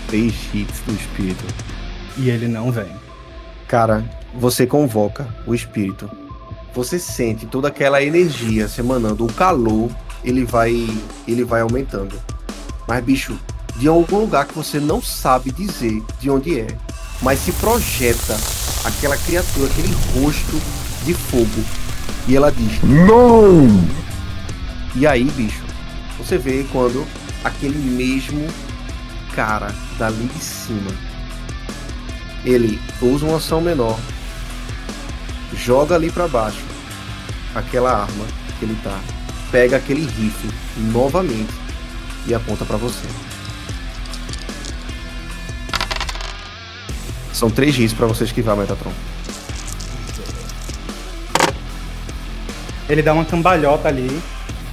Três 0.07 0.33
hits 0.53 0.79
do 0.85 0.93
espírito. 0.93 1.43
E 2.17 2.29
ele 2.29 2.47
não 2.47 2.71
vem. 2.71 2.91
Cara, 3.67 4.03
você 4.33 4.65
convoca 4.65 5.27
o 5.45 5.53
espírito. 5.53 6.09
Você 6.73 6.99
sente 6.99 7.45
toda 7.45 7.67
aquela 7.67 8.01
energia 8.01 8.67
se 8.67 8.81
emanando, 8.81 9.25
o 9.25 9.33
calor, 9.33 9.89
ele 10.23 10.45
vai 10.45 10.87
ele 11.27 11.43
vai 11.43 11.61
aumentando. 11.61 12.19
Mas 12.87 13.03
bicho, 13.03 13.37
de 13.75 13.87
algum 13.87 14.19
lugar 14.19 14.45
que 14.45 14.53
você 14.53 14.79
não 14.79 15.01
sabe 15.01 15.51
dizer 15.51 16.01
de 16.19 16.29
onde 16.29 16.59
é, 16.59 16.67
mas 17.21 17.39
se 17.39 17.51
projeta 17.53 18.37
aquela 18.85 19.17
criatura, 19.17 19.67
aquele 19.67 19.93
rosto 20.13 20.61
de 21.05 21.13
fogo. 21.13 21.88
E 22.27 22.35
ela 22.35 22.51
diz: 22.51 22.81
"Não!" 22.83 23.67
E 24.95 25.05
aí, 25.07 25.23
bicho, 25.23 25.63
você 26.17 26.37
vê 26.37 26.65
quando 26.71 27.05
aquele 27.43 27.77
mesmo 27.77 28.47
cara 29.33 29.73
dali 29.97 30.27
de 30.27 30.43
cima 30.43 30.91
ele 32.43 32.79
usa 33.01 33.25
uma 33.25 33.37
ação 33.37 33.61
menor 33.61 33.97
joga 35.53 35.95
ali 35.95 36.11
para 36.11 36.27
baixo 36.27 36.63
aquela 37.53 38.01
arma 38.01 38.25
que 38.57 38.65
ele 38.65 38.77
tá, 38.83 38.99
pega 39.51 39.77
aquele 39.77 40.01
rifle 40.01 40.51
novamente 40.91 41.53
e 42.27 42.33
aponta 42.33 42.65
para 42.65 42.77
você. 42.77 43.07
São 47.31 47.49
três 47.49 47.77
hits 47.77 47.93
para 47.93 48.05
você 48.05 48.25
esquivar, 48.25 48.57
Metatron. 48.57 48.91
Ele 52.89 53.01
dá 53.01 53.13
uma 53.13 53.25
cambalhota 53.25 53.87
ali 53.87 54.21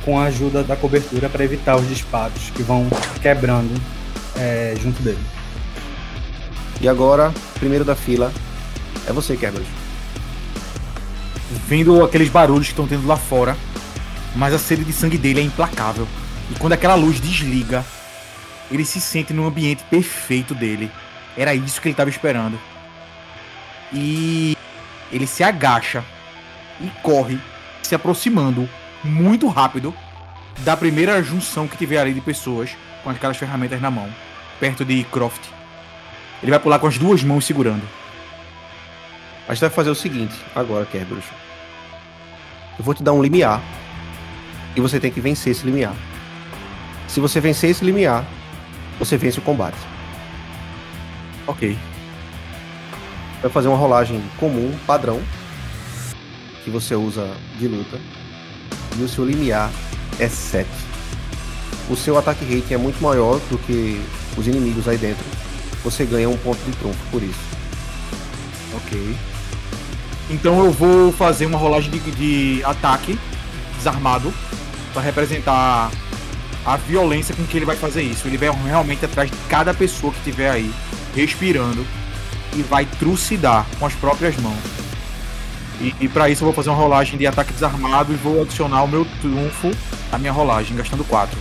com 0.05 0.19
a 0.19 0.25
ajuda 0.25 0.65
da 0.65 0.75
cobertura 0.75 1.29
para 1.29 1.45
evitar 1.45 1.77
os 1.77 1.89
disparos 1.89 2.51
que 2.51 2.63
vão 2.63 2.89
quebrando 3.21 3.79
é, 4.37 4.75
junto 4.81 5.03
dele. 5.03 5.19
E 6.81 6.89
agora, 6.89 7.33
primeiro 7.59 7.85
da 7.85 7.95
fila, 7.95 8.33
é 9.07 9.13
você, 9.13 9.37
Kerberos 9.37 9.87
vendo 11.67 12.05
aqueles 12.05 12.29
barulhos 12.29 12.67
que 12.67 12.73
estão 12.73 12.87
tendo 12.87 13.07
lá 13.07 13.17
fora, 13.17 13.57
mas 14.35 14.53
a 14.53 14.59
sede 14.59 14.85
de 14.85 14.93
sangue 14.93 15.19
dele 15.19 15.41
é 15.41 15.43
implacável. 15.43 16.07
E 16.51 16.59
quando 16.59 16.73
aquela 16.73 16.95
luz 16.95 17.21
desliga, 17.21 17.85
ele 18.71 18.85
se 18.85 19.01
sente 19.01 19.33
no 19.33 19.47
ambiente 19.47 19.85
perfeito 19.85 20.55
dele. 20.55 20.91
Era 21.37 21.55
isso 21.55 21.81
que 21.81 21.89
ele 21.89 21.93
estava 21.93 22.11
esperando. 22.11 22.59
E 23.93 24.57
ele 25.13 25.27
se 25.27 25.43
agacha 25.43 26.05
e 26.81 26.91
corre, 27.03 27.39
se 27.87 27.95
aproximando 27.95 28.69
muito 29.03 29.47
rápido 29.49 29.95
da 30.59 30.77
primeira 30.77 31.23
junção 31.23 31.69
que 31.69 31.77
tiver 31.77 31.99
ali 31.99 32.15
de 32.15 32.21
pessoas 32.21 32.77
com 33.03 33.11
aquelas 33.11 33.37
ferramentas 33.37 33.81
na 33.81 33.91
mão, 33.91 34.09
perto 34.59 34.85
de 34.85 35.05
Croft. 35.05 35.43
Ele 36.43 36.51
vai 36.51 36.61
pular 36.61 36.79
com 36.79 36.87
as 36.87 36.99
duas 36.99 37.23
mãos 37.23 37.45
segurando. 37.45 37.83
A 39.49 39.55
gente 39.55 39.61
vai 39.61 39.71
fazer 39.71 39.91
o 39.91 39.95
seguinte 39.95 40.35
agora, 40.55 40.85
Kerberos. 40.87 41.25
Eu 42.79 42.85
vou 42.85 42.95
te 42.95 43.03
dar 43.03 43.13
um 43.13 43.23
limiar. 43.23 43.63
E 44.75 44.81
você 44.81 45.01
tem 45.01 45.11
que 45.11 45.21
vencer 45.21 45.53
esse 45.53 45.65
limiar. 45.65 45.95
Se 47.09 47.21
você 47.21 47.41
vencer 47.41 47.71
esse 47.71 47.85
limiar, 47.85 48.25
você 48.99 49.17
vence 49.17 49.39
o 49.39 49.43
combate. 49.43 49.79
Ok. 51.47 51.79
Vai 53.41 53.51
fazer 53.51 53.69
uma 53.69 53.77
rolagem 53.77 54.23
comum, 54.39 54.77
padrão, 54.87 55.23
que 56.67 56.71
você 56.71 56.97
usa 56.97 57.31
de 57.61 57.69
luta. 57.69 57.97
E 58.99 59.03
o 59.03 59.09
seu 59.09 59.25
limiar 59.25 59.71
é 60.19 60.29
7. 60.29 60.69
O 61.89 61.95
seu 61.95 62.19
ataque 62.19 62.45
rate 62.45 62.75
é 62.75 62.77
muito 62.77 63.01
maior 63.01 63.39
do 63.49 63.57
que 63.57 64.03
os 64.37 64.49
inimigos 64.49 64.89
aí 64.89 64.99
dentro. 64.99 65.25
Você 65.85 66.05
ganha 66.05 66.29
um 66.29 66.37
ponto 66.37 66.59
de 66.65 66.73
trunfo 66.73 66.99
por 67.13 67.23
isso. 67.23 67.39
Ok. 68.75 69.17
Então 70.29 70.65
eu 70.65 70.73
vou 70.73 71.13
fazer 71.13 71.47
uma 71.47 71.57
rolagem 71.57 71.89
de, 71.89 72.01
de 72.01 72.65
ataque 72.65 73.17
desarmado 73.77 74.35
para 74.93 75.03
representar 75.03 75.93
a 76.65 76.77
violência 76.77 77.33
com 77.33 77.45
que 77.45 77.57
ele 77.57 77.65
vai 77.65 77.77
fazer 77.77 78.03
isso. 78.03 78.27
Ele 78.27 78.37
vai 78.37 78.51
realmente 78.51 79.05
atrás 79.05 79.31
de 79.31 79.37
cada 79.49 79.73
pessoa 79.73 80.13
que 80.13 80.21
tiver 80.25 80.51
aí 80.51 80.75
respirando 81.15 81.87
e 82.57 82.63
vai 82.63 82.85
trucidar 82.85 83.65
com 83.79 83.87
as 83.87 83.95
próprias 83.95 84.37
mãos. 84.39 84.86
E, 85.81 86.05
e 86.05 86.09
para 86.09 86.31
isso 86.31 86.43
eu 86.43 86.47
vou 86.47 86.55
fazer 86.55 86.71
uma 86.71 86.77
rolagem 86.77 87.19
de 87.19 87.27
ataque 87.27 87.53
desarmado 87.53 88.13
e 88.13 88.17
vou 88.17 88.43
adicionar 88.43 88.83
o 88.83 88.89
meu 88.89 89.05
trunfo 89.21 89.69
à 90.11 90.17
minha 90.17 90.33
rolagem, 90.33 90.75
gastando 90.77 91.05
4. 91.05 91.39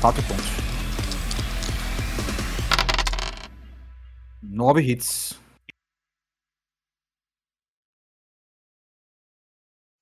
4 0.00 0.22
pontos. 0.22 0.46
9 4.40 4.80
hits. 4.82 5.40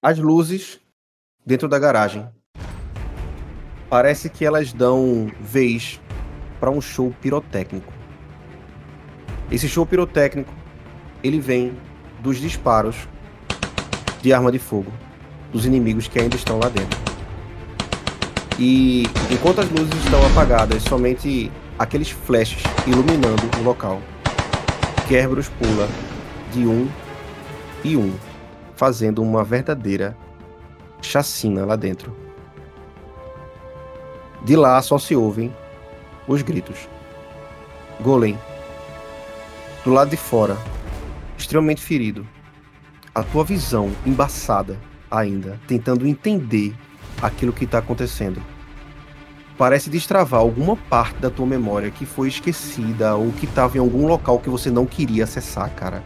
As 0.02 0.18
luzes 0.18 0.80
dentro 1.44 1.68
da 1.68 1.78
garagem. 1.78 2.28
Parece 3.88 4.28
que 4.28 4.44
elas 4.44 4.72
dão 4.72 5.32
vez 5.40 6.00
para 6.58 6.70
um 6.70 6.80
show 6.80 7.14
pirotécnico. 7.20 7.92
Esse 9.50 9.68
show 9.68 9.86
pirotécnico, 9.86 10.52
ele 11.24 11.40
vem 11.40 11.76
dos 12.20 12.38
disparos 12.38 13.08
de 14.22 14.32
arma 14.32 14.52
de 14.52 14.58
fogo 14.58 14.92
dos 15.52 15.66
inimigos 15.66 16.08
que 16.08 16.18
ainda 16.18 16.36
estão 16.36 16.58
lá 16.58 16.68
dentro. 16.68 16.98
E 18.58 19.04
enquanto 19.30 19.60
as 19.60 19.70
luzes 19.70 19.94
estão 20.04 20.24
apagadas, 20.26 20.82
somente 20.82 21.50
aqueles 21.78 22.10
flashes 22.10 22.62
iluminando 22.86 23.42
o 23.58 23.62
local. 23.62 24.00
Kerberos 25.08 25.48
pula 25.48 25.88
de 26.52 26.66
um 26.66 26.88
e 27.82 27.96
um 27.96 28.12
fazendo 28.76 29.22
uma 29.22 29.42
verdadeira 29.42 30.16
chacina 31.00 31.64
lá 31.64 31.74
dentro. 31.74 32.14
De 34.44 34.56
lá 34.56 34.80
só 34.82 34.98
se 34.98 35.16
ouvem 35.16 35.54
os 36.28 36.42
gritos. 36.42 36.88
Golem, 38.00 38.38
do 39.84 39.92
lado 39.92 40.10
de 40.10 40.16
fora, 40.16 40.56
extremamente 41.36 41.82
ferido, 41.82 42.26
a 43.14 43.22
tua 43.22 43.44
visão 43.44 43.90
embaçada 44.06 44.78
ainda, 45.10 45.60
tentando 45.66 46.06
entender 46.06 46.74
aquilo 47.20 47.52
que 47.52 47.64
está 47.64 47.78
acontecendo. 47.78 48.40
Parece 49.58 49.90
destravar 49.90 50.40
alguma 50.40 50.76
parte 50.76 51.18
da 51.18 51.28
tua 51.28 51.44
memória 51.44 51.90
que 51.90 52.06
foi 52.06 52.28
esquecida 52.28 53.14
ou 53.16 53.32
que 53.32 53.44
estava 53.44 53.76
em 53.76 53.80
algum 53.80 54.06
local 54.06 54.38
que 54.38 54.48
você 54.48 54.70
não 54.70 54.86
queria 54.86 55.24
acessar, 55.24 55.70
cara. 55.74 56.02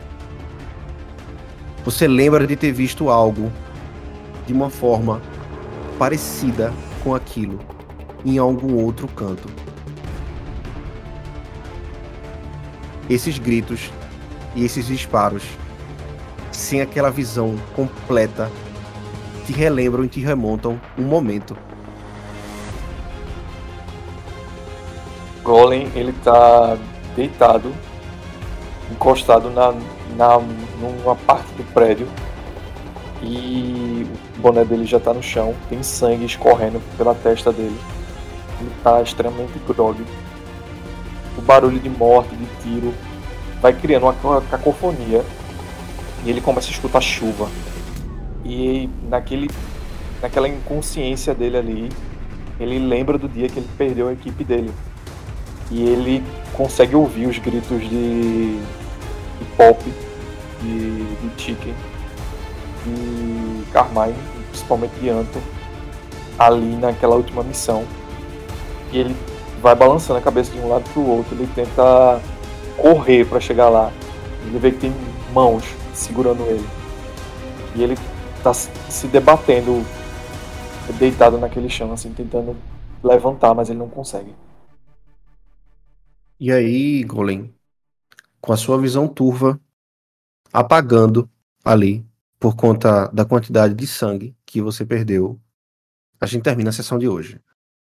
Você 1.85 2.09
lembra 2.09 2.47
de 2.47 2.57
ter 2.57 2.73
visto 2.73 3.11
algo 3.11 3.53
de 4.47 4.53
uma 4.53 4.71
forma 4.71 5.21
parecida 5.99 6.73
com 7.03 7.15
aquilo 7.15 7.61
em 8.25 8.39
algum 8.39 8.75
outro 8.83 9.07
canto. 9.07 9.49
Esses 13.09 13.39
gritos 13.39 13.91
e 14.57 14.65
esses 14.65 14.87
disparos, 14.87 15.45
sem 16.55 16.81
aquela 16.81 17.11
visão 17.11 17.57
completa, 17.75 18.51
te 19.45 19.53
relembram 19.53 20.05
e 20.05 20.09
te 20.09 20.21
remontam 20.21 20.81
um 20.97 21.03
momento. 21.03 21.57
Golem, 25.43 25.91
ele 25.95 26.13
tá 26.25 26.79
deitado, 27.15 27.75
encostado 28.91 29.51
na, 29.51 29.73
na, 30.17 30.39
numa 30.81 31.15
parte 31.15 31.53
do 31.55 31.65
prédio 31.75 32.09
e 33.21 34.07
o 34.37 34.41
boné 34.41 34.65
dele 34.65 34.87
já 34.87 34.99
tá 34.99 35.13
no 35.13 35.23
chão, 35.23 35.55
tem 35.69 35.83
sangue 35.83 36.25
escorrendo 36.25 36.81
pela 36.97 37.15
testa 37.15 37.53
dele. 37.53 37.79
Ele 38.61 38.71
tá 38.83 39.03
extremamente 39.03 39.59
grog. 39.67 40.03
O 41.37 41.43
barulho 41.43 41.79
de 41.79 41.91
morte, 41.91 42.35
de 42.37 42.47
tiro, 42.63 42.95
vai 43.61 43.73
criando 43.73 44.15
uma 44.23 44.41
cacofonia 44.43 45.23
e 46.25 46.31
ele 46.31 46.41
começa 46.41 46.69
a 46.69 46.71
escutar 46.71 47.01
chuva. 47.01 47.49
E 48.45 48.89
naquele, 49.09 49.51
naquela 50.23 50.49
inconsciência 50.49 51.35
dele 51.35 51.57
ali, 51.57 51.89
ele 52.59 52.79
lembra 52.79 53.19
do 53.19 53.29
dia 53.29 53.49
que 53.49 53.59
ele 53.59 53.69
perdeu 53.77 54.09
a 54.09 54.13
equipe 54.13 54.43
dele. 54.43 54.73
E 55.71 55.83
ele 55.83 56.23
consegue 56.53 56.95
ouvir 56.95 57.27
os 57.27 57.39
gritos 57.39 57.81
de, 57.83 58.57
de 58.59 59.45
Pop, 59.57 59.83
de, 60.63 61.05
de 61.05 61.43
Chicken, 61.43 61.75
de 62.85 63.65
Carmine, 63.73 64.15
principalmente 64.51 64.93
de 65.01 65.11
Anton, 65.11 65.41
ali 66.39 66.77
naquela 66.77 67.17
última 67.17 67.43
missão. 67.43 67.85
E 68.93 68.99
ele 68.99 69.17
vai 69.61 69.75
balançando 69.75 70.19
a 70.19 70.23
cabeça 70.23 70.53
de 70.53 70.59
um 70.59 70.69
lado 70.69 70.85
para 70.93 71.01
o 71.01 71.09
outro, 71.09 71.35
ele 71.35 71.49
tenta 71.55 72.21
correr 72.77 73.25
para 73.25 73.41
chegar 73.41 73.69
lá. 73.69 73.91
Ele 74.47 74.59
vê 74.59 74.71
que 74.71 74.79
tem 74.79 74.95
mãos 75.33 75.65
segurando 75.95 76.43
ele. 76.43 76.67
E 77.75 77.83
ele 77.83 77.97
tá 78.43 78.53
se 78.53 79.07
debatendo 79.09 79.85
deitado 80.99 81.39
naquele 81.39 81.69
chão, 81.69 81.93
assim, 81.93 82.13
tentando 82.13 82.57
levantar, 83.03 83.55
mas 83.55 83.71
ele 83.71 83.79
não 83.79 83.89
consegue. 83.89 84.35
E 86.39 86.53
aí, 86.53 87.03
Golem, 87.05 87.55
com 88.41 88.53
a 88.53 88.57
sua 88.57 88.79
visão 88.79 89.09
turva, 89.09 89.59
apagando 90.53 91.29
ali 91.65 92.05
por 92.39 92.55
conta 92.55 93.09
da 93.09 93.25
quantidade 93.25 93.75
de 93.75 93.87
sangue 93.87 94.37
que 94.45 94.61
você 94.61 94.85
perdeu, 94.85 95.41
a 96.21 96.27
gente 96.27 96.43
termina 96.43 96.71
a 96.71 96.73
sessão 96.73 96.99
de 96.99 97.09
hoje. 97.09 97.41